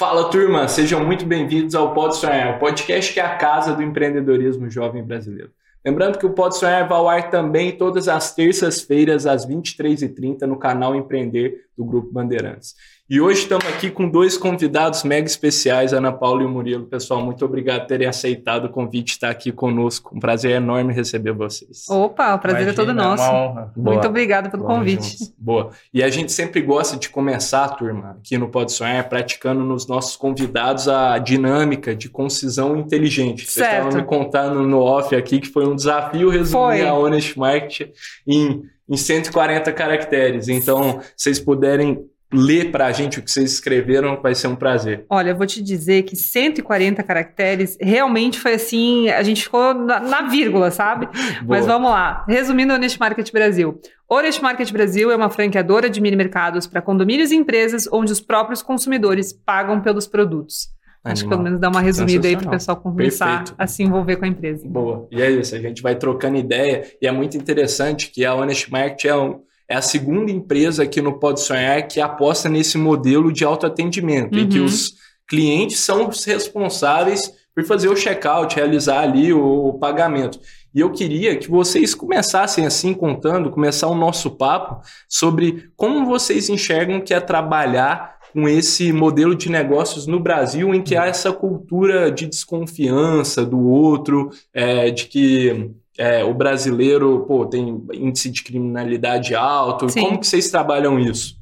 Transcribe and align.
Fala 0.00 0.30
turma, 0.30 0.66
sejam 0.66 1.04
muito 1.04 1.26
bem-vindos 1.26 1.74
ao 1.74 1.92
Pode 1.92 2.16
Sonhar, 2.16 2.56
o 2.56 2.58
podcast 2.58 3.12
que 3.12 3.20
é 3.20 3.22
a 3.22 3.36
casa 3.36 3.74
do 3.74 3.82
empreendedorismo 3.82 4.70
jovem 4.70 5.04
brasileiro. 5.04 5.50
Lembrando 5.84 6.16
que 6.16 6.24
o 6.24 6.32
Pode 6.32 6.56
Sonhar 6.56 6.88
vai 6.88 6.96
ao 6.96 7.06
ar 7.06 7.28
também 7.28 7.76
todas 7.76 8.08
as 8.08 8.34
terças-feiras 8.34 9.26
às 9.26 9.46
23h30 9.46 10.40
no 10.46 10.58
canal 10.58 10.96
Empreender 10.96 11.66
do 11.76 11.84
Grupo 11.84 12.10
Bandeirantes. 12.10 12.74
E 13.10 13.20
hoje 13.20 13.42
estamos 13.42 13.66
aqui 13.66 13.90
com 13.90 14.08
dois 14.08 14.38
convidados 14.38 15.02
mega 15.02 15.26
especiais, 15.26 15.92
Ana 15.92 16.12
Paula 16.12 16.42
e 16.42 16.46
o 16.46 16.48
Murilo. 16.48 16.86
Pessoal, 16.86 17.20
muito 17.20 17.44
obrigado 17.44 17.80
por 17.80 17.88
terem 17.88 18.06
aceitado 18.06 18.66
o 18.66 18.68
convite 18.68 19.06
de 19.06 19.10
estar 19.14 19.30
aqui 19.30 19.50
conosco. 19.50 20.16
Um 20.16 20.20
prazer 20.20 20.52
enorme 20.52 20.94
receber 20.94 21.32
vocês. 21.32 21.86
Opa, 21.88 22.36
o 22.36 22.38
prazer 22.38 22.62
Imagina, 22.62 22.70
é 22.70 22.86
todo 22.86 22.94
nosso. 22.94 23.24
É 23.24 23.28
uma 23.28 23.42
honra. 23.42 23.72
Muito 23.76 24.06
obrigado 24.06 24.48
pelo 24.48 24.62
Vamos 24.62 24.78
convite. 24.78 25.18
Juntos. 25.18 25.34
Boa. 25.36 25.70
E 25.92 26.04
a 26.04 26.08
gente 26.08 26.30
sempre 26.30 26.62
gosta 26.62 26.96
de 26.96 27.08
começar, 27.08 27.70
turma, 27.70 28.16
aqui 28.20 28.38
no 28.38 28.48
Pode 28.48 28.70
Sonhar, 28.70 29.08
praticando 29.08 29.64
nos 29.64 29.88
nossos 29.88 30.14
convidados 30.14 30.86
a 30.86 31.18
dinâmica 31.18 31.96
de 31.96 32.08
concisão 32.08 32.76
inteligente. 32.76 33.44
Vocês 33.44 33.66
certo. 33.66 33.88
estavam 33.88 34.00
me 34.02 34.06
contando 34.06 34.62
no 34.62 34.78
off 34.82 35.16
aqui 35.16 35.40
que 35.40 35.48
foi 35.48 35.66
um 35.66 35.74
desafio 35.74 36.30
resumir 36.30 36.52
foi. 36.52 36.86
a 36.86 36.94
Honest 36.94 37.36
Market 37.36 37.90
em 38.24 38.62
em 38.90 38.96
140 38.96 39.72
caracteres. 39.72 40.48
Então, 40.48 41.00
vocês 41.16 41.38
puderem 41.38 42.09
ler 42.32 42.70
para 42.70 42.86
a 42.86 42.92
gente 42.92 43.18
o 43.18 43.22
que 43.22 43.30
vocês 43.30 43.52
escreveram, 43.52 44.20
vai 44.22 44.34
ser 44.34 44.46
um 44.46 44.54
prazer. 44.54 45.04
Olha, 45.08 45.30
eu 45.30 45.36
vou 45.36 45.46
te 45.46 45.60
dizer 45.60 46.02
que 46.02 46.14
140 46.14 47.02
caracteres 47.02 47.76
realmente 47.80 48.38
foi 48.38 48.54
assim, 48.54 49.08
a 49.08 49.22
gente 49.22 49.42
ficou 49.42 49.74
na, 49.74 49.98
na 50.00 50.22
vírgula, 50.22 50.70
sabe? 50.70 51.08
Mas 51.46 51.66
vamos 51.66 51.90
lá. 51.90 52.24
Resumindo 52.28 52.72
o 52.72 52.76
Honest 52.76 52.98
Market 52.98 53.32
Brasil. 53.32 53.80
Honest 54.08 54.42
Market 54.42 54.70
Brasil 54.72 55.10
é 55.10 55.16
uma 55.16 55.30
franqueadora 55.30 55.90
de 55.90 56.00
mini 56.00 56.16
mercados 56.16 56.66
para 56.66 56.80
condomínios 56.80 57.30
e 57.32 57.36
empresas 57.36 57.88
onde 57.92 58.12
os 58.12 58.20
próprios 58.20 58.62
consumidores 58.62 59.32
pagam 59.32 59.80
pelos 59.80 60.06
produtos. 60.06 60.68
Animal. 61.02 61.12
Acho 61.12 61.22
que 61.22 61.28
pelo 61.30 61.42
menos 61.42 61.60
dá 61.60 61.68
uma 61.68 61.80
resumida 61.80 62.28
aí 62.28 62.36
para 62.36 62.46
o 62.46 62.50
pessoal 62.50 62.76
começar 62.76 63.38
Perfeito. 63.38 63.54
a 63.56 63.66
se 63.66 63.82
envolver 63.82 64.16
com 64.16 64.26
a 64.26 64.28
empresa. 64.28 64.68
Boa. 64.68 65.08
E 65.10 65.22
é 65.22 65.30
isso, 65.30 65.54
a 65.54 65.58
gente 65.58 65.82
vai 65.82 65.94
trocando 65.94 66.36
ideia 66.36 66.84
e 67.00 67.06
é 67.06 67.10
muito 67.10 67.38
interessante 67.38 68.10
que 68.10 68.24
a 68.24 68.34
Honest 68.34 68.70
Market 68.70 69.06
é 69.06 69.16
um 69.16 69.40
é 69.70 69.76
a 69.76 69.82
segunda 69.82 70.32
empresa 70.32 70.82
aqui 70.82 71.00
no 71.00 71.20
Pode 71.20 71.40
Sonhar 71.40 71.86
que 71.86 72.00
aposta 72.00 72.48
nesse 72.48 72.76
modelo 72.76 73.32
de 73.32 73.44
autoatendimento, 73.44 74.36
uhum. 74.36 74.42
em 74.42 74.48
que 74.48 74.58
uhum. 74.58 74.64
os 74.64 74.94
clientes 75.28 75.78
são 75.78 76.08
os 76.08 76.24
responsáveis 76.24 77.32
por 77.54 77.64
fazer 77.64 77.88
o 77.88 77.96
checkout, 77.96 78.56
realizar 78.56 79.00
ali 79.00 79.32
o, 79.32 79.68
o 79.68 79.78
pagamento. 79.78 80.40
E 80.74 80.80
eu 80.80 80.90
queria 80.90 81.36
que 81.36 81.48
vocês 81.48 81.94
começassem 81.94 82.66
assim 82.66 82.92
contando, 82.92 83.50
começar 83.50 83.86
o 83.86 83.94
nosso 83.94 84.32
papo 84.32 84.84
sobre 85.08 85.70
como 85.76 86.04
vocês 86.04 86.48
enxergam 86.48 87.00
que 87.00 87.14
é 87.14 87.20
trabalhar 87.20 88.18
com 88.32 88.48
esse 88.48 88.92
modelo 88.92 89.36
de 89.36 89.48
negócios 89.50 90.06
no 90.06 90.18
Brasil 90.18 90.74
em 90.74 90.82
que 90.82 90.96
há 90.96 91.06
essa 91.06 91.32
cultura 91.32 92.10
de 92.10 92.26
desconfiança 92.26 93.44
do 93.44 93.60
outro, 93.60 94.30
é, 94.52 94.90
de 94.90 95.06
que 95.06 95.70
é, 96.00 96.24
o 96.24 96.32
brasileiro 96.32 97.26
pô, 97.28 97.44
tem 97.44 97.84
índice 97.92 98.30
de 98.30 98.42
criminalidade 98.42 99.34
alto. 99.34 99.86
Sim. 99.90 100.00
Como 100.00 100.18
que 100.18 100.26
vocês 100.26 100.50
trabalham 100.50 100.98
isso? 100.98 101.38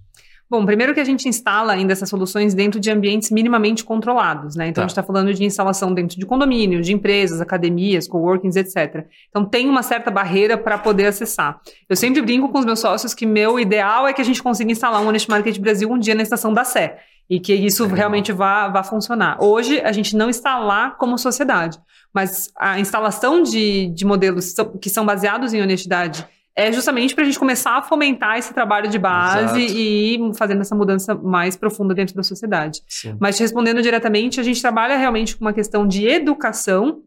Bom, 0.51 0.67
primeiro 0.67 0.95
que 0.95 1.01
a 1.01 1.05
gente 1.05 1.29
instala 1.29 1.75
ainda 1.75 1.93
essas 1.93 2.09
soluções 2.09 2.55
dentro 2.55 2.81
de 2.81 2.91
ambientes 2.91 3.31
minimamente 3.31 3.85
controlados, 3.85 4.57
né? 4.57 4.67
Então 4.67 4.81
tá. 4.81 4.87
a 4.87 4.89
gente 4.89 4.93
está 4.93 5.03
falando 5.03 5.33
de 5.33 5.45
instalação 5.45 5.95
dentro 5.95 6.19
de 6.19 6.27
condomínios, 6.27 6.87
de 6.87 6.93
empresas, 6.93 7.41
academias, 7.41 8.09
coworkings, 8.09 8.57
etc. 8.57 9.07
Então 9.29 9.45
tem 9.45 9.69
uma 9.69 9.83
certa 9.83 10.11
barreira 10.11 10.59
para 10.59 10.77
poder 10.77 11.07
acessar. 11.07 11.61
Eu 11.89 11.95
sempre 11.95 12.21
brinco 12.21 12.49
com 12.49 12.59
os 12.59 12.65
meus 12.65 12.81
sócios 12.81 13.15
que 13.15 13.27
meu 13.27 13.61
ideal 13.61 14.09
é 14.09 14.13
que 14.13 14.23
a 14.23 14.25
gente 14.25 14.43
consiga 14.43 14.73
instalar 14.73 15.01
um 15.03 15.07
Honest 15.07 15.31
Market 15.31 15.57
Brasil 15.59 15.89
um 15.89 15.99
dia 15.99 16.15
na 16.17 16.23
estação 16.23 16.53
da 16.53 16.65
Sé 16.65 16.99
e 17.31 17.39
que 17.39 17.55
isso 17.55 17.85
é 17.85 17.89
realmente 17.89 18.33
vá, 18.33 18.69
vá 18.69 18.83
funcionar. 18.83 19.43
Hoje 19.43 19.81
a 19.83 19.93
gente 19.93 20.17
não 20.17 20.31
está 20.31 20.59
lá 20.59 20.91
como 20.93 21.19
sociedade, 21.19 21.79
mas 22.19 22.51
a 22.57 22.81
instalação 22.81 23.45
de, 23.45 23.91
de 23.91 24.05
modelos 24.05 24.53
que 24.83 24.91
são 24.91 25.07
baseados 25.07 25.55
em 25.55 25.63
honestidade 25.63 26.27
é 26.57 26.73
justamente 26.73 27.15
para 27.15 27.23
a 27.23 27.25
gente 27.25 27.39
começar 27.39 27.79
a 27.79 27.83
fomentar 27.83 28.37
esse 28.37 28.53
trabalho 28.53 28.91
de 28.91 28.99
base 28.99 29.61
Exato. 29.63 29.79
e 29.79 30.15
ir 30.17 30.35
fazendo 30.35 30.61
essa 30.61 30.75
mudança 30.75 31.15
mais 31.15 31.55
profunda 31.55 31.95
dentro 31.95 32.17
da 32.17 32.25
sociedade. 32.25 32.83
Sim. 32.89 33.17
Mas 33.21 33.39
respondendo 33.39 33.81
diretamente, 33.81 34.41
a 34.41 34.43
gente 34.43 34.61
trabalha 34.61 34.97
realmente 34.97 35.37
com 35.37 35.45
uma 35.45 35.53
questão 35.53 35.87
de 35.87 36.09
educação 36.09 37.03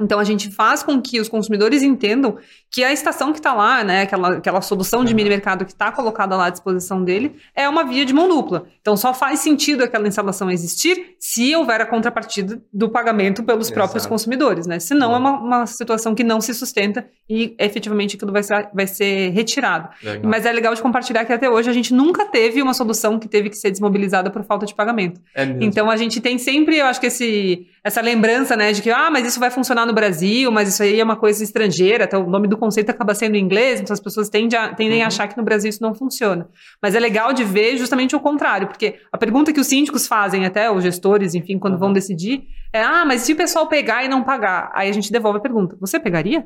então 0.00 0.18
a 0.18 0.24
gente 0.24 0.50
faz 0.50 0.82
com 0.82 1.00
que 1.00 1.18
os 1.18 1.28
consumidores 1.28 1.82
entendam 1.82 2.36
que 2.70 2.84
a 2.84 2.92
estação 2.92 3.32
que 3.32 3.38
está 3.38 3.54
lá, 3.54 3.82
né, 3.82 4.02
aquela, 4.02 4.36
aquela 4.36 4.60
solução 4.60 5.02
de 5.02 5.14
mini 5.14 5.30
mercado 5.30 5.64
que 5.64 5.72
está 5.72 5.90
colocada 5.90 6.36
lá 6.36 6.46
à 6.46 6.50
disposição 6.50 7.02
dele, 7.02 7.36
é 7.54 7.66
uma 7.66 7.82
via 7.82 8.04
de 8.04 8.12
mão 8.12 8.28
dupla. 8.28 8.66
Então 8.82 8.94
só 8.94 9.14
faz 9.14 9.40
sentido 9.40 9.82
aquela 9.82 10.06
instalação 10.06 10.50
existir 10.50 11.16
se 11.18 11.56
houver 11.56 11.80
a 11.80 11.86
contrapartida 11.86 12.60
do 12.70 12.90
pagamento 12.90 13.42
pelos 13.42 13.68
Exato. 13.68 13.74
próprios 13.74 14.04
consumidores, 14.04 14.66
né? 14.66 14.78
Senão 14.78 15.14
é 15.14 15.16
uma, 15.16 15.30
uma, 15.40 15.66
situação 15.66 16.14
que 16.14 16.22
não 16.22 16.42
se 16.42 16.52
sustenta 16.52 17.08
e 17.28 17.54
efetivamente 17.58 18.16
aquilo 18.16 18.32
vai 18.32 18.42
ser, 18.42 18.68
vai 18.74 18.86
ser 18.86 19.30
retirado. 19.30 19.88
Legal. 20.02 20.30
Mas 20.30 20.44
é 20.44 20.52
legal 20.52 20.74
de 20.74 20.82
compartilhar 20.82 21.24
que 21.24 21.32
até 21.32 21.48
hoje 21.48 21.70
a 21.70 21.72
gente 21.72 21.94
nunca 21.94 22.26
teve 22.26 22.60
uma 22.60 22.74
solução 22.74 23.18
que 23.18 23.28
teve 23.28 23.48
que 23.48 23.56
ser 23.56 23.70
desmobilizada 23.70 24.30
por 24.30 24.44
falta 24.44 24.66
de 24.66 24.74
pagamento. 24.74 25.20
É 25.34 25.44
então 25.60 25.90
a 25.90 25.96
gente 25.96 26.20
tem 26.20 26.36
sempre, 26.36 26.76
eu 26.76 26.84
acho 26.84 27.00
que 27.00 27.06
esse, 27.06 27.66
essa 27.86 28.00
lembrança, 28.00 28.56
né, 28.56 28.72
de 28.72 28.82
que 28.82 28.90
ah, 28.90 29.08
mas 29.12 29.24
isso 29.24 29.38
vai 29.38 29.48
funcionar 29.48 29.86
no 29.86 29.92
Brasil, 29.92 30.50
mas 30.50 30.68
isso 30.68 30.82
aí 30.82 30.98
é 30.98 31.04
uma 31.04 31.14
coisa 31.14 31.44
estrangeira, 31.44 32.02
até 32.02 32.18
o 32.18 32.28
nome 32.28 32.48
do 32.48 32.58
conceito 32.58 32.90
acaba 32.90 33.14
sendo 33.14 33.36
em 33.36 33.40
inglês, 33.40 33.80
então 33.80 33.94
as 33.94 34.00
pessoas 34.00 34.28
tendem 34.28 34.58
a, 34.58 34.74
tendem 34.74 34.98
uhum. 34.98 35.04
a 35.04 35.06
achar 35.06 35.28
que 35.28 35.36
no 35.36 35.44
Brasil 35.44 35.70
isso 35.70 35.80
não 35.80 35.94
funciona. 35.94 36.48
Mas 36.82 36.96
é 36.96 36.98
legal 36.98 37.32
de 37.32 37.44
ver 37.44 37.76
justamente 37.76 38.16
o 38.16 38.18
contrário, 38.18 38.66
porque 38.66 38.96
a 39.12 39.16
pergunta 39.16 39.52
que 39.52 39.60
os 39.60 39.68
síndicos 39.68 40.08
fazem, 40.08 40.44
até 40.44 40.68
os 40.68 40.82
gestores, 40.82 41.36
enfim, 41.36 41.60
quando 41.60 41.74
uhum. 41.74 41.78
vão 41.78 41.92
decidir, 41.92 42.42
é: 42.72 42.82
ah, 42.82 43.04
mas 43.04 43.20
se 43.20 43.34
o 43.34 43.36
pessoal 43.36 43.68
pegar 43.68 44.04
e 44.04 44.08
não 44.08 44.24
pagar? 44.24 44.72
Aí 44.74 44.90
a 44.90 44.92
gente 44.92 45.12
devolve 45.12 45.38
a 45.38 45.42
pergunta: 45.42 45.76
você 45.80 46.00
pegaria? 46.00 46.44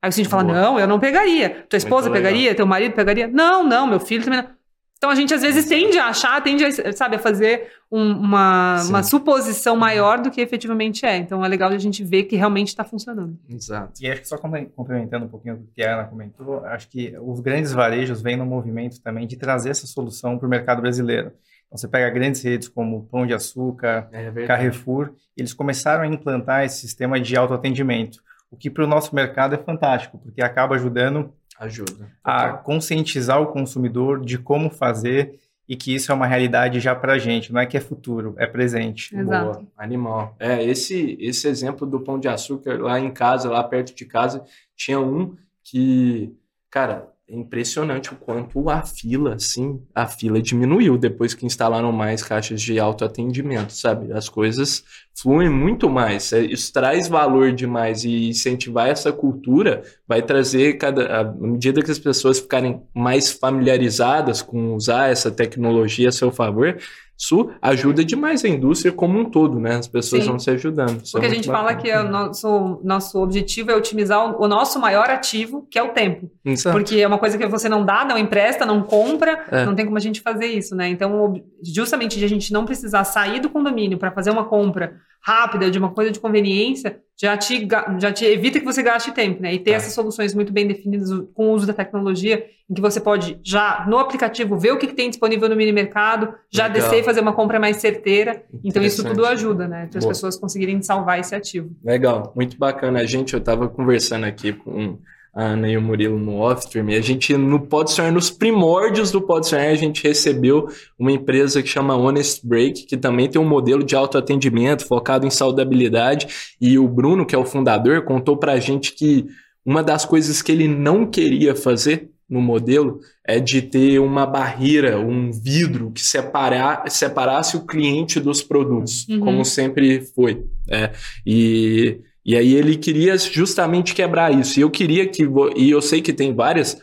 Aí 0.00 0.08
o 0.08 0.12
síndico 0.12 0.30
fala: 0.30 0.44
não, 0.44 0.78
eu 0.78 0.86
não 0.86 1.00
pegaria. 1.00 1.66
Tua 1.68 1.76
esposa 1.76 2.08
pegaria? 2.08 2.54
Teu 2.54 2.66
marido 2.66 2.94
pegaria? 2.94 3.26
Não, 3.26 3.64
não, 3.64 3.84
meu 3.84 3.98
filho 3.98 4.22
também 4.22 4.42
não. 4.42 4.55
Então 4.96 5.10
a 5.10 5.14
gente 5.14 5.34
às 5.34 5.42
vezes 5.42 5.66
tende 5.66 5.98
a 5.98 6.06
achar, 6.06 6.42
tende 6.42 6.64
a, 6.64 6.92
sabe, 6.92 7.16
a 7.16 7.18
fazer 7.18 7.70
um, 7.92 8.12
uma, 8.12 8.82
uma 8.84 9.02
suposição 9.02 9.76
maior 9.76 10.20
do 10.20 10.30
que 10.30 10.40
efetivamente 10.40 11.04
é. 11.04 11.16
Então 11.16 11.44
é 11.44 11.48
legal 11.48 11.70
a 11.70 11.78
gente 11.78 12.02
ver 12.02 12.24
que 12.24 12.34
realmente 12.34 12.68
está 12.68 12.82
funcionando. 12.82 13.38
Exato. 13.48 14.02
E 14.02 14.10
acho 14.10 14.22
que 14.22 14.28
só 14.28 14.38
complementando 14.38 15.26
um 15.26 15.28
pouquinho 15.28 15.58
do 15.58 15.66
que 15.66 15.82
a 15.82 15.94
Ana 15.94 16.08
comentou, 16.08 16.64
acho 16.64 16.88
que 16.88 17.14
os 17.20 17.40
grandes 17.40 17.72
varejos 17.72 18.22
vêm 18.22 18.36
no 18.36 18.46
movimento 18.46 19.00
também 19.02 19.26
de 19.26 19.36
trazer 19.36 19.70
essa 19.70 19.86
solução 19.86 20.38
para 20.38 20.46
o 20.46 20.50
mercado 20.50 20.80
brasileiro. 20.80 21.32
Então, 21.66 21.76
você 21.76 21.88
pega 21.88 22.08
grandes 22.10 22.42
redes 22.42 22.68
como 22.68 23.04
Pão 23.04 23.26
de 23.26 23.34
Açúcar, 23.34 24.08
é 24.12 24.46
Carrefour, 24.46 25.12
eles 25.36 25.52
começaram 25.52 26.04
a 26.04 26.06
implantar 26.06 26.64
esse 26.64 26.78
sistema 26.78 27.20
de 27.20 27.36
autoatendimento, 27.36 28.20
o 28.50 28.56
que 28.56 28.70
para 28.70 28.84
o 28.84 28.86
nosso 28.86 29.14
mercado 29.14 29.54
é 29.54 29.58
fantástico, 29.58 30.18
porque 30.18 30.40
acaba 30.40 30.76
ajudando 30.76 31.34
Ajuda. 31.58 32.10
A 32.22 32.52
conscientizar 32.52 33.40
o 33.40 33.46
consumidor 33.46 34.20
de 34.24 34.38
como 34.38 34.70
fazer 34.70 35.38
e 35.68 35.74
que 35.74 35.94
isso 35.94 36.12
é 36.12 36.14
uma 36.14 36.26
realidade 36.26 36.78
já 36.78 36.94
para 36.94 37.14
a 37.14 37.18
gente, 37.18 37.52
não 37.52 37.60
é 37.60 37.66
que 37.66 37.76
é 37.76 37.80
futuro, 37.80 38.34
é 38.38 38.46
presente. 38.46 39.16
Exato. 39.16 39.44
Boa, 39.44 39.66
animal. 39.76 40.36
É, 40.38 40.62
esse, 40.62 41.16
esse 41.20 41.48
exemplo 41.48 41.86
do 41.86 42.00
pão 42.00 42.20
de 42.20 42.28
açúcar 42.28 42.80
lá 42.80 43.00
em 43.00 43.10
casa, 43.10 43.50
lá 43.50 43.64
perto 43.64 43.94
de 43.94 44.04
casa, 44.04 44.44
tinha 44.76 45.00
um 45.00 45.36
que, 45.64 46.32
cara, 46.70 47.08
impressionante 47.28 48.12
o 48.12 48.16
quanto 48.16 48.70
a 48.70 48.82
fila, 48.82 49.34
assim, 49.34 49.82
a 49.92 50.06
fila 50.06 50.40
diminuiu 50.40 50.96
depois 50.96 51.34
que 51.34 51.44
instalaram 51.44 51.90
mais 51.90 52.22
caixas 52.22 52.62
de 52.62 52.78
autoatendimento, 52.78 53.72
sabe? 53.72 54.12
As 54.12 54.28
coisas 54.28 54.84
fluem 55.12 55.50
muito 55.50 55.90
mais. 55.90 56.32
É, 56.32 56.40
isso 56.42 56.72
traz 56.72 57.08
valor 57.08 57.52
demais 57.52 58.04
e 58.04 58.28
incentivar 58.28 58.88
essa 58.88 59.12
cultura 59.12 59.82
vai 60.06 60.22
trazer 60.22 60.74
cada 60.74 61.20
à 61.20 61.24
medida 61.24 61.82
que 61.82 61.90
as 61.90 61.98
pessoas 61.98 62.38
ficarem 62.38 62.80
mais 62.94 63.32
familiarizadas 63.32 64.40
com 64.40 64.74
usar 64.74 65.10
essa 65.10 65.30
tecnologia 65.30 66.10
a 66.10 66.12
seu 66.12 66.30
favor, 66.30 66.78
isso 67.18 67.50
ajuda 67.62 68.04
demais 68.04 68.44
a 68.44 68.48
indústria 68.48 68.92
como 68.92 69.18
um 69.18 69.24
todo, 69.24 69.58
né? 69.58 69.76
As 69.76 69.88
pessoas 69.88 70.22
Sim. 70.22 70.28
vão 70.28 70.38
se 70.38 70.50
ajudando. 70.50 71.02
Isso 71.02 71.16
é 71.16 71.20
Porque 71.20 71.26
é 71.26 71.30
a 71.30 71.34
gente 71.34 71.48
bacana. 71.48 71.68
fala 71.68 71.80
que 71.80 71.92
o 71.92 72.10
nosso, 72.10 72.80
nosso 72.84 73.22
objetivo 73.22 73.70
é 73.70 73.74
otimizar 73.74 74.38
o, 74.38 74.44
o 74.44 74.48
nosso 74.48 74.78
maior 74.78 75.08
ativo, 75.08 75.66
que 75.70 75.78
é 75.78 75.82
o 75.82 75.92
tempo. 75.92 76.30
Exato. 76.44 76.76
Porque 76.76 77.00
é 77.00 77.06
uma 77.06 77.18
coisa 77.18 77.38
que 77.38 77.46
você 77.46 77.68
não 77.68 77.84
dá, 77.84 78.04
não 78.04 78.18
empresta, 78.18 78.66
não 78.66 78.82
compra, 78.82 79.46
é. 79.50 79.64
não 79.64 79.74
tem 79.74 79.86
como 79.86 79.96
a 79.96 80.00
gente 80.00 80.20
fazer 80.20 80.46
isso, 80.46 80.76
né? 80.76 80.88
Então, 80.88 81.42
justamente 81.62 82.18
de 82.18 82.24
a 82.24 82.28
gente 82.28 82.52
não 82.52 82.66
precisar 82.66 83.04
sair 83.04 83.40
do 83.40 83.48
condomínio 83.48 83.96
para 83.98 84.12
fazer 84.12 84.30
uma 84.30 84.44
compra 84.44 84.96
rápida, 85.26 85.68
de 85.68 85.76
uma 85.76 85.90
coisa 85.90 86.12
de 86.12 86.20
conveniência, 86.20 87.00
já 87.20 87.36
te, 87.36 87.66
já 87.98 88.12
te 88.12 88.24
evita 88.24 88.60
que 88.60 88.64
você 88.64 88.80
gaste 88.80 89.10
tempo, 89.10 89.42
né? 89.42 89.52
E 89.52 89.58
ter 89.58 89.72
é. 89.72 89.74
essas 89.74 89.92
soluções 89.92 90.32
muito 90.32 90.52
bem 90.52 90.68
definidas 90.68 91.10
com 91.34 91.48
o 91.48 91.52
uso 91.52 91.66
da 91.66 91.72
tecnologia, 91.72 92.46
em 92.70 92.74
que 92.74 92.80
você 92.80 93.00
pode 93.00 93.40
já 93.42 93.84
no 93.88 93.98
aplicativo 93.98 94.56
ver 94.56 94.70
o 94.70 94.78
que, 94.78 94.86
que 94.86 94.94
tem 94.94 95.10
disponível 95.10 95.48
no 95.48 95.56
mini 95.56 95.72
mercado, 95.72 96.32
já 96.48 96.68
Legal. 96.68 96.80
descer 96.80 97.00
e 97.00 97.02
fazer 97.02 97.20
uma 97.20 97.32
compra 97.32 97.58
mais 97.58 97.78
certeira. 97.78 98.44
Então 98.62 98.80
isso 98.84 99.02
tudo 99.04 99.26
ajuda, 99.26 99.66
né? 99.66 99.88
Para 99.90 99.98
as 99.98 100.06
pessoas 100.06 100.36
conseguirem 100.36 100.80
salvar 100.80 101.18
esse 101.18 101.34
ativo. 101.34 101.74
Legal, 101.82 102.32
muito 102.36 102.56
bacana. 102.56 103.00
A 103.00 103.04
gente, 103.04 103.34
eu 103.34 103.40
estava 103.40 103.68
conversando 103.68 104.26
aqui 104.26 104.52
com 104.52 105.00
a 105.36 105.48
Ana 105.48 105.68
e 105.68 105.76
o 105.76 105.82
Murilo 105.82 106.18
no 106.18 106.38
off, 106.38 106.66
e 106.74 106.94
a 106.94 107.00
gente 107.02 107.36
no 107.36 107.60
Pode 107.60 107.90
Sonhar, 107.90 108.10
nos 108.10 108.30
primórdios 108.30 109.10
do 109.10 109.20
Pode 109.20 109.46
Sonhar, 109.46 109.68
a 109.68 109.74
gente 109.74 110.02
recebeu 110.02 110.66
uma 110.98 111.12
empresa 111.12 111.62
que 111.62 111.68
chama 111.68 111.94
Honest 111.94 112.40
Break, 112.42 112.86
que 112.86 112.96
também 112.96 113.28
tem 113.28 113.38
um 113.38 113.46
modelo 113.46 113.84
de 113.84 113.94
autoatendimento 113.94 114.86
focado 114.86 115.26
em 115.26 115.30
saudabilidade, 115.30 116.26
e 116.58 116.78
o 116.78 116.88
Bruno, 116.88 117.26
que 117.26 117.34
é 117.34 117.38
o 117.38 117.44
fundador, 117.44 118.02
contou 118.02 118.38
pra 118.38 118.58
gente 118.58 118.92
que 118.94 119.26
uma 119.62 119.82
das 119.82 120.06
coisas 120.06 120.40
que 120.40 120.50
ele 120.50 120.66
não 120.66 121.04
queria 121.04 121.54
fazer 121.54 122.08
no 122.28 122.40
modelo 122.40 123.00
é 123.22 123.38
de 123.38 123.60
ter 123.60 123.98
uma 123.98 124.24
barreira, 124.24 124.98
um 124.98 125.30
vidro 125.30 125.92
que 125.92 126.00
separar, 126.00 126.90
separasse 126.90 127.58
o 127.58 127.66
cliente 127.66 128.18
dos 128.18 128.42
produtos, 128.42 129.06
uhum. 129.06 129.20
como 129.20 129.44
sempre 129.44 130.00
foi. 130.00 130.44
É. 130.68 130.92
E 131.26 132.00
e 132.26 132.36
aí 132.36 132.54
ele 132.54 132.76
queria 132.76 133.16
justamente 133.16 133.94
quebrar 133.94 134.34
isso. 134.34 134.58
E 134.58 134.62
eu 134.62 134.70
queria 134.70 135.06
que. 135.06 135.22
E 135.54 135.70
eu 135.70 135.80
sei 135.80 136.02
que 136.02 136.12
tem 136.12 136.34
várias. 136.34 136.76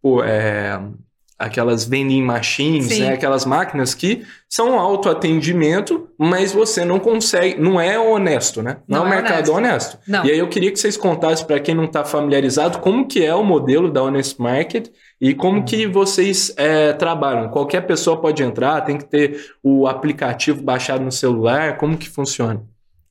Pô, 0.00 0.22
é, 0.22 0.80
aquelas 1.36 1.84
vending 1.84 2.22
machines, 2.22 2.96
né? 2.98 3.14
aquelas 3.14 3.44
máquinas 3.44 3.92
que 3.92 4.24
são 4.48 4.78
autoatendimento, 4.78 6.08
mas 6.16 6.52
você 6.52 6.84
não 6.84 7.00
consegue, 7.00 7.60
não 7.60 7.80
é 7.80 7.98
honesto, 7.98 8.62
né? 8.62 8.78
Não, 8.86 9.00
não 9.00 9.06
é 9.06 9.08
um 9.08 9.12
é 9.12 9.16
mercado 9.16 9.52
honesto. 9.52 9.98
honesto. 10.06 10.26
E 10.28 10.30
aí 10.30 10.38
eu 10.38 10.48
queria 10.48 10.70
que 10.70 10.78
vocês 10.78 10.96
contassem 10.96 11.44
para 11.44 11.58
quem 11.58 11.74
não 11.74 11.84
está 11.84 12.04
familiarizado 12.04 12.78
como 12.78 13.08
que 13.08 13.24
é 13.24 13.34
o 13.34 13.42
modelo 13.42 13.90
da 13.90 14.02
Honest 14.02 14.40
Market 14.40 14.90
e 15.20 15.34
como 15.34 15.58
uhum. 15.58 15.64
que 15.64 15.88
vocês 15.88 16.54
é, 16.56 16.92
trabalham. 16.92 17.48
Qualquer 17.48 17.80
pessoa 17.80 18.20
pode 18.20 18.42
entrar, 18.42 18.82
tem 18.82 18.96
que 18.96 19.06
ter 19.06 19.54
o 19.60 19.88
aplicativo 19.88 20.62
baixado 20.62 21.02
no 21.02 21.10
celular, 21.10 21.78
como 21.78 21.98
que 21.98 22.08
funciona? 22.08 22.62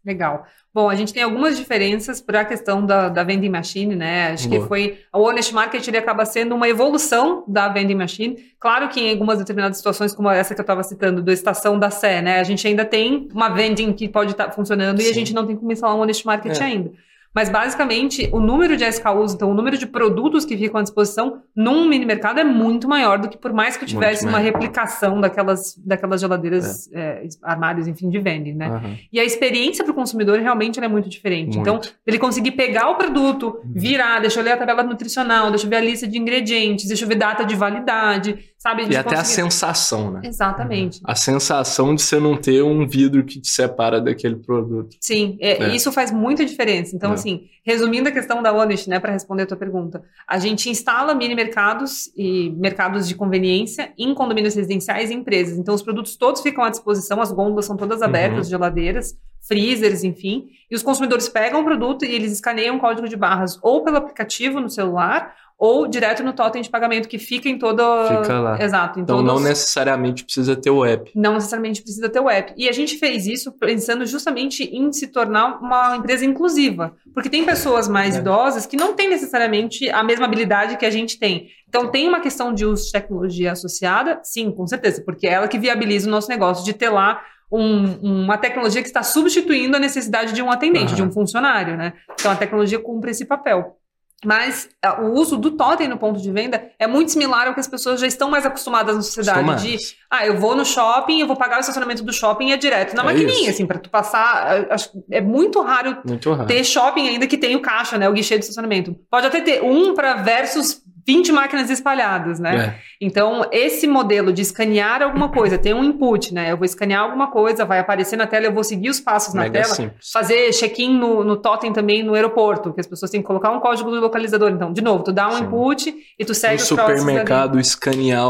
Legal. 0.06 0.45
Bom, 0.73 0.89
a 0.89 0.95
gente 0.95 1.13
tem 1.13 1.21
algumas 1.21 1.55
diferenças 1.55 2.19
para 2.19 2.41
a 2.41 2.45
questão 2.45 2.83
da, 2.83 3.07
da 3.07 3.23
vending 3.23 3.49
machine, 3.49 3.95
né? 3.95 4.31
Acho 4.31 4.49
Boa. 4.49 4.61
que 4.61 4.67
foi. 4.67 4.99
O 5.13 5.19
Honest 5.19 5.53
Market 5.53 5.87
ele 5.87 5.97
acaba 5.97 6.25
sendo 6.25 6.55
uma 6.55 6.67
evolução 6.67 7.43
da 7.47 7.69
vending 7.69 7.93
machine. 7.93 8.37
Claro 8.59 8.89
que 8.89 8.99
em 8.99 9.11
algumas 9.11 9.37
determinadas 9.37 9.77
situações, 9.77 10.15
como 10.15 10.31
essa 10.31 10.55
que 10.55 10.59
eu 10.59 10.63
estava 10.63 10.81
citando, 10.81 11.21
da 11.21 11.31
estação 11.31 11.77
da 11.77 11.91
Sé, 11.91 12.23
né? 12.23 12.39
A 12.39 12.43
gente 12.43 12.67
ainda 12.67 12.83
tem 12.83 13.27
uma 13.31 13.49
vending 13.49 13.93
que 13.93 14.09
pode 14.09 14.31
estar 14.31 14.45
tá 14.45 14.51
funcionando 14.51 14.99
Sim. 14.99 15.07
e 15.07 15.11
a 15.11 15.13
gente 15.13 15.31
não 15.31 15.45
tem 15.45 15.55
como 15.55 15.71
instalar 15.71 15.95
um 15.95 15.99
Honest 15.99 16.25
Market 16.25 16.59
é. 16.59 16.63
ainda. 16.63 16.91
Mas 17.33 17.50
basicamente, 17.50 18.30
o 18.31 18.39
número 18.39 18.77
de 18.77 18.85
SKUs, 18.85 19.33
então 19.33 19.50
o 19.50 19.53
número 19.53 19.77
de 19.77 19.88
produtos 19.88 20.45
que 20.45 20.56
ficam 20.56 20.80
à 20.80 20.83
disposição 20.83 21.41
num 21.56 21.88
mini 21.88 22.06
mercado 22.06 22.39
é 22.39 22.44
muito 22.44 22.88
maior 22.88 23.18
do 23.18 23.27
que 23.27 23.38
por 23.38 23.51
mais 23.51 23.75
que 23.75 23.83
eu 23.83 23.88
tivesse 23.88 24.25
uma 24.25 24.38
replicação 24.38 25.19
daquelas, 25.19 25.75
daquelas 25.83 26.21
geladeiras, 26.21 26.91
é. 26.94 27.24
É, 27.24 27.27
armários, 27.41 27.88
enfim, 27.88 28.09
de 28.09 28.19
vending, 28.19 28.53
né? 28.53 28.69
Uhum. 28.69 28.97
E 29.12 29.19
a 29.19 29.24
experiência 29.24 29.83
para 29.83 29.91
o 29.91 29.95
consumidor 29.95 30.39
realmente 30.39 30.80
é 30.80 30.88
muito 30.88 31.09
diferente. 31.09 31.57
Muito. 31.57 31.62
Então, 31.62 31.81
ele 32.06 32.19
conseguir 32.19 32.51
pegar 32.51 32.89
o 32.89 32.95
produto, 32.95 33.59
uhum. 33.63 33.71
virar, 33.74 34.19
deixa 34.19 34.39
eu 34.39 34.44
ler 34.44 34.51
a 34.51 34.57
tabela 34.57 34.83
nutricional, 34.83 35.50
deixa 35.50 35.65
eu 35.65 35.69
ver 35.69 35.77
a 35.77 35.81
lista 35.81 36.07
de 36.07 36.18
ingredientes, 36.18 36.88
deixa 36.88 37.03
eu 37.03 37.09
ver 37.09 37.15
data 37.15 37.44
de 37.44 37.56
validade, 37.56 38.52
sabe? 38.63 38.83
E 38.83 38.95
até 38.95 39.18
conseguir... 39.18 39.19
a 39.19 39.24
sensação, 39.25 40.10
né? 40.10 40.21
Exatamente. 40.24 41.01
A 41.04 41.15
sensação 41.15 41.94
de 41.94 42.01
você 42.01 42.18
não 42.18 42.38
ter 42.38 42.63
um 42.63 42.88
vidro 42.88 43.25
que 43.25 43.42
te 43.42 43.50
separa 43.50 44.00
daquele 44.00 44.38
produto. 44.38 44.95
Sim, 45.01 45.38
é, 45.42 45.63
é. 45.63 45.75
isso 45.75 45.92
faz 45.92 46.13
muita 46.13 46.45
diferença. 46.45 46.95
Então, 46.95 47.12
é. 47.12 47.15
assim, 47.15 47.50
resumindo 47.65 48.07
a 48.07 48.12
questão 48.12 48.42
da 48.42 48.54
Honest, 48.54 48.89
né, 48.89 49.01
para 49.01 49.12
responder 49.12 49.44
a 49.44 49.45
tua 49.45 49.57
pergunta, 49.57 50.01
a 50.25 50.39
gente 50.39 50.69
instala 50.69 51.13
mini 51.13 51.36
mercados 51.36 52.10
e 52.15 52.51
mercados 52.51 53.06
de 53.06 53.15
conveniência 53.15 53.92
em 53.98 54.13
condomínios 54.13 54.56
residenciais 54.56 55.12
e 55.12 55.13
empresas. 55.13 55.57
Então, 55.57 55.75
os 55.75 55.81
produtos 55.81 56.16
todos 56.16 56.42
ficam 56.42 56.63
à 56.63 56.69
disposição, 56.69 57.19
as 57.19 57.33
gôndolas 57.33 57.66
são 57.66 57.75
todas 57.75 58.01
abertas, 58.01 58.45
uhum. 58.45 58.51
geladeiras, 58.51 59.13
freezers, 59.45 60.06
enfim, 60.06 60.48
e 60.71 60.75
os 60.75 60.81
consumidores 60.81 61.27
pegam 61.27 61.59
o 61.59 61.66
produto 61.66 62.06
e 62.06 62.16
eles 62.16 62.31
escaneiam 62.31 62.77
o 62.77 62.80
código 62.80 63.09
de 63.09 63.18
barras 63.18 63.59
ou 63.62 63.83
pelo 63.83 63.98
aplicativo 63.98 64.62
no 64.62 64.69
celular 64.69 65.36
ou 65.63 65.88
direto 65.88 66.21
no 66.24 66.33
totem 66.33 66.62
de 66.62 66.69
pagamento 66.69 67.07
que 67.07 67.18
fica 67.18 67.48
em 67.48 67.57
toda. 67.57 67.83
Fica 68.21 68.38
lá. 68.38 68.62
Exato. 68.62 69.00
então 69.00 69.24
todos... 69.24 69.33
não 69.33 69.39
necessariamente 69.39 70.25
precisa 70.25 70.57
ter 70.57 70.69
o 70.69 70.83
app. 70.83 71.10
Não 71.15 71.36
necessariamente 71.36 71.81
precisa 71.81 72.10
ter 72.10 72.19
o 72.19 72.30
app. 72.30 72.54
E 72.57 72.68
a 72.68 72.74
gente 72.74 72.98
fez 72.98 73.25
isso 73.25 73.50
pensando 73.54 74.06
justamente 74.06 74.65
em 74.65 74.92
se 74.92 75.07
tornar 75.07 75.62
uma 75.62 75.95
empresa 75.95 76.25
inclusiva. 76.25 76.94
Porque 77.13 77.30
tem 77.30 77.45
pessoas 77.45 77.88
mais 77.88 78.18
é. 78.18 78.19
idosas 78.19 78.65
que 78.65 78.75
não 78.75 78.94
têm 78.94 79.07
necessariamente 79.10 79.89
a 79.89 80.04
mesma 80.04 80.25
habilidade 80.25 80.75
que 80.75 80.86
a 80.86 80.89
gente 80.89 81.18
tem. 81.18 81.48
Então, 81.69 81.89
tem 81.89 82.09
uma 82.09 82.19
questão 82.19 82.54
de 82.54 82.66
uso 82.66 82.86
de 82.88 82.92
tecnologia 82.92 83.54
associada? 83.54 84.19
Sim, 84.21 84.51
com 84.51 84.68
certeza, 84.68 85.01
porque 85.06 85.25
é 85.25 85.31
ela 85.31 85.48
que 85.48 85.57
viabiliza 85.57 86.09
o 86.09 86.12
nosso 86.12 86.27
negócio 86.27 86.66
de 86.66 86.74
ter 86.74 86.89
lá 86.89 87.21
um, 87.50 88.25
uma 88.25 88.38
tecnologia 88.38 88.81
que 88.81 88.89
está 88.89 89.01
substituindo 89.01 89.77
a 89.77 89.80
necessidade 89.80 90.33
de 90.33 90.42
um 90.42 90.51
atendente, 90.51 90.89
uhum. 90.89 90.95
de 90.95 91.04
um 91.04 91.12
funcionário, 91.12 91.77
né? 91.77 91.94
Então, 92.19 92.33
a 92.33 92.36
tecnologia 92.36 92.80
cumpre 92.80 93.12
esse 93.12 93.24
papel. 93.24 93.77
Mas 94.23 94.69
uh, 94.85 95.01
o 95.01 95.13
uso 95.13 95.37
do 95.37 95.51
totem 95.51 95.87
no 95.87 95.97
ponto 95.97 96.21
de 96.21 96.31
venda 96.31 96.71
é 96.77 96.87
muito 96.87 97.11
similar 97.11 97.47
ao 97.47 97.53
que 97.53 97.59
as 97.59 97.67
pessoas 97.67 97.99
já 97.99 98.07
estão 98.07 98.29
mais 98.29 98.45
acostumadas 98.45 98.95
na 98.95 99.01
sociedade. 99.01 99.77
De, 99.77 99.77
ah, 100.09 100.25
eu 100.25 100.37
vou 100.37 100.55
no 100.55 100.65
shopping, 100.65 101.19
eu 101.19 101.27
vou 101.27 101.35
pagar 101.35 101.57
o 101.57 101.59
estacionamento 101.59 102.03
do 102.03 102.13
shopping 102.13 102.49
e 102.49 102.53
é 102.53 102.57
direto 102.57 102.95
na 102.95 103.01
é 103.01 103.05
maquininha, 103.05 103.41
isso. 103.41 103.51
assim, 103.51 103.65
para 103.65 103.79
tu 103.79 103.89
passar. 103.89 104.67
Acho, 104.71 104.91
é 105.09 105.21
muito 105.21 105.61
raro, 105.61 105.97
muito 106.05 106.31
raro, 106.31 106.47
ter 106.47 106.63
shopping 106.63 107.07
ainda 107.07 107.27
que 107.27 107.37
tem 107.37 107.55
o 107.55 107.61
caixa, 107.61 107.97
né? 107.97 108.07
O 108.07 108.13
guichê 108.13 108.37
de 108.37 108.43
estacionamento. 108.43 108.95
Pode 109.09 109.27
até 109.27 109.41
ter 109.41 109.63
um 109.63 109.93
para 109.93 110.15
versus 110.15 110.82
20 111.05 111.31
máquinas 111.31 111.69
espalhadas, 111.69 112.39
né? 112.39 112.55
É. 112.55 112.75
Então, 113.00 113.45
esse 113.51 113.88
modelo 113.88 114.31
de 114.31 114.41
escanear 114.41 115.01
alguma 115.01 115.29
coisa, 115.29 115.57
tem 115.57 115.73
um 115.73 115.83
input, 115.83 116.33
né? 116.33 116.51
Eu 116.51 116.57
vou 116.57 116.65
escanear 116.65 117.01
alguma 117.01 117.29
coisa, 117.29 117.65
vai 117.65 117.79
aparecer 117.79 118.15
na 118.15 118.25
tela, 118.25 118.45
eu 118.45 118.53
vou 118.53 118.63
seguir 118.63 118.89
os 118.89 119.00
passos 119.00 119.33
na 119.33 119.44
Mega 119.44 119.61
tela. 119.61 119.75
Simples. 119.75 120.11
Fazer 120.11 120.51
check-in 120.51 120.97
no, 120.97 121.23
no 121.23 121.38
totem 121.38 121.73
também 121.73 122.03
no 122.03 122.13
aeroporto, 122.13 122.73
que 122.73 122.79
as 122.79 122.88
pessoas 122.88 123.11
têm 123.11 123.21
que 123.21 123.27
colocar 123.27 123.51
um 123.51 123.59
código 123.59 123.89
do 123.91 124.00
localizador. 124.00 124.51
Então, 124.51 124.71
de 124.71 124.81
novo, 124.81 125.03
tu 125.03 125.11
dá 125.11 125.27
um 125.27 125.38
Sim. 125.38 125.44
input 125.44 125.95
e 126.17 126.25
tu 126.25 126.33
segue 126.33 126.55
no 126.55 126.61
os 126.61 126.67
supermercado 126.67 127.59
escanear 127.59 128.23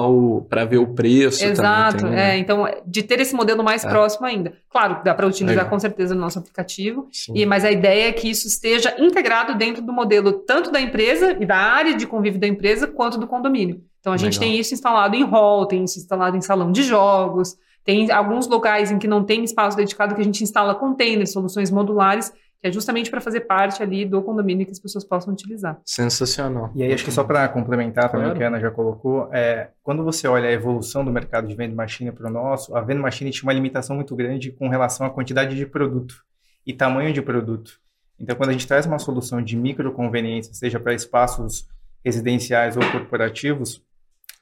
para 0.50 0.66
ver 0.66 0.78
o 0.78 0.88
preço 0.88 1.46
Exato, 1.46 1.98
também, 1.98 2.16
né? 2.16 2.36
é. 2.36 2.38
Então, 2.38 2.68
de 2.86 3.04
ter 3.04 3.20
esse 3.20 3.36
modelo 3.36 3.64
mais 3.64 3.84
é. 3.84 3.90
próximo 3.90 4.26
ainda. 4.26 4.54
Claro, 4.70 5.02
dá 5.04 5.14
para 5.14 5.28
utilizar 5.28 5.58
Legal. 5.58 5.70
com 5.70 5.80
certeza 5.80 6.16
no 6.16 6.22
nosso 6.22 6.40
aplicativo, 6.40 7.08
e, 7.34 7.46
mas 7.46 7.64
a 7.64 7.72
ideia 7.72 8.10
é 8.10 8.12
que 8.12 8.30
isso 8.30 8.48
esteja 8.48 8.96
integrado 8.98 9.56
dentro 9.56 9.84
do 9.84 9.94
modelo 9.94 10.34
tanto 10.34 10.72
da 10.72 10.82
empresa 10.82 11.38
e 11.40 11.46
da 11.46 11.58
área 11.58 11.96
de 11.96 12.08
convívio 12.08 12.40
da 12.40 12.48
empresa, 12.48 12.63
quanto 12.94 13.18
do 13.18 13.28
condomínio. 13.28 13.84
Então 14.00 14.12
a 14.14 14.18
gente 14.18 14.40
Legal. 14.40 14.52
tem 14.52 14.60
isso 14.60 14.74
instalado 14.74 15.16
em 15.16 15.24
hall, 15.24 15.66
tem 15.66 15.84
isso 15.84 15.98
instalado 15.98 16.36
em 16.36 16.42
salão 16.42 16.72
de 16.72 16.84
jogos, 16.84 17.58
tem 17.84 18.12
alguns 18.12 18.48
locais 18.48 18.92
em 18.92 18.98
que 18.98 19.08
não 19.08 19.24
tem 19.24 19.44
espaço 19.44 19.76
dedicado 19.76 20.16
que 20.16 20.22
a 20.22 20.24
gente 20.24 20.44
instala 20.44 20.74
containers, 20.76 21.32
soluções 21.32 21.70
modulares, 21.70 22.32
que 22.62 22.68
é 22.68 22.72
justamente 22.72 23.12
para 23.12 23.20
fazer 23.20 23.42
parte 23.42 23.84
ali 23.84 24.06
do 24.06 24.22
condomínio 24.22 24.66
que 24.66 24.72
as 24.72 24.80
pessoas 24.80 25.04
possam 25.04 25.34
utilizar. 25.34 25.80
Sensacional. 25.86 26.72
E 26.74 26.82
aí 26.82 26.94
acho 26.94 27.04
que 27.04 27.12
só 27.12 27.24
para 27.24 27.48
complementar 27.50 28.10
também 28.10 28.28
claro. 28.28 28.36
o 28.36 28.38
que 28.38 28.44
a 28.44 28.48
Ana 28.48 28.60
já 28.60 28.72
colocou, 28.72 29.28
é, 29.34 29.72
quando 29.84 30.04
você 30.04 30.28
olha 30.30 30.48
a 30.48 30.52
evolução 30.52 31.04
do 31.04 31.12
mercado 31.12 31.46
de 31.48 31.56
vending 31.56 31.76
machine 31.76 32.12
para 32.12 32.30
o 32.30 32.32
nosso, 32.32 32.76
a 32.76 32.80
vending 32.80 33.02
machine 33.02 33.32
tinha 33.32 33.44
uma 33.44 33.54
limitação 33.54 33.98
muito 33.98 34.16
grande 34.16 34.52
com 34.52 34.70
relação 34.70 35.06
à 35.06 35.10
quantidade 35.10 35.56
de 35.56 35.66
produto 35.66 36.24
e 36.66 36.74
tamanho 36.74 37.12
de 37.12 37.22
produto. 37.22 37.82
Então 38.18 38.36
quando 38.36 38.50
a 38.50 38.54
gente 38.54 38.66
traz 38.66 38.86
uma 38.86 39.00
solução 39.00 39.42
de 39.42 39.58
microconveniência, 39.58 40.54
seja 40.54 40.80
para 40.80 40.94
espaços 40.94 41.68
residenciais 42.04 42.76
ou 42.76 42.84
corporativos, 42.92 43.82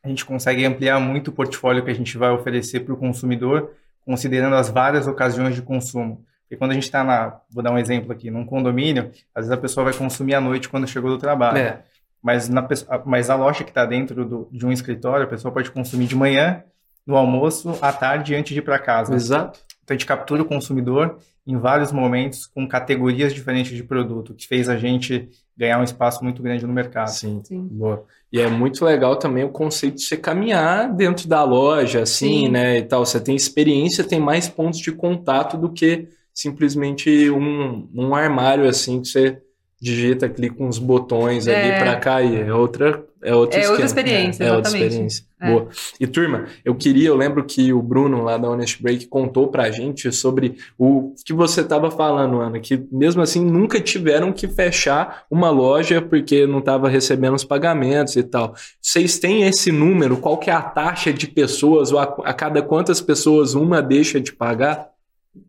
a 0.03 0.07
gente 0.07 0.25
consegue 0.25 0.65
ampliar 0.65 0.99
muito 0.99 1.27
o 1.27 1.31
portfólio 1.31 1.83
que 1.83 1.91
a 1.91 1.93
gente 1.93 2.17
vai 2.17 2.31
oferecer 2.31 2.81
para 2.81 2.93
o 2.93 2.97
consumidor, 2.97 3.71
considerando 4.03 4.55
as 4.55 4.69
várias 4.69 5.05
ocasiões 5.07 5.53
de 5.53 5.61
consumo. 5.61 6.25
Porque 6.41 6.57
quando 6.57 6.71
a 6.71 6.73
gente 6.73 6.83
está 6.83 7.03
na, 7.03 7.39
vou 7.49 7.63
dar 7.63 7.71
um 7.71 7.77
exemplo 7.77 8.11
aqui, 8.11 8.31
num 8.31 8.45
condomínio, 8.45 9.11
às 9.33 9.45
vezes 9.45 9.51
a 9.51 9.57
pessoa 9.57 9.85
vai 9.85 9.93
consumir 9.93 10.33
à 10.33 10.41
noite 10.41 10.67
quando 10.67 10.87
chegou 10.87 11.09
do 11.09 11.17
trabalho. 11.17 11.57
É. 11.57 11.81
Mas, 12.21 12.49
na, 12.49 12.67
mas 13.05 13.29
a 13.29 13.35
loja 13.35 13.63
que 13.63 13.71
está 13.71 13.85
dentro 13.85 14.25
do, 14.25 14.49
de 14.51 14.65
um 14.65 14.71
escritório, 14.71 15.25
a 15.25 15.29
pessoa 15.29 15.53
pode 15.53 15.71
consumir 15.71 16.07
de 16.07 16.15
manhã, 16.15 16.63
no 17.05 17.15
almoço, 17.15 17.77
à 17.81 17.91
tarde, 17.91 18.35
antes 18.35 18.53
de 18.53 18.59
ir 18.59 18.63
para 18.63 18.77
casa. 18.77 19.15
Exato. 19.15 19.59
Então 19.83 19.95
a 19.95 19.97
gente 19.97 20.05
captura 20.05 20.41
o 20.41 20.45
consumidor 20.45 21.17
em 21.45 21.57
vários 21.57 21.91
momentos 21.91 22.45
com 22.45 22.67
categorias 22.67 23.33
diferentes 23.33 23.75
de 23.75 23.83
produto, 23.83 24.33
que 24.33 24.47
fez 24.47 24.69
a 24.69 24.77
gente 24.77 25.29
ganhar 25.61 25.79
um 25.79 25.83
espaço 25.83 26.23
muito 26.23 26.41
grande 26.41 26.65
no 26.65 26.73
mercado. 26.73 27.09
Sim, 27.09 27.39
Sim. 27.43 27.67
boa. 27.69 28.03
E 28.33 28.41
é 28.41 28.47
muito 28.47 28.83
legal 28.83 29.15
também 29.17 29.43
o 29.43 29.49
conceito 29.49 29.97
de 29.97 30.03
você 30.03 30.17
caminhar 30.17 30.91
dentro 30.91 31.27
da 31.27 31.43
loja, 31.43 32.01
assim, 32.01 32.45
Sim. 32.45 32.49
né, 32.49 32.79
e 32.79 32.81
tal. 32.81 33.05
Você 33.05 33.19
tem 33.19 33.35
experiência, 33.35 34.03
tem 34.03 34.19
mais 34.19 34.49
pontos 34.49 34.79
de 34.79 34.91
contato 34.91 35.57
do 35.57 35.71
que 35.71 36.07
simplesmente 36.33 37.29
um, 37.29 37.87
um 37.93 38.15
armário, 38.15 38.67
assim, 38.67 39.01
que 39.01 39.07
você 39.07 39.39
digita, 39.81 40.29
clica 40.29 40.63
uns 40.63 40.77
botões 40.77 41.47
é. 41.47 41.59
ali 41.59 41.79
para 41.79 41.95
cair. 41.95 42.47
É 42.47 42.53
outra 42.53 43.03
é 43.23 43.35
outra, 43.35 43.59
é 43.59 43.69
outra 43.69 43.85
experiência, 43.85 44.43
é, 44.43 44.47
é 44.47 44.53
outra 44.53 44.71
experiência. 44.71 45.23
É. 45.39 45.51
Boa. 45.51 45.67
E 45.99 46.07
turma, 46.07 46.45
eu 46.65 46.73
queria, 46.73 47.09
eu 47.09 47.15
lembro 47.15 47.43
que 47.43 47.71
o 47.71 47.79
Bruno 47.79 48.23
lá 48.23 48.35
da 48.35 48.49
Honest 48.49 48.81
Break 48.81 49.05
contou 49.07 49.47
pra 49.47 49.69
gente 49.69 50.11
sobre 50.11 50.55
o 50.77 51.13
que 51.23 51.31
você 51.31 51.61
estava 51.61 51.91
falando, 51.91 52.41
Ana, 52.41 52.59
que 52.59 52.83
mesmo 52.91 53.21
assim 53.21 53.45
nunca 53.45 53.79
tiveram 53.79 54.33
que 54.33 54.47
fechar 54.47 55.23
uma 55.29 55.51
loja 55.51 56.01
porque 56.01 56.47
não 56.47 56.59
estava 56.59 56.89
recebendo 56.89 57.35
os 57.35 57.43
pagamentos 57.43 58.15
e 58.15 58.23
tal. 58.23 58.55
Vocês 58.81 59.19
têm 59.19 59.43
esse 59.43 59.71
número? 59.71 60.17
Qual 60.17 60.37
que 60.37 60.49
é 60.49 60.53
a 60.53 60.61
taxa 60.61 61.13
de 61.13 61.27
pessoas 61.27 61.91
ou 61.91 61.99
a, 61.99 62.03
a 62.23 62.33
cada 62.33 62.63
quantas 62.63 62.99
pessoas 62.99 63.53
uma 63.53 63.83
deixa 63.83 64.19
de 64.19 64.33
pagar? 64.33 64.90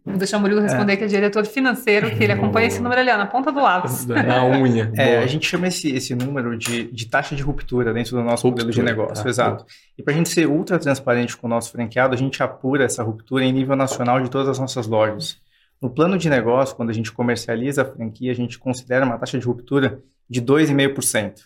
Vou 0.05 0.17
deixar 0.17 0.39
o 0.39 0.41
Murilo 0.41 0.61
é. 0.61 0.63
responder, 0.63 0.93
é. 0.93 0.97
que 0.97 1.05
é 1.05 1.07
diretor 1.09 1.45
financeiro, 1.45 2.11
que 2.17 2.23
ele 2.23 2.33
acompanha 2.33 2.69
esse 2.69 2.81
número 2.81 3.01
ali, 3.01 3.11
ó, 3.11 3.17
na 3.17 3.27
ponta 3.27 3.51
do 3.51 3.61
lápis. 3.61 4.07
Na 4.07 4.45
unha. 4.45 4.93
É, 4.97 5.19
a 5.19 5.27
gente 5.27 5.47
chama 5.47 5.67
esse, 5.67 5.91
esse 5.91 6.15
número 6.15 6.57
de, 6.57 6.85
de 6.85 7.07
taxa 7.07 7.35
de 7.35 7.43
ruptura 7.43 7.93
dentro 7.93 8.17
do 8.17 8.23
nosso 8.23 8.47
ruptura, 8.47 8.67
modelo 8.67 8.71
de 8.71 8.83
negócio, 8.83 9.25
tá. 9.25 9.29
exato. 9.29 9.67
E 9.99 10.03
para 10.03 10.15
a 10.15 10.17
gente 10.17 10.29
ser 10.29 10.47
ultra 10.47 10.79
transparente 10.79 11.37
com 11.37 11.49
o 11.49 11.51
nosso 11.51 11.73
franqueado, 11.73 12.15
a 12.15 12.17
gente 12.17 12.41
apura 12.43 12.85
essa 12.85 13.03
ruptura 13.03 13.45
em 13.45 13.53
nível 13.53 13.75
nacional 13.75 14.21
de 14.21 14.31
todas 14.31 14.49
as 14.49 14.59
nossas 14.59 14.87
lojas. 14.87 15.41
No 15.81 15.91
plano 15.91 16.17
de 16.17 16.31
negócio, 16.31 16.77
quando 16.77 16.91
a 16.91 16.95
gente 16.95 17.11
comercializa 17.11 17.83
a 17.83 17.85
franquia, 17.85 18.31
a 18.31 18.37
gente 18.37 18.61
considera 18.61 19.05
uma 19.05 19.19
taxa 19.19 19.37
de 19.37 19.45
ruptura 19.45 20.01
de 20.31 20.41
2,5%. 20.41 21.41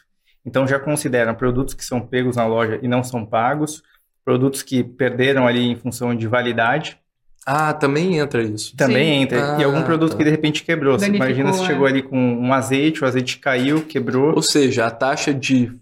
Então 0.44 0.66
já 0.66 0.78
considera 0.78 1.32
produtos 1.32 1.72
que 1.72 1.82
são 1.82 2.00
pegos 2.00 2.36
na 2.36 2.46
loja 2.46 2.78
e 2.82 2.86
não 2.86 3.02
são 3.02 3.24
pagos, 3.24 3.82
produtos 4.22 4.62
que 4.62 4.84
perderam 4.84 5.46
ali 5.46 5.66
em 5.66 5.74
função 5.74 6.14
de 6.14 6.26
validade, 6.26 6.98
ah, 7.46 7.72
também 7.72 8.18
entra 8.18 8.42
isso. 8.42 8.76
Também 8.76 9.18
Sim. 9.18 9.22
entra. 9.22 9.56
Ah, 9.56 9.60
e 9.60 9.64
algum 9.64 9.82
produto 9.82 10.12
tá. 10.12 10.18
que 10.18 10.24
de 10.24 10.30
repente 10.30 10.64
quebrou. 10.64 10.98
Você 10.98 11.06
imagina 11.06 11.52
se 11.52 11.64
chegou 11.64 11.86
é. 11.86 11.90
ali 11.90 12.02
com 12.02 12.18
um 12.18 12.52
azeite, 12.52 13.04
o 13.04 13.06
azeite 13.06 13.38
caiu, 13.38 13.82
quebrou. 13.82 14.34
Ou 14.34 14.42
seja, 14.42 14.86
a 14.86 14.90
taxa 14.90 15.32
de 15.32 15.72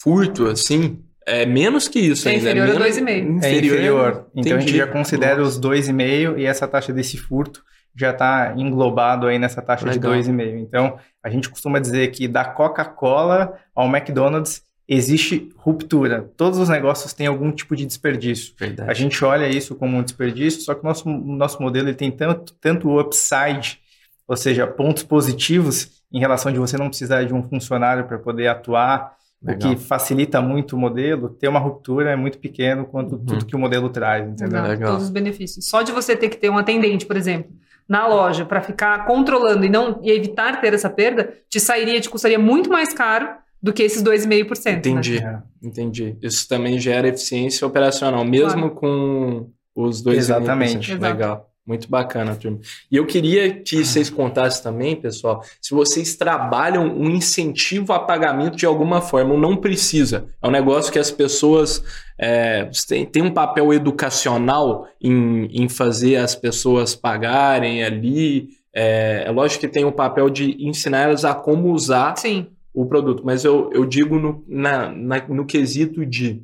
furto, 0.00 0.46
assim, 0.46 0.98
é 1.26 1.44
menos 1.44 1.88
que 1.88 1.98
isso 1.98 2.26
é 2.26 2.32
ainda. 2.32 2.50
Inferior 2.50 2.68
é 2.68 2.72
a 2.72 2.88
2,5. 2.88 3.44
É 3.44 3.58
inferior. 3.58 4.26
Então 4.34 4.40
Entendi. 4.40 4.54
a 4.54 4.58
gente 4.60 4.76
já 4.78 4.86
considera 4.86 5.36
Nossa. 5.36 5.58
os 5.58 5.60
2,5 5.60 6.38
e 6.38 6.46
essa 6.46 6.66
taxa 6.66 6.90
desse 6.90 7.18
furto 7.18 7.62
já 7.94 8.10
está 8.10 8.54
englobado 8.56 9.26
aí 9.26 9.38
nessa 9.38 9.60
taxa 9.60 9.86
Legal. 9.86 10.14
de 10.14 10.30
2,5. 10.30 10.58
Então, 10.58 10.98
a 11.22 11.28
gente 11.28 11.50
costuma 11.50 11.78
dizer 11.78 12.08
que 12.08 12.26
da 12.26 12.44
Coca-Cola 12.44 13.58
ao 13.74 13.86
McDonald's 13.86 14.62
existe 14.88 15.50
ruptura. 15.56 16.30
Todos 16.36 16.58
os 16.58 16.68
negócios 16.68 17.12
têm 17.12 17.26
algum 17.26 17.50
tipo 17.50 17.74
de 17.74 17.86
desperdício. 17.86 18.54
Verdade. 18.58 18.90
A 18.90 18.94
gente 18.94 19.24
olha 19.24 19.48
isso 19.48 19.74
como 19.74 19.96
um 19.96 20.02
desperdício, 20.02 20.60
só 20.60 20.74
que 20.74 20.80
o 20.80 20.84
nosso, 20.84 21.08
nosso 21.08 21.62
modelo 21.62 21.88
ele 21.88 21.96
tem 21.96 22.10
tanto, 22.10 22.54
tanto 22.60 23.00
upside, 23.00 23.80
ou 24.28 24.36
seja, 24.36 24.66
pontos 24.66 25.02
positivos 25.02 26.02
em 26.12 26.20
relação 26.20 26.52
de 26.52 26.58
você 26.58 26.76
não 26.76 26.88
precisar 26.88 27.24
de 27.24 27.34
um 27.34 27.42
funcionário 27.42 28.06
para 28.06 28.18
poder 28.18 28.46
atuar, 28.46 29.16
Legal. 29.42 29.72
o 29.72 29.76
que 29.76 29.82
facilita 29.82 30.40
muito 30.40 30.76
o 30.76 30.78
modelo. 30.78 31.30
Ter 31.30 31.48
uma 31.48 31.58
ruptura 31.58 32.10
é 32.10 32.16
muito 32.16 32.38
pequeno 32.38 32.84
quanto 32.84 33.16
uhum. 33.16 33.24
tudo 33.24 33.46
que 33.46 33.56
o 33.56 33.58
modelo 33.58 33.88
traz, 33.88 34.28
entendeu? 34.28 34.62
Legal. 34.62 34.92
Todos 34.92 35.04
os 35.04 35.10
benefícios. 35.10 35.66
Só 35.66 35.82
de 35.82 35.92
você 35.92 36.14
ter 36.14 36.28
que 36.28 36.36
ter 36.36 36.50
um 36.50 36.58
atendente, 36.58 37.06
por 37.06 37.16
exemplo, 37.16 37.50
na 37.88 38.06
loja 38.06 38.44
para 38.44 38.62
ficar 38.62 39.06
controlando 39.06 39.64
e 39.64 39.68
não 39.68 40.00
e 40.02 40.10
evitar 40.10 40.60
ter 40.60 40.72
essa 40.72 40.88
perda, 40.88 41.34
te 41.48 41.58
sairia, 41.58 42.00
te 42.00 42.08
custaria 42.08 42.38
muito 42.38 42.70
mais 42.70 42.92
caro 42.94 43.43
do 43.64 43.72
que 43.72 43.82
esses 43.82 44.02
2,5%. 44.02 44.66
Né? 44.66 44.72
Entendi, 44.72 45.20
né? 45.20 45.42
entendi. 45.62 46.16
Isso 46.20 46.46
também 46.46 46.78
gera 46.78 47.08
eficiência 47.08 47.66
operacional, 47.66 48.22
mesmo 48.22 48.70
claro. 48.70 48.74
com 48.74 49.50
os 49.74 50.04
2,5%. 50.04 50.16
Exatamente. 50.16 50.94
Legal. 50.96 51.50
Muito 51.66 51.88
bacana, 51.88 52.36
turma. 52.36 52.58
E 52.92 52.96
eu 52.98 53.06
queria 53.06 53.54
que 53.54 53.82
vocês 53.82 54.10
contassem 54.10 54.62
também, 54.62 54.94
pessoal, 54.94 55.42
se 55.62 55.74
vocês 55.74 56.14
trabalham 56.14 56.94
um 56.94 57.08
incentivo 57.08 57.94
a 57.94 57.98
pagamento 57.98 58.54
de 58.54 58.66
alguma 58.66 59.00
forma, 59.00 59.32
ou 59.32 59.40
não 59.40 59.56
precisa. 59.56 60.26
É 60.42 60.46
um 60.46 60.50
negócio 60.50 60.92
que 60.92 60.98
as 60.98 61.10
pessoas 61.10 61.82
é, 62.20 62.68
têm, 62.86 63.06
têm 63.06 63.22
um 63.22 63.32
papel 63.32 63.72
educacional 63.72 64.86
em, 65.00 65.46
em 65.46 65.66
fazer 65.70 66.16
as 66.16 66.34
pessoas 66.34 66.94
pagarem 66.94 67.82
ali. 67.82 68.50
É, 68.74 69.24
é 69.26 69.30
lógico 69.30 69.62
que 69.62 69.68
tem 69.68 69.86
o 69.86 69.88
um 69.88 69.92
papel 69.92 70.28
de 70.28 70.54
ensinar 70.68 70.98
elas 71.04 71.24
a 71.24 71.32
como 71.32 71.72
usar 71.72 72.14
Sim 72.18 72.48
o 72.74 72.84
produto, 72.84 73.22
mas 73.24 73.44
eu, 73.44 73.70
eu 73.72 73.86
digo 73.86 74.18
no, 74.18 74.44
na, 74.48 74.90
na 74.90 75.28
no 75.28 75.46
quesito 75.46 76.04
de 76.04 76.42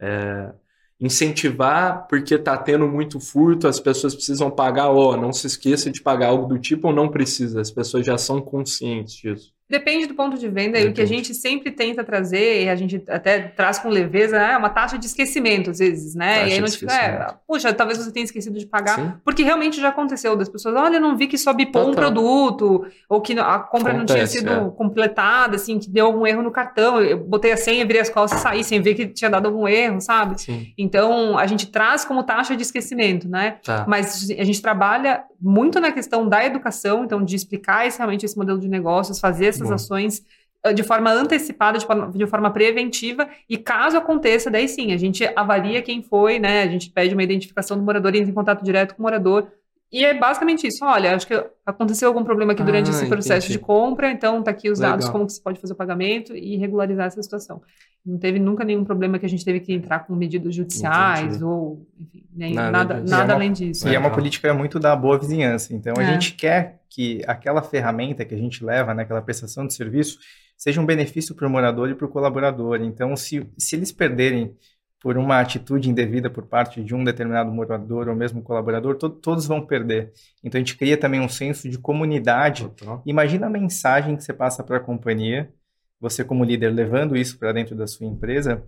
é, 0.00 0.52
incentivar 0.98 2.08
porque 2.08 2.34
está 2.34 2.56
tendo 2.56 2.88
muito 2.88 3.20
furto, 3.20 3.68
as 3.68 3.78
pessoas 3.78 4.14
precisam 4.14 4.50
pagar, 4.50 4.90
ó, 4.90 5.14
não 5.16 5.32
se 5.32 5.46
esqueça 5.46 5.90
de 5.90 6.00
pagar 6.00 6.28
algo 6.28 6.46
do 6.46 6.58
tipo 6.58 6.88
ou 6.88 6.94
não 6.94 7.08
precisa, 7.08 7.60
as 7.60 7.70
pessoas 7.70 8.06
já 8.06 8.16
são 8.16 8.40
conscientes 8.40 9.14
disso. 9.14 9.52
Depende 9.68 10.06
do 10.06 10.14
ponto 10.14 10.38
de 10.38 10.48
venda, 10.48 10.78
e 10.78 10.88
o 10.88 10.92
que 10.94 11.02
a 11.02 11.06
gente 11.06 11.34
sempre 11.34 11.70
tenta 11.70 12.02
trazer, 12.02 12.64
e 12.64 12.68
a 12.70 12.74
gente 12.74 13.02
até 13.08 13.40
traz 13.40 13.78
com 13.78 13.88
leveza, 13.88 14.38
é 14.38 14.56
uma 14.56 14.70
taxa 14.70 14.96
de 14.96 15.04
esquecimento, 15.04 15.70
às 15.70 15.78
vezes, 15.78 16.14
né? 16.14 16.40
Taxa 16.40 16.48
e 16.48 16.52
aí 16.52 16.60
não 16.60 16.68
fica, 16.68 16.94
é, 16.94 17.34
puxa, 17.46 17.72
talvez 17.74 17.98
você 17.98 18.10
tenha 18.10 18.24
esquecido 18.24 18.58
de 18.58 18.66
pagar, 18.66 18.98
Sim. 18.98 19.12
porque 19.22 19.42
realmente 19.42 19.78
já 19.78 19.88
aconteceu 19.88 20.34
das 20.36 20.48
pessoas, 20.48 20.74
olha, 20.74 20.96
eu 20.96 21.00
não 21.00 21.16
vi 21.16 21.26
que 21.26 21.36
só 21.36 21.52
bipou 21.52 21.90
um 21.90 21.94
produto, 21.94 22.86
ou 23.08 23.20
que 23.20 23.38
a 23.38 23.58
compra 23.58 23.92
Acontece, 23.92 23.96
não 23.98 24.06
tinha 24.06 24.26
sido 24.26 24.50
é. 24.50 24.70
completada, 24.70 25.56
assim, 25.56 25.78
que 25.78 25.90
deu 25.90 26.06
algum 26.06 26.26
erro 26.26 26.42
no 26.42 26.50
cartão, 26.50 27.00
eu 27.00 27.18
botei 27.18 27.52
a 27.52 27.56
senha, 27.56 27.84
virei 27.84 28.00
as 28.00 28.08
costas 28.08 28.40
e 28.40 28.42
saí 28.42 28.64
sem 28.64 28.80
ver 28.80 28.94
que 28.94 29.06
tinha 29.06 29.30
dado 29.30 29.46
algum 29.46 29.68
erro, 29.68 30.00
sabe? 30.00 30.40
Sim. 30.40 30.72
Então, 30.78 31.36
a 31.38 31.46
gente 31.46 31.66
traz 31.66 32.04
como 32.06 32.22
taxa 32.22 32.56
de 32.56 32.62
esquecimento, 32.62 33.28
né? 33.28 33.58
Tá. 33.62 33.84
Mas 33.86 34.30
a 34.30 34.44
gente 34.44 34.62
trabalha 34.62 35.24
muito 35.40 35.78
na 35.78 35.92
questão 35.92 36.28
da 36.28 36.44
educação, 36.44 37.04
então, 37.04 37.22
de 37.22 37.36
explicar 37.36 37.86
esse, 37.86 37.98
realmente 37.98 38.24
esse 38.24 38.36
modelo 38.36 38.58
de 38.58 38.68
negócios, 38.68 39.20
fazer 39.20 39.57
essas 39.58 39.68
Bom. 39.68 39.74
ações 39.74 40.24
eh, 40.64 40.72
de 40.72 40.82
forma 40.82 41.10
antecipada, 41.10 41.78
de 41.78 41.86
forma, 41.86 42.10
de 42.10 42.26
forma, 42.26 42.50
preventiva, 42.50 43.28
e 43.48 43.56
caso 43.56 43.96
aconteça, 43.96 44.50
daí 44.50 44.68
sim, 44.68 44.92
a 44.92 44.96
gente 44.96 45.24
avalia 45.36 45.82
quem 45.82 46.02
foi, 46.02 46.38
né? 46.38 46.62
A 46.62 46.68
gente 46.68 46.90
pede 46.90 47.14
uma 47.14 47.22
identificação 47.22 47.76
do 47.76 47.82
morador 47.82 48.14
e 48.14 48.18
entra 48.18 48.30
em 48.30 48.34
contato 48.34 48.64
direto 48.64 48.94
com 48.94 49.02
o 49.02 49.04
morador. 49.04 49.48
E 49.90 50.04
é 50.04 50.12
basicamente 50.12 50.66
isso. 50.66 50.84
Olha, 50.84 51.14
acho 51.14 51.26
que 51.26 51.46
aconteceu 51.64 52.08
algum 52.08 52.22
problema 52.22 52.52
aqui 52.52 52.62
durante 52.62 52.88
ah, 52.88 52.90
esse 52.90 53.06
processo 53.06 53.46
entendi. 53.46 53.58
de 53.58 53.64
compra, 53.64 54.10
então 54.10 54.42
tá 54.42 54.50
aqui 54.50 54.70
os 54.70 54.78
Legal. 54.78 54.92
dados, 54.92 55.08
como 55.08 55.26
que 55.26 55.32
você 55.32 55.40
pode 55.40 55.58
fazer 55.58 55.72
o 55.72 55.76
pagamento 55.76 56.36
e 56.36 56.56
regularizar 56.56 57.06
essa 57.06 57.22
situação. 57.22 57.62
Não 58.04 58.18
teve 58.18 58.38
nunca 58.38 58.64
nenhum 58.64 58.84
problema 58.84 59.18
que 59.18 59.24
a 59.24 59.28
gente 59.28 59.44
teve 59.44 59.60
que 59.60 59.72
entrar 59.72 60.00
com 60.00 60.14
medidas 60.14 60.54
judiciais 60.54 61.36
entendi. 61.36 61.44
ou, 61.44 61.86
enfim, 61.98 62.24
nem, 62.38 62.54
nada, 62.54 62.70
nada, 62.70 62.94
nada 63.00 63.22
é 63.22 63.24
uma, 63.24 63.34
além 63.34 63.52
disso. 63.52 63.88
E 63.88 63.94
é 63.94 63.98
uma 63.98 64.10
política 64.10 64.54
muito 64.54 64.78
da 64.78 64.94
boa 64.94 65.18
vizinhança. 65.18 65.74
Então, 65.74 65.94
a 65.98 66.02
é. 66.02 66.12
gente 66.12 66.34
quer 66.34 66.80
que 66.88 67.20
aquela 67.26 67.60
ferramenta 67.62 68.24
que 68.24 68.32
a 68.32 68.38
gente 68.38 68.64
leva, 68.64 68.94
né, 68.94 69.02
aquela 69.02 69.20
prestação 69.20 69.66
de 69.66 69.74
serviço, 69.74 70.20
seja 70.56 70.80
um 70.80 70.86
benefício 70.86 71.34
para 71.34 71.48
o 71.48 71.50
morador 71.50 71.90
e 71.90 71.96
para 71.96 72.06
o 72.06 72.08
colaborador. 72.08 72.80
Então, 72.80 73.16
se, 73.16 73.44
se 73.58 73.74
eles 73.74 73.90
perderem 73.90 74.54
por 75.00 75.18
uma 75.18 75.40
atitude 75.40 75.90
indevida 75.90 76.30
por 76.30 76.46
parte 76.46 76.82
de 76.82 76.94
um 76.94 77.02
determinado 77.02 77.50
morador 77.50 78.08
ou 78.08 78.14
mesmo 78.14 78.40
colaborador, 78.40 78.94
to 78.94 79.10
todos 79.10 79.44
vão 79.44 79.66
perder. 79.66 80.12
Então, 80.44 80.60
a 80.60 80.60
gente 80.60 80.76
cria 80.76 80.96
também 80.96 81.20
um 81.20 81.28
senso 81.28 81.68
de 81.68 81.76
comunidade. 81.76 82.70
Imagina 83.04 83.48
a 83.48 83.50
mensagem 83.50 84.16
que 84.16 84.22
você 84.22 84.32
passa 84.32 84.62
para 84.62 84.76
a 84.76 84.80
companhia, 84.80 85.52
você 86.00 86.22
como 86.22 86.44
líder 86.44 86.70
levando 86.70 87.16
isso 87.16 87.36
para 87.36 87.50
dentro 87.50 87.74
da 87.74 87.88
sua 87.88 88.06
empresa, 88.06 88.62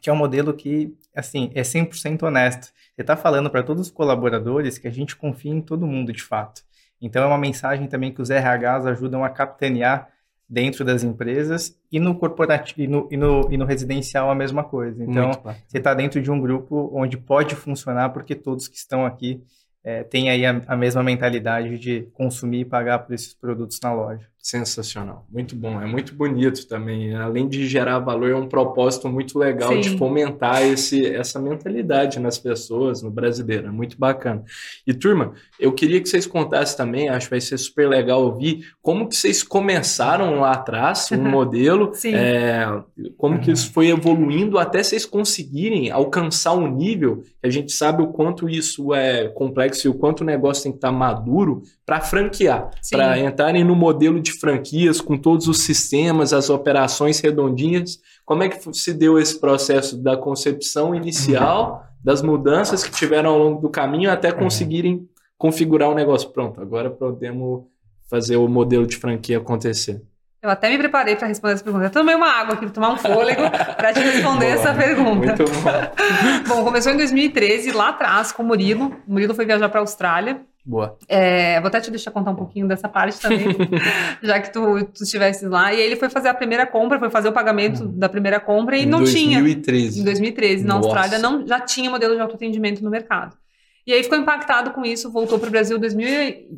que 0.00 0.08
é 0.08 0.12
um 0.12 0.16
modelo 0.16 0.54
que, 0.54 0.94
assim, 1.14 1.50
é 1.54 1.62
100% 1.62 2.22
honesto. 2.22 2.72
Você 2.94 3.02
está 3.02 3.16
falando 3.16 3.50
para 3.50 3.62
todos 3.62 3.86
os 3.86 3.92
colaboradores 3.92 4.78
que 4.78 4.88
a 4.88 4.90
gente 4.90 5.16
confia 5.16 5.52
em 5.52 5.60
todo 5.60 5.86
mundo, 5.86 6.12
de 6.12 6.22
fato. 6.22 6.62
Então, 7.00 7.22
é 7.22 7.26
uma 7.26 7.38
mensagem 7.38 7.86
também 7.86 8.12
que 8.12 8.20
os 8.20 8.30
RHs 8.30 8.86
ajudam 8.86 9.24
a 9.24 9.30
capitanear 9.30 10.08
dentro 10.48 10.84
das 10.84 11.04
empresas 11.04 11.78
e 11.92 12.00
no 12.00 12.14
corporativo 12.14 12.80
e 12.82 12.88
no, 12.88 13.08
e 13.10 13.16
no, 13.16 13.52
e 13.52 13.56
no 13.56 13.64
residencial 13.64 14.28
a 14.28 14.34
mesma 14.34 14.64
coisa. 14.64 15.04
Então, 15.04 15.30
você 15.66 15.78
está 15.78 15.94
dentro 15.94 16.20
de 16.20 16.28
um 16.28 16.40
grupo 16.40 16.90
onde 16.92 17.16
pode 17.16 17.54
funcionar 17.54 18.10
porque 18.10 18.34
todos 18.34 18.66
que 18.66 18.76
estão 18.76 19.06
aqui 19.06 19.40
é, 19.84 20.02
têm 20.02 20.28
aí 20.28 20.44
a, 20.44 20.60
a 20.66 20.76
mesma 20.76 21.04
mentalidade 21.04 21.78
de 21.78 22.02
consumir 22.12 22.60
e 22.60 22.64
pagar 22.64 22.98
por 22.98 23.14
esses 23.14 23.32
produtos 23.32 23.78
na 23.80 23.92
loja. 23.92 24.26
Sensacional, 24.42 25.26
muito 25.30 25.54
bom, 25.54 25.82
é 25.82 25.86
muito 25.86 26.14
bonito 26.14 26.66
também. 26.66 27.14
Além 27.14 27.46
de 27.46 27.68
gerar 27.68 27.98
valor, 27.98 28.30
é 28.30 28.34
um 28.34 28.48
propósito 28.48 29.06
muito 29.06 29.38
legal 29.38 29.68
Sim. 29.68 29.80
de 29.80 29.98
fomentar 29.98 30.62
esse, 30.62 31.04
essa 31.06 31.38
mentalidade 31.38 32.18
nas 32.18 32.38
pessoas, 32.38 33.02
no 33.02 33.10
brasileiro, 33.10 33.68
é 33.68 33.70
muito 33.70 33.98
bacana. 33.98 34.42
E 34.86 34.94
turma, 34.94 35.34
eu 35.58 35.74
queria 35.74 36.00
que 36.00 36.08
vocês 36.08 36.26
contassem 36.26 36.74
também, 36.74 37.10
acho 37.10 37.26
que 37.26 37.32
vai 37.32 37.40
ser 37.40 37.58
super 37.58 37.86
legal 37.86 38.22
ouvir, 38.22 38.66
como 38.80 39.06
que 39.06 39.14
vocês 39.14 39.42
começaram 39.42 40.40
lá 40.40 40.52
atrás, 40.52 41.12
um 41.12 41.20
modelo, 41.28 41.92
é, 42.06 42.64
como 43.18 43.40
que 43.40 43.52
isso 43.52 43.70
foi 43.74 43.88
evoluindo 43.88 44.58
até 44.58 44.82
vocês 44.82 45.04
conseguirem 45.04 45.90
alcançar 45.90 46.54
um 46.54 46.66
nível 46.66 47.22
que 47.42 47.46
a 47.46 47.50
gente 47.50 47.72
sabe 47.72 48.02
o 48.02 48.06
quanto 48.06 48.48
isso 48.48 48.94
é 48.94 49.28
complexo 49.28 49.86
e 49.86 49.90
o 49.90 49.94
quanto 49.94 50.22
o 50.22 50.24
negócio 50.24 50.62
tem 50.62 50.72
que 50.72 50.78
estar 50.78 50.90
maduro 50.90 51.62
para 51.84 52.00
franquear, 52.00 52.70
para 52.90 53.18
entrarem 53.18 53.64
no 53.64 53.74
modelo 53.74 54.20
de 54.20 54.29
franquias 54.38 55.00
com 55.00 55.16
todos 55.16 55.48
os 55.48 55.62
sistemas, 55.62 56.32
as 56.32 56.50
operações 56.50 57.20
redondinhas. 57.20 57.98
Como 58.24 58.42
é 58.42 58.48
que 58.48 58.72
se 58.76 58.92
deu 58.92 59.18
esse 59.18 59.40
processo 59.40 59.96
da 59.96 60.16
concepção 60.16 60.94
inicial, 60.94 61.84
das 62.02 62.22
mudanças 62.22 62.84
que 62.84 62.90
tiveram 62.90 63.30
ao 63.30 63.38
longo 63.38 63.60
do 63.60 63.68
caminho 63.68 64.10
até 64.10 64.28
é. 64.28 64.32
conseguirem 64.32 65.08
configurar 65.36 65.90
o 65.90 65.94
negócio? 65.94 66.30
Pronto, 66.30 66.60
agora 66.60 66.90
podemos 66.90 67.64
fazer 68.08 68.36
o 68.36 68.48
modelo 68.48 68.86
de 68.86 68.96
franquia 68.96 69.38
acontecer. 69.38 70.02
Eu 70.42 70.48
até 70.48 70.70
me 70.70 70.78
preparei 70.78 71.16
para 71.16 71.28
responder 71.28 71.52
essa 71.52 71.64
pergunta. 71.64 71.84
Eu 71.84 71.90
tomei 71.90 72.14
uma 72.14 72.28
água 72.28 72.54
aqui 72.54 72.64
para 72.64 72.74
tomar 72.74 72.92
um 72.92 72.96
fôlego 72.96 73.42
para 73.76 73.92
te 73.92 74.00
responder 74.00 74.46
Boa, 74.46 74.58
essa 74.58 74.74
pergunta. 74.74 75.26
Muito 75.26 75.44
bom. 75.44 76.54
bom, 76.54 76.64
começou 76.64 76.92
em 76.92 76.96
2013, 76.96 77.72
lá 77.72 77.90
atrás, 77.90 78.32
com 78.32 78.42
o 78.42 78.46
Murilo. 78.46 78.96
O 79.06 79.12
Murilo 79.12 79.34
foi 79.34 79.44
viajar 79.44 79.68
para 79.68 79.80
a 79.80 79.82
Austrália. 79.82 80.40
Boa. 80.70 80.96
É, 81.08 81.60
vou 81.60 81.66
até 81.66 81.80
te 81.80 81.90
deixar 81.90 82.12
contar 82.12 82.30
um 82.30 82.36
pouquinho 82.36 82.68
dessa 82.68 82.88
parte 82.88 83.18
também, 83.20 83.48
já 84.22 84.38
que 84.38 84.52
tu, 84.52 84.84
tu 84.84 85.02
estivesse 85.02 85.44
lá. 85.48 85.74
E 85.74 85.80
ele 85.80 85.96
foi 85.96 86.08
fazer 86.08 86.28
a 86.28 86.34
primeira 86.34 86.64
compra, 86.64 86.96
foi 86.96 87.10
fazer 87.10 87.28
o 87.28 87.32
pagamento 87.32 87.82
hum. 87.82 87.92
da 87.98 88.08
primeira 88.08 88.38
compra 88.38 88.76
e 88.76 88.84
em 88.84 88.86
não 88.86 89.00
2013. 89.00 89.90
tinha. 89.90 90.02
Em 90.02 90.04
2013. 90.04 90.64
Na 90.64 90.74
Nossa. 90.74 90.86
Austrália 90.86 91.18
não, 91.18 91.44
já 91.44 91.58
tinha 91.58 91.90
modelo 91.90 92.14
de 92.14 92.20
autoatendimento 92.20 92.84
no 92.84 92.90
mercado. 92.90 93.36
E 93.86 93.92
aí 93.92 94.02
ficou 94.02 94.18
impactado 94.18 94.70
com 94.72 94.84
isso, 94.84 95.10
voltou 95.10 95.38
para 95.38 95.48
o 95.48 95.50
Brasil 95.50 95.78
2000, 95.78 96.08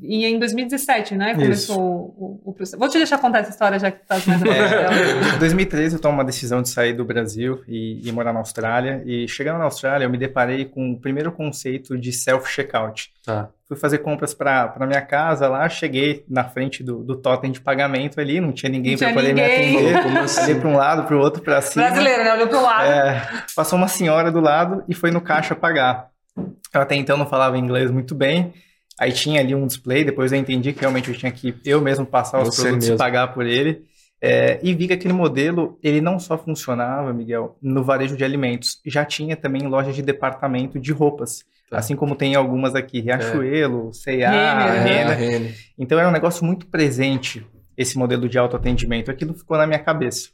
e 0.03 0.27
em 0.27 0.39
2017, 0.39 1.15
né? 1.15 1.35
Começou 1.35 1.81
o, 1.81 2.41
o, 2.45 2.53
processo. 2.53 2.79
Vou 2.79 2.89
te 2.89 2.99
deixar 2.99 3.19
contar 3.19 3.39
essa 3.39 3.51
história 3.51 3.79
já 3.79 3.91
que 3.91 4.01
tu 4.01 4.07
tá 4.07 4.17
mais 4.27 4.43
é, 4.43 5.37
Em 5.37 5.39
2013 5.39 5.97
eu 5.97 6.01
tomo 6.01 6.15
uma 6.15 6.25
decisão 6.25 6.61
de 6.61 6.69
sair 6.69 6.93
do 6.93 7.05
Brasil 7.05 7.63
e, 7.69 8.07
e, 8.07 8.13
morar 8.13 8.33
na 8.33 8.41
Austrália. 8.41 9.03
E 9.07 9.29
chegando 9.29 9.59
na 9.59 9.65
Austrália, 9.65 10.05
eu 10.05 10.11
me 10.11 10.19
deparei 10.19 10.65
com 10.65 10.93
o 10.93 10.99
primeiro 10.99 11.31
conceito 11.31 11.97
de 11.97 12.13
self-checkout. 12.13 13.13
Tá. 13.25 13.49
Fui 13.69 13.77
fazer 13.77 13.99
compras 13.99 14.35
para 14.35 14.87
minha 14.87 15.01
casa 15.01 15.49
lá, 15.49 15.67
cheguei 15.69 16.25
na 16.29 16.45
frente 16.45 16.83
do, 16.83 17.03
do 17.03 17.17
totem 17.17 17.51
de 17.51 17.61
pagamento 17.61 18.21
ali, 18.21 18.41
não 18.41 18.53
tinha 18.53 18.69
ninguém 18.69 18.99
para 18.99 19.15
poder 19.15 19.33
ninguém. 19.33 19.73
me 19.73 19.79
atender. 19.79 20.03
Como 20.03 20.19
assim? 20.19 20.43
Olhei 20.43 20.55
para 20.57 20.69
um 20.69 20.77
lado, 20.77 21.05
para 21.05 21.17
o 21.17 21.21
outro, 21.21 21.43
para 21.43 21.63
cima. 21.63 21.87
Brasileiro, 21.87 22.25
né? 22.25 22.35
Olhou 22.35 22.49
para 22.49 22.59
o 22.59 22.63
lado. 22.63 22.85
É, 22.85 23.45
passou 23.57 23.79
uma 23.79 23.89
senhora 23.89 24.31
do 24.31 24.41
lado 24.41 24.85
e 24.89 24.95
foi 24.95 25.11
no 25.11 25.21
caixa 25.21 25.55
pagar. 25.55 26.12
Eu 26.37 26.81
até 26.81 26.95
então 26.95 27.17
não 27.17 27.27
falava 27.27 27.59
inglês 27.59 27.91
muito 27.91 28.15
bem. 28.15 28.53
Aí 28.99 29.13
tinha 29.13 29.41
ali 29.41 29.55
um 29.55 29.67
display, 29.67 30.05
depois 30.05 30.33
eu 30.33 30.39
entendi 30.39 30.73
que 30.73 30.81
realmente 30.81 31.11
eu 31.11 31.17
tinha 31.17 31.33
que 31.33 31.55
eu 31.65 31.81
mesmo 31.81 32.07
passar 32.07 32.41
os 32.41 32.55
Você 32.55 32.63
produtos 32.63 32.89
mesmo. 32.89 32.97
e 32.97 32.99
pagar 32.99 33.29
por 33.29 33.47
ele. 33.47 33.85
É, 34.25 34.61
e 34.63 34.73
vi 34.73 34.87
que 34.87 34.93
aquele 34.93 35.13
modelo, 35.13 35.77
ele 35.83 36.01
não 36.01 36.17
só 36.21 36.39
funcionava, 36.39 37.13
Miguel, 37.13 37.57
no 37.61 37.83
varejo 37.83 38.17
de 38.17 38.23
alimentos, 38.23 38.81
já 38.87 39.05
tinha 39.05 39.35
também 39.35 39.67
loja 39.67 39.93
de 39.93 40.01
departamento 40.01 40.79
de 40.79 40.93
roupas. 40.93 41.43
Tá. 41.69 41.79
Assim 41.79 41.97
como 41.97 42.15
tem 42.15 42.37
algumas 42.37 42.77
aqui, 42.77 43.01
Riachuelo, 43.01 43.89
é. 43.89 43.93
C&A, 43.93 44.73
Renner. 44.85 45.57
Então 45.77 45.99
era 45.99 46.09
um 46.09 46.13
negócio 46.13 46.45
muito 46.45 46.67
presente, 46.67 47.45
esse 47.77 47.99
modelo 47.99 48.29
de 48.29 48.39
autoatendimento. 48.39 49.11
Aquilo 49.11 49.35
ficou 49.35 49.57
na 49.57 49.67
minha 49.67 49.81
cabeça. 49.81 50.29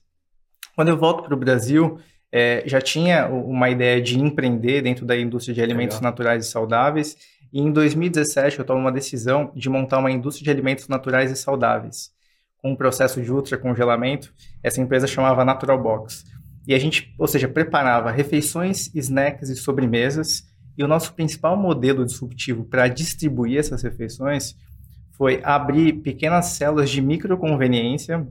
Quando 0.76 0.88
eu 0.88 0.98
volto 0.98 1.22
para 1.22 1.34
o 1.34 1.38
Brasil, 1.38 1.98
é, 2.30 2.62
já 2.66 2.80
tinha 2.80 3.26
uma 3.28 3.70
ideia 3.70 4.00
de 4.00 4.18
empreender 4.18 4.82
dentro 4.82 5.06
da 5.06 5.18
indústria 5.18 5.54
de 5.54 5.62
alimentos 5.62 5.96
Legal. 5.96 6.10
naturais 6.10 6.46
e 6.46 6.50
saudáveis. 6.50 7.16
E 7.52 7.60
em 7.60 7.72
2017 7.72 8.58
eu 8.58 8.64
tomo 8.64 8.80
uma 8.80 8.92
decisão 8.92 9.50
de 9.54 9.68
montar 9.68 9.98
uma 9.98 10.10
indústria 10.10 10.44
de 10.44 10.50
alimentos 10.50 10.88
naturais 10.88 11.30
e 11.30 11.36
saudáveis, 11.36 12.10
com 12.58 12.72
um 12.72 12.76
processo 12.76 13.22
de 13.22 13.32
ultracongelamento. 13.32 14.32
Essa 14.62 14.80
empresa 14.80 15.06
chamava 15.06 15.44
Natural 15.44 15.80
Box. 15.82 16.24
E 16.66 16.74
a 16.74 16.78
gente, 16.78 17.14
ou 17.18 17.26
seja, 17.26 17.48
preparava 17.48 18.10
refeições, 18.10 18.94
snacks 18.94 19.48
e 19.48 19.56
sobremesas. 19.56 20.44
E 20.76 20.84
o 20.84 20.88
nosso 20.88 21.14
principal 21.14 21.56
modelo 21.56 22.04
disruptivo 22.04 22.64
para 22.64 22.86
distribuir 22.86 23.58
essas 23.58 23.82
refeições 23.82 24.54
foi 25.16 25.40
abrir 25.42 25.94
pequenas 25.94 26.46
células 26.46 26.90
de 26.90 27.00
microconveniência 27.00 28.24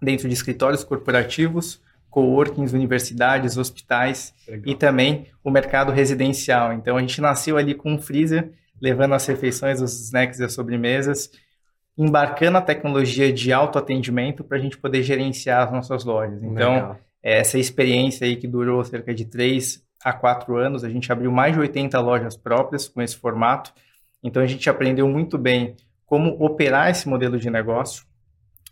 dentro 0.00 0.28
de 0.28 0.34
escritórios 0.34 0.84
corporativos 0.84 1.80
coworkings, 2.12 2.74
universidades, 2.74 3.56
hospitais 3.56 4.34
Legal. 4.46 4.62
e 4.66 4.76
também 4.76 5.26
o 5.42 5.50
mercado 5.50 5.90
residencial. 5.90 6.74
Então 6.74 6.98
a 6.98 7.00
gente 7.00 7.20
nasceu 7.22 7.56
ali 7.56 7.74
com 7.74 7.94
um 7.94 7.98
freezer, 7.98 8.52
levando 8.80 9.14
as 9.14 9.26
refeições, 9.26 9.80
os 9.80 9.98
snacks 10.04 10.38
e 10.38 10.44
as 10.44 10.52
sobremesas, 10.52 11.30
embarcando 11.96 12.58
a 12.58 12.62
tecnologia 12.62 13.32
de 13.32 13.50
autoatendimento 13.50 14.44
para 14.44 14.58
a 14.58 14.60
gente 14.60 14.76
poder 14.76 15.02
gerenciar 15.02 15.64
as 15.64 15.72
nossas 15.72 16.04
lojas. 16.04 16.42
Então, 16.42 16.74
Legal. 16.74 17.00
essa 17.22 17.58
experiência 17.58 18.26
aí 18.26 18.36
que 18.36 18.46
durou 18.46 18.84
cerca 18.84 19.14
de 19.14 19.24
três 19.24 19.82
a 20.04 20.12
quatro 20.12 20.56
anos, 20.56 20.84
a 20.84 20.90
gente 20.90 21.10
abriu 21.10 21.32
mais 21.32 21.54
de 21.54 21.60
80 21.60 21.98
lojas 22.00 22.36
próprias 22.36 22.88
com 22.88 23.00
esse 23.00 23.16
formato. 23.16 23.72
Então 24.22 24.42
a 24.42 24.46
gente 24.46 24.68
aprendeu 24.68 25.08
muito 25.08 25.38
bem 25.38 25.76
como 26.04 26.36
operar 26.44 26.90
esse 26.90 27.08
modelo 27.08 27.38
de 27.38 27.48
negócio, 27.48 28.04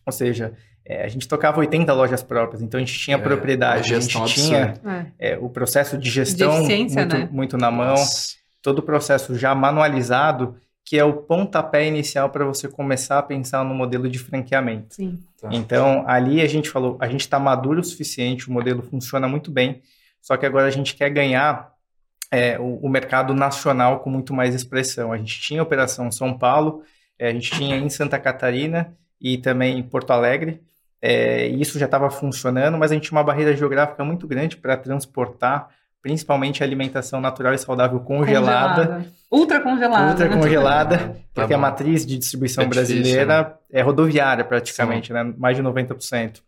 ou 0.05 0.13
seja, 0.13 0.53
é, 0.91 1.05
a 1.05 1.09
gente 1.09 1.29
tocava 1.29 1.61
80 1.61 1.93
lojas 1.93 2.21
próprias, 2.21 2.61
então 2.61 2.77
a 2.77 2.85
gente 2.85 2.99
tinha 2.99 3.17
é, 3.17 3.21
propriedade, 3.21 3.95
a, 3.95 4.01
gente 4.01 4.25
tinha 4.25 4.75
é. 4.85 5.35
é. 5.35 5.39
o 5.39 5.49
processo 5.49 5.97
de 5.97 6.11
gestão 6.11 6.67
de 6.67 6.75
muito, 6.75 6.95
né? 6.97 7.29
muito, 7.31 7.57
na 7.57 7.71
mão, 7.71 7.91
Nossa. 7.91 8.35
todo 8.61 8.81
o 8.81 8.83
processo 8.83 9.39
já 9.39 9.55
manualizado, 9.55 10.57
que 10.85 10.99
é 10.99 11.05
o 11.05 11.13
pontapé 11.13 11.87
inicial 11.87 12.29
para 12.31 12.45
você 12.45 12.67
começar 12.67 13.21
a 13.21 13.23
pensar 13.23 13.65
no 13.65 13.73
modelo 13.73 14.09
de 14.09 14.19
franqueamento. 14.19 14.97
Sim. 14.97 15.23
Tá. 15.41 15.51
Então, 15.53 16.03
ali 16.09 16.41
a 16.41 16.49
gente 16.49 16.69
falou, 16.69 16.97
a 16.99 17.07
gente 17.07 17.21
está 17.21 17.39
maduro 17.39 17.81
o 17.81 17.85
suficiente, 17.85 18.49
o 18.49 18.53
modelo 18.53 18.83
funciona 18.83 19.29
muito 19.29 19.49
bem, 19.49 19.83
só 20.21 20.37
que 20.37 20.45
agora 20.45 20.67
a 20.67 20.71
gente 20.71 20.97
quer 20.97 21.11
ganhar 21.11 21.71
é, 22.33 22.59
o, 22.59 22.81
o, 22.83 22.89
mercado 22.89 23.33
nacional 23.33 24.01
com 24.01 24.11
muito 24.11 24.35
mais 24.35 24.57
expressão. 24.57 25.13
A 25.13 25.19
gente 25.19 25.41
tinha 25.41 25.63
operação 25.63 26.09
em 26.09 26.13
São 26.13 26.37
Paulo, 26.37 26.83
é, 27.17 27.29
a 27.29 27.33
gente 27.33 27.53
tinha 27.53 27.77
em 27.77 27.89
Santa 27.89 28.19
Catarina 28.19 28.93
e 29.21 29.39
também 29.39 29.79
em 29.79 29.83
Porto 29.85 30.11
Alegre, 30.11 30.61
é, 31.03 31.47
isso 31.47 31.79
já 31.79 31.87
estava 31.87 32.11
funcionando, 32.11 32.77
mas 32.77 32.91
a 32.91 32.95
gente 32.95 33.09
tinha 33.09 33.19
uma 33.19 33.25
barreira 33.25 33.57
geográfica 33.57 34.05
muito 34.05 34.27
grande 34.27 34.57
para 34.57 34.77
transportar, 34.77 35.71
principalmente 36.03 36.63
a 36.63 36.67
alimentação 36.67 37.21
natural 37.21 37.55
e 37.55 37.59
saudável 37.59 38.01
congelada. 38.01 38.87
congelada. 38.87 39.13
Ultra 39.31 39.61
congelada. 39.61 40.11
Ultra 40.11 40.29
congelada, 40.29 40.99
tá 41.33 41.43
porque 41.43 41.55
bom. 41.55 41.59
a 41.59 41.63
matriz 41.63 42.05
de 42.05 42.19
distribuição 42.19 42.65
é 42.65 42.67
brasileira 42.67 43.05
difícil, 43.05 43.27
né? 43.27 43.55
é 43.73 43.83
rodoviária 43.83 44.45
praticamente, 44.45 45.13
né? 45.13 45.33
mais 45.39 45.57
de 45.57 45.63
90%. 45.63 46.43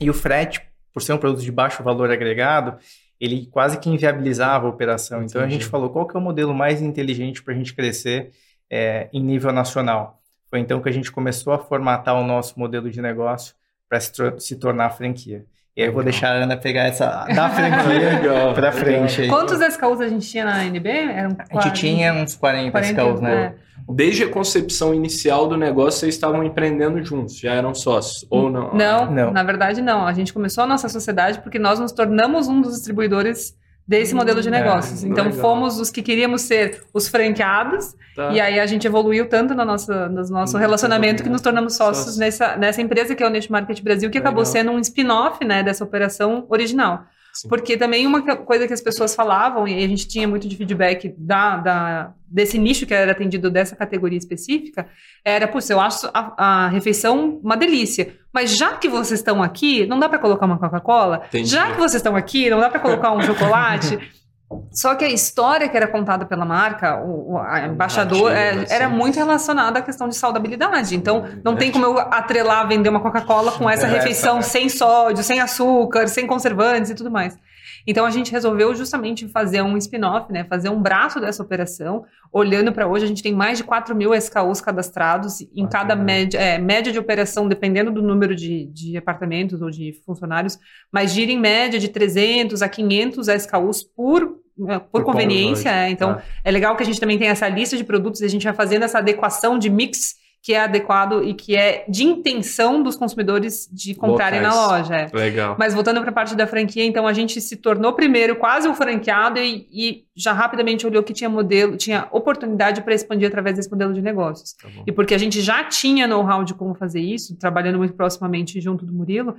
E 0.00 0.10
o 0.10 0.14
frete, 0.14 0.60
por 0.92 1.00
ser 1.00 1.12
um 1.12 1.18
produto 1.18 1.42
de 1.42 1.52
baixo 1.52 1.82
valor 1.82 2.10
agregado, 2.10 2.76
ele 3.20 3.46
quase 3.46 3.78
que 3.78 3.88
inviabilizava 3.88 4.66
a 4.66 4.70
operação. 4.70 5.18
Entendi. 5.18 5.32
Então 5.32 5.42
a 5.42 5.48
gente 5.48 5.66
falou 5.66 5.90
qual 5.90 6.06
que 6.06 6.16
é 6.16 6.18
o 6.18 6.22
modelo 6.22 6.52
mais 6.52 6.82
inteligente 6.82 7.42
para 7.42 7.54
a 7.54 7.56
gente 7.56 7.72
crescer 7.74 8.32
é, 8.68 9.08
em 9.12 9.22
nível 9.22 9.52
nacional. 9.52 10.20
Foi 10.50 10.58
então 10.58 10.80
que 10.80 10.88
a 10.88 10.92
gente 10.92 11.12
começou 11.12 11.52
a 11.52 11.58
formatar 11.58 12.16
o 12.16 12.24
nosso 12.24 12.58
modelo 12.58 12.90
de 12.90 13.00
negócio 13.00 13.54
para 13.94 14.00
se, 14.00 14.12
se, 14.38 14.56
tornar 14.56 14.90
franquia. 14.90 15.44
E 15.76 15.82
aí 15.82 15.88
eu 15.88 15.92
vou 15.92 16.02
deixar 16.02 16.28
a 16.28 16.44
Ana 16.44 16.56
pegar 16.56 16.82
essa 16.82 17.24
da 17.26 17.48
franquia 17.50 18.52
para 18.54 18.72
frente. 18.72 19.22
Aí. 19.22 19.28
Quantos 19.28 19.60
SKUs 19.60 20.00
a 20.00 20.08
gente 20.08 20.28
tinha 20.28 20.44
na 20.44 20.64
NB? 20.64 20.88
Eram 20.88 21.36
a 21.50 21.60
gente 21.60 21.80
tinha 21.80 22.12
uns 22.12 22.34
40, 22.34 22.70
40 22.70 23.02
SKUs, 23.02 23.20
né? 23.20 23.54
É. 23.60 23.64
Desde 23.88 24.24
a 24.24 24.30
concepção 24.30 24.94
inicial 24.94 25.46
do 25.46 25.56
negócio, 25.56 26.00
vocês 26.00 26.14
estavam 26.14 26.42
empreendendo 26.42 27.04
juntos, 27.04 27.38
já 27.38 27.52
eram 27.52 27.74
sócios, 27.74 28.24
ou 28.30 28.50
não? 28.50 28.72
Não, 28.72 29.10
não. 29.10 29.30
na 29.30 29.42
verdade 29.42 29.82
não. 29.82 30.06
A 30.06 30.12
gente 30.12 30.32
começou 30.32 30.64
a 30.64 30.66
nossa 30.66 30.88
sociedade 30.88 31.40
porque 31.40 31.58
nós 31.58 31.78
nos 31.78 31.92
tornamos 31.92 32.48
um 32.48 32.60
dos 32.60 32.72
distribuidores 32.74 33.54
desse 33.86 34.14
modelo 34.14 34.40
de 34.40 34.48
hum, 34.48 34.52
negócios. 34.52 35.04
É, 35.04 35.08
então 35.08 35.26
legal. 35.26 35.40
fomos 35.40 35.78
os 35.78 35.90
que 35.90 36.02
queríamos 36.02 36.42
ser 36.42 36.82
os 36.92 37.08
franqueados 37.08 37.94
tá. 38.16 38.32
e 38.32 38.40
aí 38.40 38.58
a 38.58 38.66
gente 38.66 38.86
evoluiu 38.86 39.28
tanto 39.28 39.54
no 39.54 39.64
nosso, 39.64 39.92
no 39.92 40.26
nosso 40.28 40.56
relacionamento 40.56 41.22
que 41.22 41.28
nos 41.28 41.42
tornamos 41.42 41.76
sócios 41.76 42.06
Sócio. 42.06 42.20
nessa, 42.20 42.56
nessa 42.56 42.80
empresa 42.80 43.14
que 43.14 43.22
é 43.22 43.26
o 43.26 43.30
Net 43.30 43.50
Market 43.50 43.80
Brasil, 43.82 44.10
que 44.10 44.18
legal. 44.18 44.30
acabou 44.30 44.46
sendo 44.46 44.70
um 44.72 44.78
spin-off 44.78 45.44
né, 45.44 45.62
dessa 45.62 45.84
operação 45.84 46.46
original. 46.48 47.04
Sim. 47.34 47.48
Porque 47.48 47.76
também 47.76 48.06
uma 48.06 48.22
coisa 48.36 48.66
que 48.66 48.72
as 48.72 48.80
pessoas 48.80 49.14
falavam, 49.14 49.66
e 49.66 49.84
a 49.84 49.88
gente 49.88 50.06
tinha 50.06 50.26
muito 50.28 50.46
de 50.46 50.56
feedback 50.56 51.12
da, 51.18 51.56
da, 51.56 52.12
desse 52.28 52.56
nicho 52.58 52.86
que 52.86 52.94
era 52.94 53.10
atendido 53.10 53.50
dessa 53.50 53.74
categoria 53.74 54.16
específica, 54.16 54.86
era, 55.24 55.48
putz, 55.48 55.68
eu 55.68 55.80
acho 55.80 56.08
a, 56.14 56.66
a 56.66 56.68
refeição 56.68 57.40
uma 57.42 57.56
delícia. 57.56 58.16
Mas 58.32 58.56
já 58.56 58.76
que 58.76 58.88
vocês 58.88 59.20
estão 59.20 59.42
aqui, 59.42 59.84
não 59.86 59.98
dá 59.98 60.08
para 60.08 60.18
colocar 60.18 60.46
uma 60.46 60.58
Coca-Cola? 60.58 61.22
Já 61.44 61.72
que 61.72 61.78
vocês 61.78 61.94
estão 61.94 62.14
aqui, 62.14 62.48
não 62.48 62.60
dá 62.60 62.70
para 62.70 62.80
colocar 62.80 63.12
um 63.12 63.20
chocolate? 63.20 63.98
Só 64.70 64.94
que 64.94 65.04
a 65.04 65.08
história 65.08 65.68
que 65.68 65.76
era 65.76 65.86
contada 65.86 66.26
pela 66.26 66.44
marca, 66.44 67.00
o, 67.00 67.38
a 67.38 67.66
embaixador, 67.66 68.30
é, 68.32 68.66
era 68.68 68.88
muito 68.88 69.16
relacionada 69.16 69.78
à 69.78 69.82
questão 69.82 70.08
de 70.08 70.16
saudabilidade. 70.16 70.94
Então, 70.94 71.24
não 71.42 71.56
tem 71.56 71.72
como 71.72 71.84
eu 71.84 71.98
atrelar, 71.98 72.66
vender 72.68 72.88
uma 72.88 73.00
Coca-Cola 73.00 73.52
com 73.52 73.68
essa 73.68 73.86
refeição 73.88 74.42
sem 74.42 74.68
sódio, 74.68 75.24
sem 75.24 75.40
açúcar, 75.40 76.08
sem 76.08 76.26
conservantes 76.26 76.90
e 76.90 76.94
tudo 76.94 77.10
mais. 77.10 77.36
Então, 77.86 78.06
a 78.06 78.10
gente 78.10 78.32
resolveu 78.32 78.74
justamente 78.74 79.28
fazer 79.28 79.62
um 79.62 79.76
spin-off, 79.76 80.32
né? 80.32 80.44
Fazer 80.44 80.68
um 80.68 80.80
braço 80.80 81.20
dessa 81.20 81.42
operação. 81.42 82.04
Olhando 82.32 82.72
para 82.72 82.86
hoje, 82.86 83.04
a 83.04 83.08
gente 83.08 83.22
tem 83.22 83.32
mais 83.34 83.58
de 83.58 83.64
4 83.64 83.94
mil 83.94 84.14
SKUs 84.14 84.60
cadastrados 84.60 85.40
em 85.40 85.64
ah, 85.64 85.68
cada 85.68 85.94
média, 85.94 86.38
é, 86.38 86.58
média 86.58 86.92
de 86.92 86.98
operação, 86.98 87.48
dependendo 87.48 87.90
do 87.90 88.02
número 88.02 88.34
de, 88.34 88.66
de 88.66 88.96
apartamentos 88.96 89.60
ou 89.60 89.70
de 89.70 89.92
funcionários, 90.04 90.58
mas 90.90 91.12
gira 91.12 91.30
em 91.30 91.38
média 91.38 91.78
de 91.78 91.88
300 91.88 92.62
a 92.62 92.68
500 92.68 93.28
SKUs 93.28 93.82
por 93.82 94.44
é, 94.68 94.78
por, 94.78 95.02
por 95.02 95.04
conveniência, 95.04 95.68
é. 95.68 95.90
então 95.90 96.14
tá. 96.14 96.22
é 96.44 96.50
legal 96.50 96.76
que 96.76 96.82
a 96.84 96.86
gente 96.86 97.00
também 97.00 97.18
tem 97.18 97.26
essa 97.26 97.48
lista 97.48 97.76
de 97.76 97.82
produtos 97.82 98.20
e 98.20 98.24
a 98.24 98.28
gente 98.28 98.44
vai 98.44 98.54
fazendo 98.54 98.84
essa 98.84 98.98
adequação 98.98 99.58
de 99.58 99.68
mix 99.68 100.14
que 100.44 100.52
é 100.52 100.60
adequado 100.60 101.24
e 101.24 101.32
que 101.32 101.56
é 101.56 101.86
de 101.88 102.04
intenção 102.04 102.82
dos 102.82 102.96
consumidores 102.96 103.66
de 103.72 103.94
comprarem 103.94 104.42
Locais. 104.42 104.54
na 104.54 104.66
loja. 104.66 105.10
Legal. 105.14 105.56
Mas 105.58 105.72
voltando 105.72 106.02
para 106.02 106.10
a 106.10 106.12
parte 106.12 106.36
da 106.36 106.46
franquia, 106.46 106.84
então 106.84 107.06
a 107.06 107.14
gente 107.14 107.40
se 107.40 107.56
tornou 107.56 107.94
primeiro 107.94 108.36
quase 108.36 108.68
um 108.68 108.74
franqueado 108.74 109.40
e, 109.40 109.66
e 109.72 110.04
já 110.14 110.34
rapidamente 110.34 110.86
olhou 110.86 111.02
que 111.02 111.14
tinha 111.14 111.30
modelo, 111.30 111.78
tinha 111.78 112.08
oportunidade 112.12 112.82
para 112.82 112.92
expandir 112.92 113.26
através 113.26 113.56
desse 113.56 113.70
modelo 113.70 113.94
de 113.94 114.02
negócios. 114.02 114.52
Tá 114.52 114.68
e 114.86 114.92
porque 114.92 115.14
a 115.14 115.18
gente 115.18 115.40
já 115.40 115.64
tinha 115.64 116.06
know-how 116.06 116.44
de 116.44 116.52
como 116.52 116.74
fazer 116.74 117.00
isso, 117.00 117.34
trabalhando 117.36 117.78
muito 117.78 117.94
proximamente 117.94 118.60
junto 118.60 118.84
do 118.84 118.92
Murilo, 118.92 119.36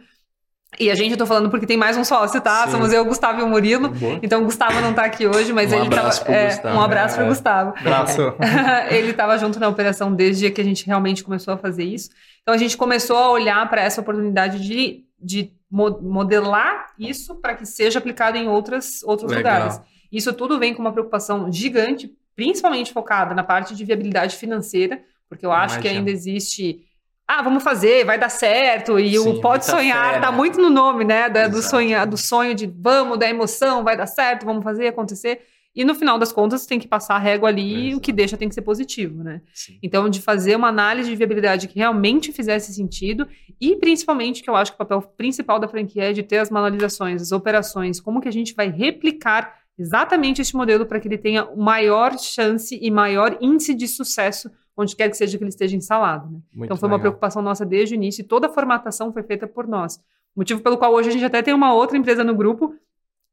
e 0.80 0.92
a 0.92 0.96
gente, 0.96 1.12
eu 1.12 1.18
tô 1.18 1.26
falando 1.26 1.50
porque 1.50 1.66
tem 1.66 1.78
mais 1.78 1.98
um 1.98 2.04
sócio, 2.04 2.40
tá? 2.42 2.66
Sim. 2.66 2.72
Somos 2.72 2.92
eu, 2.94 3.04
Gustavo 3.06 3.40
e 3.40 3.44
o 3.44 3.48
Murilo. 3.48 3.90
Boa. 3.90 4.20
Então, 4.22 4.42
o 4.42 4.46
Gustavo 4.46 4.80
não 4.82 4.94
tá 4.94 5.06
aqui 5.06 5.28
hoje, 5.28 5.54
mas 5.54 5.72
um 5.72 5.76
ele 5.76 5.88
abraço 5.88 6.26
tava. 6.26 6.36
É, 6.36 6.48
Gustavo. 6.48 6.78
um 6.78 6.82
abraço 6.82 7.16
é. 7.16 7.18
pro 7.18 7.28
Gustavo. 7.28 7.74
Abraço. 7.78 8.22
ele 8.92 9.14
tava 9.14 9.38
junto 9.38 9.60
na 9.60 9.68
operação 9.68 10.14
desde 10.14 10.38
o 10.38 10.40
dia 10.40 10.52
que 10.52 10.62
a 10.62 10.64
gente 10.64 10.86
realmente 10.86 11.24
começou 11.24 11.54
a 11.54 11.58
fazer 11.58 11.84
isso. 11.84 12.10
Então, 12.42 12.54
a 12.54 12.58
gente 12.58 12.78
começou 12.78 13.18
a 13.18 13.32
olhar 13.32 13.70
para 13.70 13.82
essa 13.82 14.02
oportunidade 14.02 14.60
de, 14.60 15.04
de 15.20 15.52
modelar 15.70 16.94
isso 17.00 17.36
para 17.36 17.56
que 17.56 17.66
seja 17.66 18.00
aplicado 18.00 18.38
em 18.38 18.48
outras, 18.48 19.02
outros 19.04 19.32
Legal. 19.32 19.54
lugares. 19.54 19.82
Isso 20.12 20.32
tudo 20.34 20.60
vem 20.60 20.74
com 20.74 20.82
uma 20.82 20.92
preocupação 20.92 21.52
gigante 21.52 22.10
principalmente 22.36 22.92
focada 22.92 23.34
na 23.34 23.44
parte 23.44 23.74
de 23.74 23.86
viabilidade 23.86 24.36
financeira, 24.36 25.02
porque 25.30 25.46
eu 25.46 25.52
acho 25.52 25.80
que 25.80 25.88
ainda 25.88 26.12
existe 26.12 26.86
ah, 27.28 27.42
vamos 27.42 27.64
fazer, 27.64 28.06
vai 28.06 28.20
dar 28.20 28.30
certo, 28.30 29.00
e 29.00 29.18
Sim, 29.18 29.30
o 29.30 29.42
pode 29.42 29.66
sonhar, 29.66 30.14
fé, 30.16 30.20
tá 30.20 30.32
né? 30.32 30.38
muito 30.38 30.62
no 30.62 30.70
nome, 30.70 31.04
né, 31.04 31.28
da, 31.28 31.48
do, 31.48 31.62
sonho, 31.62 32.06
do 32.06 32.18
sonho 32.18 32.54
de 32.54 32.68
vamos, 32.68 33.18
da 33.18 33.28
emoção, 33.28 33.84
vai 33.84 33.98
dar 33.98 34.06
certo, 34.06 34.46
vamos 34.46 34.64
fazer 34.64 34.88
acontecer. 34.88 35.42
E 35.76 35.84
no 35.84 35.94
final 35.94 36.18
das 36.18 36.32
contas, 36.32 36.66
tem 36.66 36.80
que 36.80 36.88
passar 36.88 37.16
a 37.16 37.20
régua 37.20 37.50
ali 37.50 37.90
e 37.90 37.96
o 37.96 38.00
que 38.00 38.14
deixa 38.14 38.38
tem 38.38 38.48
que 38.48 38.56
ser 38.56 38.62
positivo, 38.62 39.22
né? 39.22 39.42
Sim. 39.54 39.78
Então, 39.84 40.08
de 40.08 40.22
fazer 40.22 40.56
uma 40.56 40.70
análise 40.70 41.10
de 41.10 41.16
viabilidade 41.18 41.68
que 41.68 41.78
realmente 41.78 42.32
fizesse 42.32 42.74
sentido 42.74 43.28
e, 43.60 43.76
principalmente, 43.76 44.42
que 44.42 44.50
eu 44.50 44.56
acho 44.56 44.72
que 44.72 44.76
o 44.76 44.78
papel 44.78 45.02
principal 45.02 45.60
da 45.60 45.68
franquia 45.68 46.12
é 46.12 46.14
de 46.14 46.24
ter 46.24 46.38
as 46.38 46.50
manualizações, 46.50 47.22
as 47.22 47.34
operações, 47.34 48.00
como 48.00 48.22
que 48.22 48.30
a 48.30 48.32
gente 48.32 48.56
vai 48.56 48.70
replicar 48.70 49.54
exatamente 49.78 50.42
esse 50.42 50.56
modelo 50.56 50.86
para 50.86 50.98
que 50.98 51.10
ele 51.10 51.18
tenha 51.18 51.46
maior 51.58 52.18
chance 52.18 52.80
e 52.82 52.90
maior 52.90 53.38
índice 53.42 53.74
de 53.74 53.90
sucesso 53.90 54.50
onde 54.78 54.96
quer 54.96 55.10
que 55.10 55.18
seja 55.18 55.38
que 55.38 55.44
ele 55.44 55.50
esteja 55.50 55.76
instalado. 55.76 56.30
Né? 56.30 56.66
Então 56.66 56.78
foi 56.78 56.88
legal. 56.88 56.98
uma 56.98 57.00
preocupação 57.00 57.42
nossa 57.42 57.66
desde 57.66 57.96
o 57.96 57.98
início 57.98 58.22
e 58.22 58.26
toda 58.26 58.48
a 58.48 58.50
formatação 58.50 59.14
foi 59.14 59.24
feita 59.24 59.48
por 59.48 59.68
nós. 59.68 60.00
Motivo 60.36 60.62
pelo 60.62 60.78
qual 60.78 60.94
hoje 60.94 61.10
a 61.10 61.12
gente 61.12 61.24
até 61.24 61.42
tem 61.42 61.54
uma 61.54 61.74
outra 61.74 61.98
empresa 61.98 62.24
no 62.24 62.36
grupo, 62.36 62.76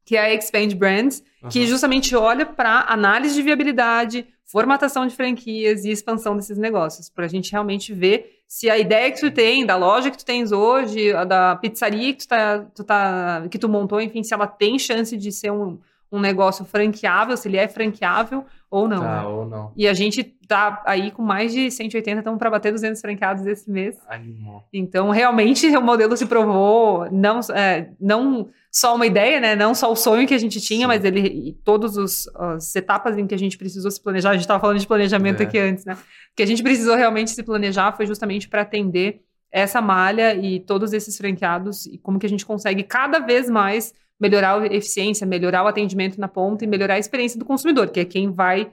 que 0.05 0.15
é 0.15 0.21
a 0.21 0.33
Expand 0.33 0.73
Brands, 0.75 1.23
uhum. 1.41 1.49
que 1.49 1.65
justamente 1.67 2.15
olha 2.15 2.45
para 2.45 2.85
análise 2.87 3.35
de 3.35 3.41
viabilidade, 3.41 4.25
formatação 4.45 5.05
de 5.05 5.15
franquias 5.15 5.83
e 5.83 5.91
expansão 5.91 6.35
desses 6.35 6.57
negócios, 6.57 7.09
para 7.09 7.25
a 7.25 7.27
gente 7.27 7.51
realmente 7.51 7.93
ver 7.93 8.43
se 8.47 8.69
a 8.69 8.77
ideia 8.77 9.11
que 9.11 9.19
tu 9.19 9.31
tem, 9.31 9.65
da 9.65 9.75
loja 9.75 10.11
que 10.11 10.17
tu 10.17 10.25
tens 10.25 10.51
hoje, 10.51 11.11
da 11.27 11.55
pizzaria 11.55 12.13
que 12.13 12.19
tu, 12.19 12.27
tá, 12.27 12.59
tu 12.75 12.83
tá, 12.83 13.47
que 13.49 13.57
tu 13.57 13.67
montou, 13.67 13.99
enfim, 13.99 14.21
se 14.23 14.33
ela 14.33 14.45
tem 14.45 14.77
chance 14.77 15.17
de 15.17 15.31
ser 15.31 15.51
um, 15.51 15.79
um 16.11 16.19
negócio 16.19 16.63
franqueável, 16.63 17.35
se 17.35 17.47
ele 17.47 17.57
é 17.57 17.67
franqueável 17.67 18.45
ou 18.73 18.87
não. 18.87 19.01
Tá, 19.01 19.21
né? 19.21 19.27
ou 19.27 19.45
não. 19.45 19.71
E 19.77 19.87
a 19.87 19.93
gente 19.93 20.23
tá 20.23 20.81
aí 20.85 21.11
com 21.11 21.21
mais 21.21 21.53
de 21.53 21.69
180, 21.69 22.19
estamos 22.19 22.39
para 22.39 22.49
bater 22.49 22.71
200 22.71 22.99
franqueados 22.99 23.45
esse 23.45 23.69
mês. 23.69 23.99
Animal. 24.09 24.67
Então, 24.73 25.11
realmente, 25.11 25.67
o 25.77 25.81
modelo 25.81 26.17
se 26.17 26.25
provou 26.25 27.07
não, 27.11 27.39
é, 27.53 27.91
não 28.01 28.49
só 28.71 28.95
uma 28.95 29.05
ideia, 29.05 29.39
né? 29.39 29.55
Não 29.55 29.75
só 29.75 29.91
o 29.91 29.95
sonho 29.95 30.27
que 30.27 30.33
a 30.33 30.39
gente 30.39 30.59
tinha, 30.59 30.81
Sim. 30.81 30.87
mas 30.87 31.05
ele 31.05 31.55
todas 31.63 31.95
as 32.35 32.75
etapas 32.75 33.15
em 33.15 33.27
que 33.27 33.35
a 33.35 33.39
gente 33.39 33.59
precisou 33.59 33.91
se 33.91 34.01
planejar. 34.01 34.31
A 34.31 34.33
gente 34.33 34.41
estava 34.41 34.59
falando 34.59 34.79
de 34.79 34.87
planejamento 34.87 35.41
é. 35.41 35.45
aqui 35.45 35.59
antes, 35.59 35.85
né? 35.85 35.95
Que 36.35 36.41
a 36.41 36.47
gente 36.47 36.63
precisou 36.63 36.95
realmente 36.95 37.29
se 37.29 37.43
planejar 37.43 37.95
foi 37.95 38.07
justamente 38.07 38.49
para 38.49 38.63
atender 38.63 39.21
essa 39.51 39.79
malha 39.79 40.33
e 40.33 40.59
todos 40.59 40.93
esses 40.93 41.15
franqueados 41.15 41.85
e 41.85 41.99
como 41.99 42.17
que 42.17 42.25
a 42.25 42.29
gente 42.29 42.43
consegue 42.43 42.81
cada 42.81 43.19
vez 43.19 43.47
mais 43.47 43.93
melhorar 44.19 44.61
a 44.61 44.65
eficiência, 44.67 45.27
melhorar 45.27 45.63
o 45.63 45.67
atendimento 45.67 46.19
na 46.19 46.27
ponta 46.27 46.63
e 46.63 46.67
melhorar 46.67 46.95
a 46.95 46.99
experiência 46.99 47.39
do 47.39 47.45
consumidor, 47.45 47.89
que 47.89 47.99
é 47.99 48.05
quem 48.05 48.31
vai 48.31 48.71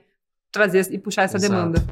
trazer 0.53 0.92
e 0.92 0.98
puxar 0.98 1.24
essa 1.24 1.37
Exato. 1.37 1.53
demanda. 1.53 1.85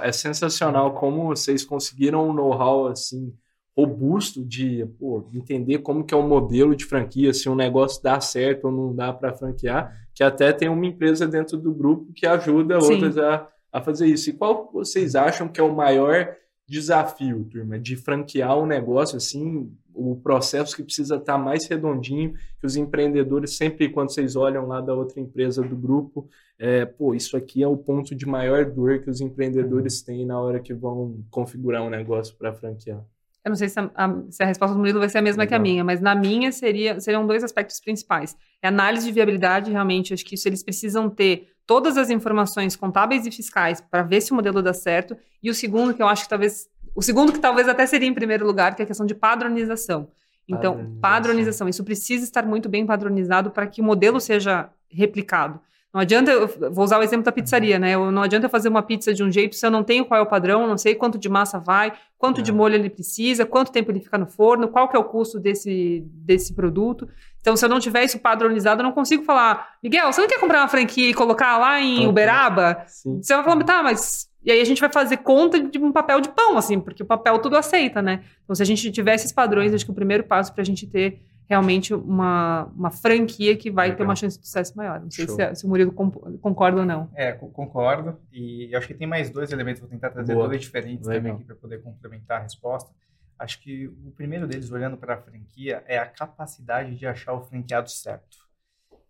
É 0.00 0.10
sensacional 0.10 0.94
como 0.94 1.26
vocês 1.26 1.64
conseguiram 1.64 2.28
um 2.28 2.32
know-how 2.32 2.88
assim 2.88 3.32
robusto 3.76 4.44
de 4.44 4.84
pô, 4.98 5.26
entender 5.34 5.78
como 5.78 6.04
que 6.04 6.12
é 6.12 6.16
o 6.16 6.22
modelo 6.22 6.76
de 6.76 6.84
franquia, 6.84 7.32
se 7.32 7.48
um 7.48 7.54
negócio 7.54 8.02
dá 8.02 8.20
certo 8.20 8.66
ou 8.66 8.72
não 8.72 8.94
dá 8.94 9.12
para 9.12 9.32
franquear, 9.32 9.92
que 10.14 10.22
até 10.22 10.52
tem 10.52 10.68
uma 10.68 10.86
empresa 10.86 11.26
dentro 11.26 11.56
do 11.56 11.72
grupo 11.72 12.12
que 12.12 12.26
ajuda 12.26 12.80
Sim. 12.80 12.94
outras 12.94 13.18
a, 13.18 13.48
a 13.72 13.80
fazer 13.80 14.06
isso. 14.06 14.28
E 14.28 14.34
qual 14.34 14.70
vocês 14.72 15.14
acham 15.14 15.48
que 15.48 15.60
é 15.60 15.64
o 15.64 15.74
maior 15.74 16.36
desafio, 16.68 17.44
turma, 17.44 17.78
de 17.78 17.96
franquear 17.96 18.58
um 18.58 18.66
negócio 18.66 19.16
assim, 19.16 19.70
o 19.94 20.16
processo 20.16 20.74
que 20.74 20.82
precisa 20.82 21.16
estar 21.16 21.36
mais 21.36 21.66
redondinho, 21.66 22.34
que 22.58 22.66
os 22.66 22.76
empreendedores 22.76 23.56
sempre, 23.56 23.88
quando 23.90 24.12
vocês 24.12 24.36
olham 24.36 24.66
lá 24.66 24.80
da 24.80 24.94
outra 24.94 25.20
empresa 25.20 25.62
do 25.62 25.76
grupo, 25.76 26.28
é, 26.58 26.84
pô, 26.84 27.14
isso 27.14 27.36
aqui 27.36 27.62
é 27.62 27.68
o 27.68 27.76
ponto 27.76 28.14
de 28.14 28.26
maior 28.26 28.64
dor 28.64 29.00
que 29.00 29.10
os 29.10 29.20
empreendedores 29.20 30.00
uhum. 30.00 30.06
têm 30.06 30.26
na 30.26 30.40
hora 30.40 30.60
que 30.60 30.72
vão 30.72 31.22
configurar 31.30 31.82
um 31.82 31.90
negócio 31.90 32.34
para 32.36 32.54
franquear. 32.54 33.04
Eu 33.44 33.48
não 33.48 33.56
sei 33.56 33.68
se 33.68 33.80
a, 33.80 33.90
a, 33.94 34.22
se 34.30 34.42
a, 34.42 34.46
resposta 34.46 34.74
do 34.74 34.78
Murilo 34.78 35.00
vai 35.00 35.08
ser 35.08 35.18
a 35.18 35.22
mesma 35.22 35.42
Legal. 35.42 35.60
que 35.60 35.68
a 35.68 35.70
minha, 35.70 35.82
mas 35.84 36.00
na 36.00 36.14
minha 36.14 36.52
seria, 36.52 37.00
seriam 37.00 37.26
dois 37.26 37.42
aspectos 37.42 37.80
principais. 37.80 38.36
É 38.62 38.68
análise 38.68 39.04
de 39.04 39.12
viabilidade, 39.12 39.72
realmente, 39.72 40.14
acho 40.14 40.24
que 40.24 40.36
isso 40.36 40.48
eles 40.48 40.62
precisam 40.62 41.10
ter 41.10 41.48
todas 41.66 41.96
as 41.96 42.10
informações 42.10 42.76
contábeis 42.76 43.26
e 43.26 43.30
fiscais 43.30 43.80
para 43.80 44.02
ver 44.02 44.20
se 44.20 44.32
o 44.32 44.34
modelo 44.34 44.62
dá 44.62 44.72
certo. 44.72 45.16
E 45.42 45.50
o 45.50 45.54
segundo, 45.54 45.94
que 45.94 46.02
eu 46.02 46.08
acho 46.08 46.24
que 46.24 46.28
talvez. 46.28 46.68
O 46.94 47.02
segundo, 47.02 47.32
que 47.32 47.38
talvez 47.38 47.68
até 47.68 47.86
seria 47.86 48.08
em 48.08 48.14
primeiro 48.14 48.46
lugar, 48.46 48.74
que 48.74 48.82
é 48.82 48.84
a 48.84 48.86
questão 48.86 49.06
de 49.06 49.14
padronização. 49.14 50.08
Então, 50.48 50.72
padronização. 50.72 51.00
padronização. 51.00 51.68
Isso 51.68 51.84
precisa 51.84 52.24
estar 52.24 52.44
muito 52.44 52.68
bem 52.68 52.84
padronizado 52.84 53.50
para 53.50 53.66
que 53.66 53.80
o 53.80 53.84
modelo 53.84 54.20
seja 54.20 54.68
replicado. 54.90 55.60
Não 55.92 56.00
adianta, 56.00 56.30
eu 56.30 56.48
vou 56.70 56.84
usar 56.84 56.98
o 56.98 57.02
exemplo 57.02 57.24
da 57.24 57.30
pizzaria, 57.30 57.78
né? 57.78 57.94
Eu, 57.94 58.10
não 58.10 58.22
adianta 58.22 58.46
eu 58.46 58.50
fazer 58.50 58.70
uma 58.70 58.82
pizza 58.82 59.12
de 59.12 59.22
um 59.22 59.30
jeito 59.30 59.54
se 59.54 59.66
eu 59.66 59.70
não 59.70 59.84
tenho 59.84 60.06
qual 60.06 60.18
é 60.18 60.22
o 60.22 60.26
padrão, 60.26 60.66
não 60.66 60.78
sei 60.78 60.94
quanto 60.94 61.18
de 61.18 61.28
massa 61.28 61.58
vai, 61.58 61.92
quanto 62.16 62.40
é. 62.40 62.42
de 62.42 62.50
molho 62.50 62.74
ele 62.74 62.88
precisa, 62.88 63.44
quanto 63.44 63.70
tempo 63.70 63.90
ele 63.90 64.00
fica 64.00 64.16
no 64.16 64.26
forno, 64.26 64.68
qual 64.68 64.88
que 64.88 64.96
é 64.96 64.98
o 64.98 65.04
custo 65.04 65.38
desse, 65.38 66.02
desse 66.06 66.54
produto. 66.54 67.06
Então, 67.40 67.56
se 67.56 67.64
eu 67.64 67.68
não 67.68 67.78
tiver 67.78 68.04
isso 68.04 68.18
padronizado, 68.18 68.80
eu 68.80 68.84
não 68.84 68.92
consigo 68.92 69.22
falar, 69.22 69.74
Miguel, 69.82 70.10
você 70.10 70.22
não 70.22 70.28
quer 70.28 70.40
comprar 70.40 70.60
uma 70.60 70.68
franquia 70.68 71.10
e 71.10 71.14
colocar 71.14 71.58
lá 71.58 71.78
em 71.78 72.06
Uberaba? 72.06 72.84
Sim. 72.86 73.20
Você 73.20 73.34
vai 73.34 73.44
falar, 73.44 73.64
tá, 73.64 73.82
mas 73.82 74.30
e 74.44 74.50
aí 74.50 74.60
a 74.60 74.64
gente 74.64 74.80
vai 74.80 74.90
fazer 74.90 75.18
conta 75.18 75.60
de 75.60 75.78
um 75.78 75.92
papel 75.92 76.20
de 76.20 76.30
pão, 76.30 76.56
assim, 76.56 76.80
porque 76.80 77.02
o 77.02 77.06
papel 77.06 77.38
tudo 77.38 77.56
aceita, 77.56 78.02
né? 78.02 78.24
Então, 78.42 78.56
se 78.56 78.62
a 78.62 78.66
gente 78.66 78.90
tiver 78.90 79.14
esses 79.14 79.30
padrões, 79.30 79.72
acho 79.72 79.84
que 79.84 79.90
o 79.90 79.94
primeiro 79.94 80.24
passo 80.24 80.52
para 80.52 80.62
a 80.62 80.64
gente 80.64 80.86
ter 80.86 81.20
realmente 81.48 81.92
uma, 81.94 82.64
uma 82.74 82.90
franquia 82.90 83.56
que 83.56 83.70
vai 83.70 83.88
Legal. 83.88 83.98
ter 83.98 84.04
uma 84.04 84.16
chance 84.16 84.38
de 84.38 84.46
sucesso 84.46 84.76
maior. 84.76 85.00
Não 85.00 85.10
sei 85.10 85.28
se, 85.28 85.54
se, 85.54 85.64
o 85.64 85.68
Murilo 85.68 85.92
concorda 85.92 86.80
ou 86.80 86.86
não. 86.86 87.10
É, 87.14 87.32
concordo. 87.32 88.18
E 88.32 88.74
acho 88.74 88.86
que 88.86 88.94
tem 88.94 89.06
mais 89.06 89.30
dois 89.30 89.52
elementos, 89.52 89.80
vou 89.80 89.88
tentar 89.88 90.10
trazer 90.10 90.34
Boa. 90.34 90.48
dois 90.48 90.60
diferentes 90.60 91.06
Legal. 91.06 91.20
também 91.20 91.32
aqui 91.34 91.44
para 91.44 91.56
poder 91.56 91.82
complementar 91.82 92.40
a 92.40 92.42
resposta. 92.42 92.90
Acho 93.38 93.60
que 93.60 93.88
o 93.88 94.12
primeiro 94.12 94.46
deles, 94.46 94.70
olhando 94.70 94.96
para 94.96 95.14
a 95.14 95.18
franquia, 95.18 95.82
é 95.86 95.98
a 95.98 96.06
capacidade 96.06 96.96
de 96.96 97.06
achar 97.06 97.32
o 97.32 97.42
franqueado 97.42 97.90
certo. 97.90 98.38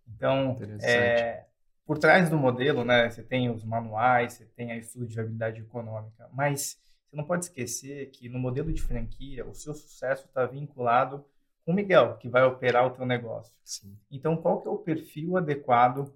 Então, 0.07 0.57
é, 0.81 1.45
por 1.85 1.97
trás 1.97 2.29
do 2.29 2.37
modelo, 2.37 2.83
né, 2.83 3.09
você 3.09 3.21
tem 3.21 3.49
os 3.49 3.63
manuais, 3.63 4.33
você 4.33 4.45
tem 4.45 4.71
a 4.71 4.77
estudo 4.77 5.05
de 5.05 5.15
viabilidade 5.15 5.61
econômica, 5.61 6.27
mas 6.33 6.79
você 7.07 7.15
não 7.15 7.23
pode 7.23 7.45
esquecer 7.45 8.07
que 8.07 8.27
no 8.27 8.39
modelo 8.39 8.73
de 8.73 8.81
franquia, 8.81 9.45
o 9.45 9.53
seu 9.53 9.73
sucesso 9.73 10.25
está 10.25 10.45
vinculado 10.45 11.23
com 11.65 11.71
o 11.71 11.75
Miguel, 11.75 12.17
que 12.17 12.29
vai 12.29 12.43
operar 12.43 12.85
o 12.85 12.91
teu 12.91 13.05
negócio. 13.05 13.55
Sim. 13.63 13.97
Então, 14.11 14.35
qual 14.35 14.61
que 14.61 14.67
é 14.67 14.71
o 14.71 14.77
perfil 14.77 15.37
adequado 15.37 16.13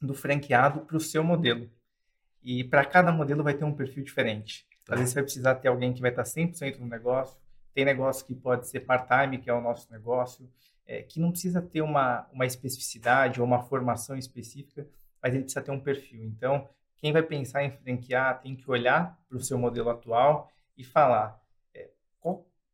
do 0.00 0.14
franqueado 0.14 0.80
para 0.80 0.96
o 0.96 1.00
seu 1.00 1.22
modelo? 1.22 1.70
E 2.42 2.64
para 2.64 2.84
cada 2.84 3.12
modelo 3.12 3.44
vai 3.44 3.54
ter 3.54 3.64
um 3.64 3.74
perfil 3.74 4.02
diferente. 4.02 4.66
Tá. 4.86 4.94
Às 4.94 5.00
vezes 5.00 5.12
você 5.12 5.20
vai 5.20 5.24
precisar 5.24 5.54
ter 5.56 5.68
alguém 5.68 5.92
que 5.92 6.00
vai 6.00 6.10
estar 6.10 6.22
100% 6.22 6.78
no 6.78 6.86
negócio. 6.86 7.38
Tem 7.74 7.84
negócio 7.84 8.26
que 8.26 8.34
pode 8.34 8.68
ser 8.68 8.80
part-time, 8.80 9.38
que 9.38 9.50
é 9.50 9.54
o 9.54 9.60
nosso 9.60 9.90
negócio, 9.92 10.50
é, 10.86 11.02
que 11.02 11.20
não 11.20 11.30
precisa 11.30 11.62
ter 11.62 11.82
uma, 11.82 12.26
uma 12.32 12.46
especificidade 12.46 13.40
ou 13.40 13.46
uma 13.46 13.62
formação 13.62 14.16
específica, 14.16 14.86
mas 15.22 15.34
ele 15.34 15.44
precisa 15.44 15.62
ter 15.62 15.70
um 15.70 15.78
perfil. 15.78 16.24
Então, 16.24 16.68
quem 16.96 17.12
vai 17.12 17.22
pensar 17.22 17.62
em 17.62 17.70
franquear 17.70 18.40
tem 18.40 18.56
que 18.56 18.70
olhar 18.70 19.18
para 19.28 19.38
o 19.38 19.40
seu 19.40 19.56
modelo 19.58 19.90
atual 19.90 20.50
e 20.76 20.82
falar 20.82 21.39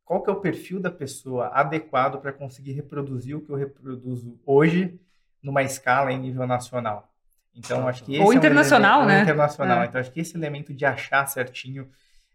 qual 0.07 0.23
que 0.23 0.31
é 0.31 0.33
o 0.33 0.41
perfil 0.41 0.81
da 0.81 0.91
pessoa 0.91 1.49
adequado 1.49 2.21
para 2.23 2.33
conseguir 2.33 2.73
reproduzir 2.73 3.37
o 3.37 3.41
que 3.41 3.51
eu 3.51 3.57
reproduzo 3.57 4.41
hoje 4.47 4.99
numa 5.43 5.63
escala 5.63 6.13
em 6.13 6.19
nível 6.19 6.47
nacional. 6.47 7.13
Então, 7.53 7.89
acho 7.89 8.05
que 8.05 8.15
esse 8.15 8.23
ou 8.23 8.33
é 8.33 8.37
internacional, 8.37 9.01
elemento, 9.01 9.17
né? 9.17 9.23
Internacional. 9.23 9.83
É. 9.83 9.87
Então, 9.87 10.01
acho 10.01 10.13
que 10.13 10.21
esse 10.21 10.37
elemento 10.37 10.73
de 10.73 10.85
achar 10.85 11.27
certinho 11.27 11.91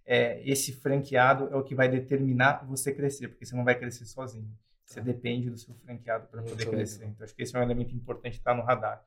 é, 0.05 0.41
esse 0.43 0.73
franqueado 0.73 1.47
é 1.51 1.55
o 1.55 1.63
que 1.63 1.73
vai 1.73 1.87
determinar 1.87 2.65
você 2.65 2.91
crescer, 2.91 3.29
porque 3.29 3.45
você 3.45 3.55
não 3.55 3.63
vai 3.63 3.75
crescer 3.75 4.05
sozinho. 4.05 4.51
Você 4.85 4.99
tá. 4.99 5.05
depende 5.05 5.49
do 5.49 5.57
seu 5.57 5.73
franqueado 5.75 6.27
para 6.27 6.41
poder 6.41 6.65
crescer. 6.65 7.05
Então, 7.05 7.23
acho 7.23 7.33
que 7.33 7.43
esse 7.43 7.55
é 7.55 7.59
um 7.59 7.63
elemento 7.63 7.95
importante 7.95 8.33
estar 8.37 8.53
no 8.53 8.63
radar. 8.63 9.01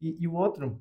E, 0.00 0.16
e, 0.22 0.28
o 0.28 0.34
outro 0.34 0.80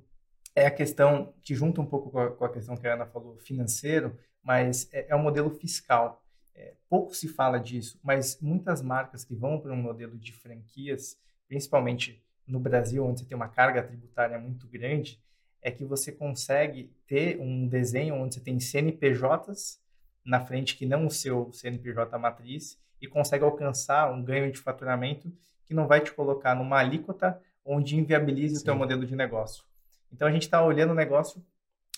é 0.55 0.67
a 0.67 0.71
questão 0.71 1.33
que 1.41 1.55
junta 1.55 1.81
um 1.81 1.85
pouco 1.85 2.11
com 2.11 2.19
a, 2.19 2.29
com 2.29 2.45
a, 2.45 2.49
questão 2.49 2.77
que 2.77 2.87
a 2.87 2.93
Ana 2.93 3.07
falou, 3.07 3.37
financeiro, 3.39 4.15
mas 4.43 4.87
é, 4.93 5.07
é 5.09 5.15
o 5.15 5.19
modelo 5.19 5.49
fiscal. 5.49 6.23
É, 6.57 6.73
pouco 6.89 7.13
se 7.13 7.27
fala 7.27 7.59
disso, 7.59 7.99
mas 8.03 8.41
muitas 8.41 8.81
marcas 8.81 9.23
que 9.23 9.35
vão 9.35 9.59
para 9.59 9.71
um 9.71 9.81
modelo 9.81 10.17
de 10.17 10.33
franquias, 10.33 11.17
principalmente 11.47 12.19
no 12.47 12.59
Brasil, 12.59 13.05
onde 13.05 13.19
você 13.19 13.25
tem 13.25 13.35
uma 13.35 13.47
carga 13.47 13.83
tributária 13.83 14.39
muito 14.39 14.67
grande, 14.67 15.21
é 15.61 15.69
que 15.69 15.85
você 15.85 16.11
consegue 16.11 16.91
ter 17.05 17.39
um 17.39 17.67
desenho 17.67 18.15
onde 18.15 18.35
você 18.35 18.41
tem 18.41 18.59
CNPJs 18.59 19.79
na 20.25 20.39
frente 20.39 20.75
que 20.75 20.85
não 20.85 21.05
o 21.05 21.11
seu 21.11 21.51
CNPJ 21.53 22.17
matriz 22.17 22.79
e 22.99 23.07
consegue 23.07 23.43
alcançar 23.43 24.11
um 24.11 24.23
ganho 24.23 24.51
de 24.51 24.57
faturamento 24.57 25.31
que 25.65 25.73
não 25.73 25.87
vai 25.87 26.01
te 26.01 26.11
colocar 26.11 26.55
numa 26.55 26.79
alíquota 26.79 27.39
onde 27.63 27.97
inviabilize 27.97 28.55
Sim. 28.55 28.61
o 28.61 28.65
teu 28.65 28.75
modelo 28.75 29.05
de 29.05 29.15
negócio. 29.15 29.63
Então 30.11 30.27
a 30.27 30.31
gente 30.31 30.43
está 30.43 30.63
olhando 30.63 30.91
o 30.91 30.95
negócio 30.95 31.43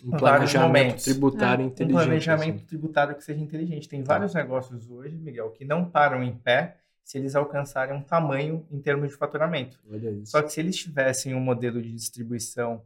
um 0.06 0.12
planejamento 0.12 1.04
tributário 1.04 1.64
é. 1.64 1.68
inteligente. 1.68 1.96
Um 1.96 2.06
planejamento 2.06 2.56
assim. 2.56 2.66
tributário 2.66 3.16
que 3.16 3.24
seja 3.24 3.42
inteligente. 3.42 3.90
Tem 3.90 4.04
tá. 4.04 4.14
vários 4.14 4.34
negócios 4.34 4.90
hoje, 4.90 5.16
Miguel, 5.16 5.50
que 5.52 5.66
não 5.66 5.86
param 5.86 6.24
em 6.24 6.34
pé 6.34 6.78
se 7.04 7.18
eles 7.18 7.36
alcançarem 7.36 7.96
um 7.96 8.02
tamanho 8.02 8.66
em 8.72 8.80
termos 8.80 9.10
de 9.10 9.16
faturamento. 9.16 9.80
Só 10.26 10.42
que 10.42 10.54
se 10.54 10.60
eles 10.60 10.78
tivessem 10.78 11.34
um 11.34 11.40
modelo 11.40 11.82
de 11.82 11.92
distribuição 11.92 12.84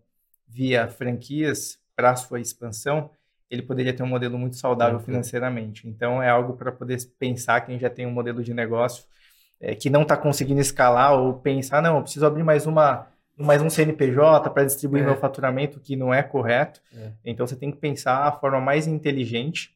via 0.47 0.87
franquias 0.87 1.77
para 1.95 2.15
sua 2.15 2.39
expansão, 2.39 3.09
ele 3.49 3.61
poderia 3.61 3.93
ter 3.93 4.01
um 4.01 4.07
modelo 4.07 4.37
muito 4.37 4.55
saudável 4.55 4.99
financeiramente. 4.99 5.87
Então, 5.87 6.23
é 6.23 6.29
algo 6.29 6.53
para 6.53 6.71
poder 6.71 6.97
pensar 7.19 7.61
quem 7.61 7.77
já 7.77 7.89
tem 7.89 8.07
um 8.07 8.11
modelo 8.11 8.41
de 8.41 8.53
negócio 8.53 9.03
é, 9.59 9.75
que 9.75 9.89
não 9.89 10.01
está 10.01 10.17
conseguindo 10.17 10.59
escalar 10.59 11.13
ou 11.13 11.35
pensar, 11.35 11.81
não, 11.81 11.97
eu 11.97 12.01
preciso 12.01 12.25
abrir 12.25 12.43
mais 12.43 12.65
uma 12.65 13.07
mais 13.37 13.61
um 13.61 13.69
CNPJ 13.69 14.49
para 14.49 14.65
distribuir 14.65 15.03
é. 15.03 15.05
meu 15.05 15.17
faturamento, 15.17 15.79
que 15.79 15.95
não 15.95 16.13
é 16.13 16.21
correto. 16.21 16.81
É. 16.95 17.11
Então, 17.25 17.45
você 17.45 17.55
tem 17.55 17.71
que 17.71 17.77
pensar 17.77 18.27
a 18.27 18.31
forma 18.31 18.59
mais 18.59 18.87
inteligente 18.87 19.75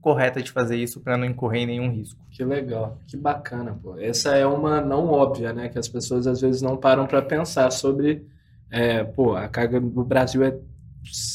correta 0.00 0.40
de 0.42 0.50
fazer 0.50 0.76
isso 0.76 1.00
para 1.00 1.16
não 1.16 1.24
incorrer 1.24 1.62
em 1.62 1.66
nenhum 1.66 1.90
risco. 1.90 2.24
Que 2.30 2.44
legal, 2.44 2.98
que 3.06 3.16
bacana, 3.16 3.78
pô. 3.82 3.98
Essa 3.98 4.36
é 4.36 4.46
uma 4.46 4.80
não 4.80 5.08
óbvia, 5.08 5.52
né? 5.52 5.68
Que 5.68 5.78
as 5.78 5.88
pessoas 5.88 6.26
às 6.26 6.40
vezes 6.40 6.62
não 6.62 6.76
param 6.76 7.06
para 7.06 7.20
pensar 7.20 7.70
sobre, 7.70 8.24
é, 8.70 9.02
pô, 9.02 9.34
a 9.34 9.48
carga 9.48 9.80
do 9.80 10.04
Brasil 10.04 10.44
é, 10.44 10.56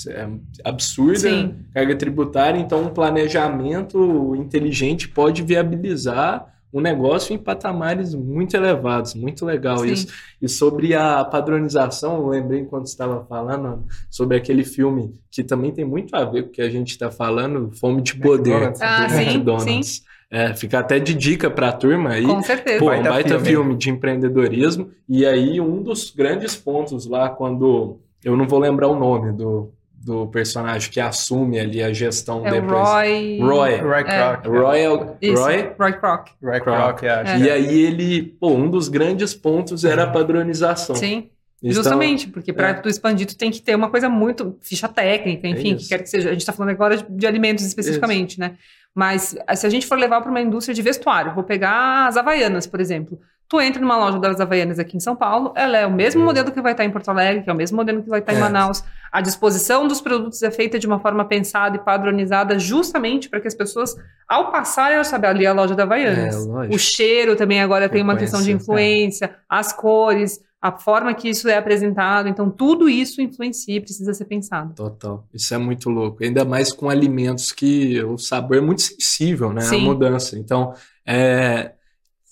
é 0.09 0.29
absurda, 0.63 1.19
Sim. 1.19 1.65
carga 1.73 1.95
tributária, 1.95 2.59
então 2.59 2.83
um 2.83 2.93
planejamento 2.93 4.35
inteligente 4.35 5.09
pode 5.09 5.43
viabilizar 5.43 6.54
um 6.75 6.81
negócio 6.81 7.33
em 7.33 7.37
patamares 7.37 8.13
muito 8.13 8.53
elevados, 8.53 9.15
muito 9.15 9.45
legal 9.45 9.77
Sim. 9.77 9.93
isso. 9.93 10.07
E 10.41 10.49
sobre 10.49 10.93
a 10.93 11.23
padronização, 11.23 12.17
eu 12.17 12.27
lembrei 12.27 12.65
quando 12.65 12.85
estava 12.85 13.23
falando 13.23 13.85
sobre 14.09 14.35
aquele 14.35 14.65
filme 14.65 15.13
que 15.31 15.41
também 15.41 15.71
tem 15.71 15.85
muito 15.85 16.13
a 16.13 16.25
ver 16.25 16.43
com 16.43 16.49
o 16.49 16.51
que 16.51 16.61
a 16.61 16.69
gente 16.69 16.89
está 16.89 17.09
falando, 17.09 17.71
Fome 17.79 18.01
de 18.01 18.17
Poder, 18.17 18.73
ah, 18.81 19.07
do 19.07 19.13
McDonald's. 19.13 19.87
Sim. 19.87 20.03
É, 20.29 20.53
fica 20.53 20.79
até 20.79 20.99
de 20.99 21.13
dica 21.13 21.49
para 21.49 21.69
a 21.69 21.71
turma 21.71 22.09
aí. 22.09 22.25
Com 22.25 22.43
certeza. 22.43 22.79
Pô, 22.79 22.91
um 22.91 23.03
baita 23.03 23.29
filme. 23.29 23.45
filme 23.45 23.77
de 23.77 23.89
empreendedorismo. 23.89 24.89
E 25.07 25.25
aí, 25.25 25.61
um 25.61 25.81
dos 25.81 26.11
grandes 26.11 26.57
pontos 26.57 27.07
lá, 27.07 27.29
quando. 27.29 27.99
Eu 28.21 28.35
não 28.35 28.47
vou 28.47 28.59
lembrar 28.59 28.87
o 28.87 28.99
nome 28.99 29.31
do, 29.31 29.71
do 30.05 30.27
personagem 30.27 30.91
que 30.91 30.99
assume 30.99 31.59
ali 31.59 31.81
a 31.81 31.91
gestão 31.91 32.45
é 32.45 32.51
depois. 32.51 32.87
Roy... 32.87 33.39
Roy. 33.39 33.77
Roy 33.77 34.03
Kroc. 34.03 34.45
É. 34.45 34.47
Roy, 34.47 34.79
Isso. 35.19 35.41
Roy? 35.41 35.73
Roy 35.79 35.93
Kroc. 35.93 36.27
Roy 36.43 36.61
Kroc, 36.61 37.03
é. 37.03 37.37
E 37.39 37.49
aí 37.49 37.81
ele, 37.81 38.21
pô, 38.21 38.49
um 38.49 38.69
dos 38.69 38.87
grandes 38.87 39.33
pontos 39.33 39.83
era 39.83 40.03
a 40.03 40.07
padronização. 40.07 40.95
Sim. 40.95 41.31
Então, 41.59 41.73
Justamente, 41.73 42.27
porque 42.27 42.53
para 42.53 42.69
é. 42.69 42.73
tu 42.75 42.87
expandir, 42.87 43.25
tu 43.25 43.35
tem 43.35 43.49
que 43.49 43.59
ter 43.59 43.73
uma 43.73 43.89
coisa 43.89 44.07
muito 44.07 44.55
ficha 44.61 44.87
técnica, 44.87 45.47
enfim, 45.47 45.73
é 45.73 45.75
que 45.77 45.87
quer 45.87 46.03
que 46.03 46.09
seja. 46.09 46.29
A 46.29 46.31
gente 46.33 46.41
está 46.41 46.53
falando 46.53 46.69
agora 46.69 46.97
de, 46.97 47.05
de 47.09 47.25
alimentos 47.25 47.65
especificamente, 47.65 48.33
isso. 48.33 48.39
né? 48.39 48.57
Mas 48.93 49.35
se 49.55 49.65
a 49.65 49.69
gente 49.69 49.87
for 49.87 49.97
levar 49.97 50.21
para 50.21 50.29
uma 50.29 50.39
indústria 50.39 50.75
de 50.75 50.83
vestuário, 50.83 51.33
vou 51.33 51.43
pegar 51.43 52.05
as 52.05 52.15
Havaianas, 52.15 52.67
por 52.67 52.79
exemplo. 52.79 53.19
Tu 53.47 53.61
entra 53.61 53.79
numa 53.79 53.97
loja 53.97 54.17
das 54.19 54.39
Havaianas 54.39 54.79
aqui 54.79 54.97
em 54.97 54.99
São 54.99 55.15
Paulo, 55.15 55.53
ela 55.55 55.77
é 55.77 55.85
o 55.85 55.91
mesmo 55.91 56.21
é. 56.21 56.25
modelo 56.25 56.51
que 56.51 56.61
vai 56.61 56.71
estar 56.71 56.83
em 56.83 56.89
Porto 56.89 57.09
Alegre, 57.09 57.43
que 57.43 57.49
é 57.49 57.53
o 57.53 57.55
mesmo 57.55 57.77
modelo 57.77 58.01
que 58.01 58.09
vai 58.09 58.19
estar 58.19 58.33
em 58.33 58.37
é. 58.37 58.39
Manaus. 58.39 58.83
A 59.11 59.21
disposição 59.21 59.87
dos 59.87 60.01
produtos 60.01 60.41
é 60.41 60.49
feita 60.49 60.79
de 60.79 60.87
uma 60.87 60.99
forma 60.99 61.23
pensada 61.25 61.75
e 61.75 61.79
padronizada 61.79 62.57
justamente 62.57 63.29
para 63.29 63.39
que 63.39 63.47
as 63.47 63.53
pessoas, 63.53 63.95
ao 64.27 64.51
passarem, 64.51 64.95
elas 64.95 65.07
sabem 65.07 65.29
ali 65.29 65.45
a 65.45 65.53
loja 65.53 65.75
da 65.75 65.83
Havaianas. 65.83 66.35
É, 66.35 66.75
o 66.75 66.79
cheiro 66.79 67.35
também 67.35 67.61
agora 67.61 67.87
tem 67.87 68.01
uma 68.01 68.17
questão 68.17 68.41
de 68.41 68.51
influência, 68.51 69.35
as 69.47 69.71
cores, 69.71 70.39
a 70.65 70.71
forma 70.71 71.13
que 71.13 71.29
isso 71.29 71.47
é 71.47 71.55
apresentado. 71.55 72.27
Então, 72.27 72.49
tudo 72.49 72.89
isso 72.89 73.21
influencia 73.21 73.75
e 73.75 73.79
precisa 73.79 74.11
ser 74.15 74.25
pensado. 74.25 74.73
Total. 74.73 75.23
Isso 75.31 75.53
é 75.53 75.57
muito 75.59 75.91
louco. 75.91 76.23
Ainda 76.23 76.43
mais 76.43 76.73
com 76.73 76.89
alimentos 76.89 77.51
que 77.51 78.03
o 78.03 78.17
sabor 78.17 78.57
é 78.57 78.61
muito 78.61 78.81
sensível, 78.81 79.53
né? 79.53 79.61
Sim. 79.61 79.81
A 79.81 79.85
mudança. 79.85 80.39
Então, 80.39 80.73
é, 81.05 81.73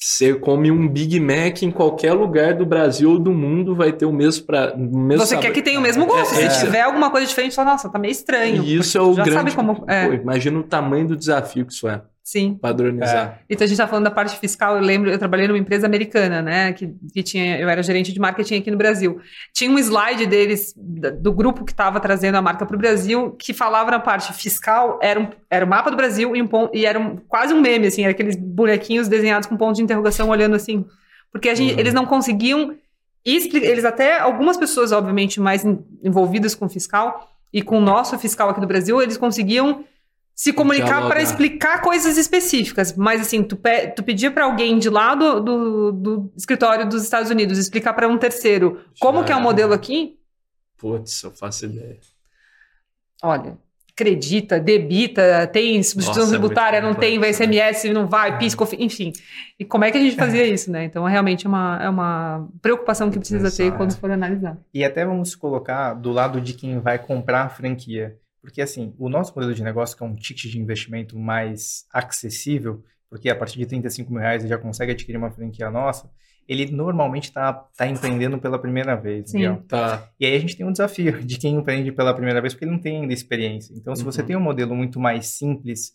você 0.05 0.33
come 0.35 0.69
um 0.69 0.85
Big 0.85 1.17
Mac 1.17 1.63
em 1.63 1.71
qualquer 1.71 2.11
lugar 2.11 2.55
do 2.55 2.65
Brasil 2.65 3.11
ou 3.11 3.17
do 3.17 3.31
mundo, 3.31 3.73
vai 3.73 3.93
ter 3.93 4.05
o 4.05 4.11
mesmo 4.11 4.45
para 4.45 4.73
Você 4.75 5.27
sabor. 5.27 5.43
quer 5.43 5.51
que 5.51 5.61
tenha 5.61 5.79
o 5.79 5.81
mesmo 5.81 6.05
gosto. 6.05 6.33
É, 6.33 6.49
Se 6.49 6.57
é. 6.57 6.65
tiver 6.65 6.81
alguma 6.81 7.09
coisa 7.09 7.25
diferente, 7.25 7.51
você 7.51 7.55
fala, 7.55 7.71
nossa, 7.71 7.89
tá 7.89 7.97
meio 7.97 8.11
estranho. 8.11 8.61
E 8.63 8.75
isso 8.75 8.97
é 8.97 9.01
o 9.01 9.13
grande. 9.13 9.31
Sabe 9.31 9.51
como, 9.53 9.85
é. 9.87 10.07
Pô, 10.07 10.13
imagina 10.13 10.59
o 10.59 10.63
tamanho 10.63 11.07
do 11.07 11.15
desafio 11.15 11.65
que 11.65 11.71
isso 11.71 11.87
é. 11.87 12.01
Sim. 12.23 12.55
Padronizar. 12.55 13.39
É. 13.41 13.43
Então 13.49 13.65
a 13.65 13.67
gente 13.67 13.73
está 13.73 13.85
falando 13.85 14.05
da 14.05 14.11
parte 14.11 14.39
fiscal. 14.39 14.77
Eu 14.77 14.81
lembro, 14.81 15.11
eu 15.11 15.19
trabalhei 15.19 15.45
numa 15.45 15.57
empresa 15.57 15.85
americana, 15.85 16.41
né? 16.41 16.71
Que, 16.71 16.95
que 17.13 17.21
tinha, 17.21 17.59
eu 17.59 17.67
era 17.67 17.83
gerente 17.83 18.13
de 18.13 18.19
marketing 18.19 18.59
aqui 18.59 18.71
no 18.71 18.77
Brasil. 18.77 19.19
Tinha 19.53 19.69
um 19.69 19.77
slide 19.77 20.25
deles, 20.25 20.73
do 20.77 21.33
grupo 21.33 21.65
que 21.65 21.73
estava 21.73 21.99
trazendo 21.99 22.35
a 22.35 22.41
marca 22.41 22.65
para 22.65 22.75
o 22.75 22.79
Brasil, 22.79 23.31
que 23.31 23.53
falava 23.53 23.91
na 23.91 23.99
parte 23.99 24.31
fiscal, 24.31 24.99
era, 25.01 25.19
um, 25.19 25.27
era 25.49 25.65
o 25.65 25.67
mapa 25.67 25.91
do 25.91 25.97
Brasil 25.97 26.33
e, 26.33 26.41
um, 26.41 26.47
e 26.73 26.85
era 26.85 26.97
um, 26.97 27.17
quase 27.27 27.53
um 27.53 27.59
meme, 27.59 27.87
assim, 27.87 28.03
era 28.03 28.11
aqueles 28.11 28.37
bonequinhos 28.37 29.09
desenhados 29.09 29.47
com 29.47 29.57
ponto 29.57 29.75
de 29.75 29.83
interrogação 29.83 30.29
olhando 30.29 30.55
assim. 30.55 30.85
Porque 31.29 31.49
a 31.49 31.55
gente, 31.55 31.73
uhum. 31.73 31.79
eles 31.79 31.93
não 31.93 32.05
conseguiam. 32.05 32.73
Eles 33.25 33.83
até, 33.83 34.19
algumas 34.19 34.55
pessoas, 34.55 34.91
obviamente, 34.93 35.41
mais 35.41 35.65
envolvidas 36.01 36.55
com 36.55 36.69
fiscal 36.69 37.29
e 37.51 37.61
com 37.61 37.77
o 37.77 37.81
nosso 37.81 38.17
fiscal 38.17 38.49
aqui 38.49 38.61
do 38.61 38.67
Brasil, 38.67 39.01
eles 39.01 39.17
conseguiam 39.17 39.83
se 40.35 40.51
comunicar 40.51 41.07
para 41.07 41.21
explicar 41.21 41.81
coisas 41.81 42.17
específicas. 42.17 42.95
Mas 42.95 43.21
assim, 43.21 43.43
tu, 43.43 43.55
pe 43.55 43.87
tu 43.87 44.03
pedia 44.03 44.31
para 44.31 44.45
alguém 44.45 44.79
de 44.79 44.89
lá 44.89 45.15
do, 45.15 45.39
do, 45.39 45.91
do, 45.91 46.33
escritório 46.35 46.87
dos 46.87 47.03
Estados 47.03 47.29
Unidos 47.29 47.57
explicar 47.57 47.93
para 47.93 48.07
um 48.07 48.17
terceiro 48.17 48.81
Já 48.93 48.99
como 48.99 49.23
que 49.23 49.31
é 49.31 49.35
o 49.35 49.41
modelo 49.41 49.73
aqui? 49.73 50.19
Putz, 50.77 51.23
eu 51.23 51.31
faço 51.31 51.65
ideia. 51.65 51.99
Olha, 53.21 53.57
acredita, 53.93 54.59
debita, 54.59 55.47
tem 55.47 55.81
substituição 55.83 56.23
Nossa, 56.23 56.35
é 56.35 56.39
tributária, 56.39 56.77
é 56.77 56.81
não 56.81 56.95
tem, 56.95 57.19
vai 57.19 57.31
SMS, 57.31 57.85
não 57.93 58.07
vai, 58.07 58.37
pisco, 58.37 58.67
enfim. 58.77 59.13
E 59.57 59.63
como 59.63 59.85
é 59.85 59.91
que 59.91 59.97
a 59.97 60.01
gente 60.01 60.15
fazia 60.15 60.45
isso, 60.45 60.71
né? 60.71 60.83
Então, 60.83 61.05
realmente 61.05 61.45
é 61.45 61.49
uma, 61.49 61.79
é 61.81 61.87
uma 61.87 62.49
preocupação 62.61 63.11
que 63.11 63.19
precisa 63.19 63.51
ter 63.55 63.71
quando 63.77 63.95
for 63.95 64.09
analisar. 64.09 64.57
E 64.73 64.83
até 64.83 65.05
vamos 65.05 65.35
colocar 65.35 65.93
do 65.93 66.11
lado 66.11 66.41
de 66.41 66.53
quem 66.53 66.79
vai 66.79 66.97
comprar 66.97 67.43
a 67.43 67.49
franquia. 67.49 68.17
Porque, 68.43 68.61
assim, 68.61 68.93
o 68.99 69.07
nosso 69.07 69.33
modelo 69.33 69.55
de 69.55 69.63
negócio, 69.63 69.95
que 69.95 70.03
é 70.03 70.05
um 70.05 70.15
ticket 70.15 70.51
de 70.51 70.59
investimento 70.59 71.17
mais 71.17 71.85
acessível, 71.93 72.83
porque 73.09 73.29
a 73.29 73.35
partir 73.35 73.57
de 73.57 73.65
35 73.65 74.11
mil 74.11 74.19
reais 74.19 74.41
ele 74.41 74.49
já 74.49 74.57
consegue 74.57 74.91
adquirir 74.91 75.17
uma 75.17 75.31
franquia 75.31 75.71
nossa, 75.71 76.11
ele 76.45 76.69
normalmente 76.69 77.29
está 77.29 77.53
tá 77.53 77.87
empreendendo 77.87 78.37
pela 78.37 78.59
primeira 78.59 78.97
vez. 78.97 79.31
Sim. 79.31 79.55
Tá. 79.65 80.09
E 80.19 80.25
aí 80.25 80.35
a 80.35 80.39
gente 80.39 80.57
tem 80.57 80.65
um 80.65 80.73
desafio 80.73 81.23
de 81.23 81.37
quem 81.37 81.55
empreende 81.55 81.89
pela 81.93 82.13
primeira 82.13 82.41
vez, 82.41 82.53
porque 82.53 82.65
ele 82.65 82.73
não 82.73 82.81
tem 82.81 83.01
ainda 83.01 83.13
experiência. 83.13 83.73
Então, 83.77 83.95
se 83.95 84.01
uhum. 84.03 84.11
você 84.11 84.21
tem 84.21 84.35
um 84.35 84.41
modelo 84.41 84.75
muito 84.75 84.99
mais 84.99 85.27
simples, 85.27 85.93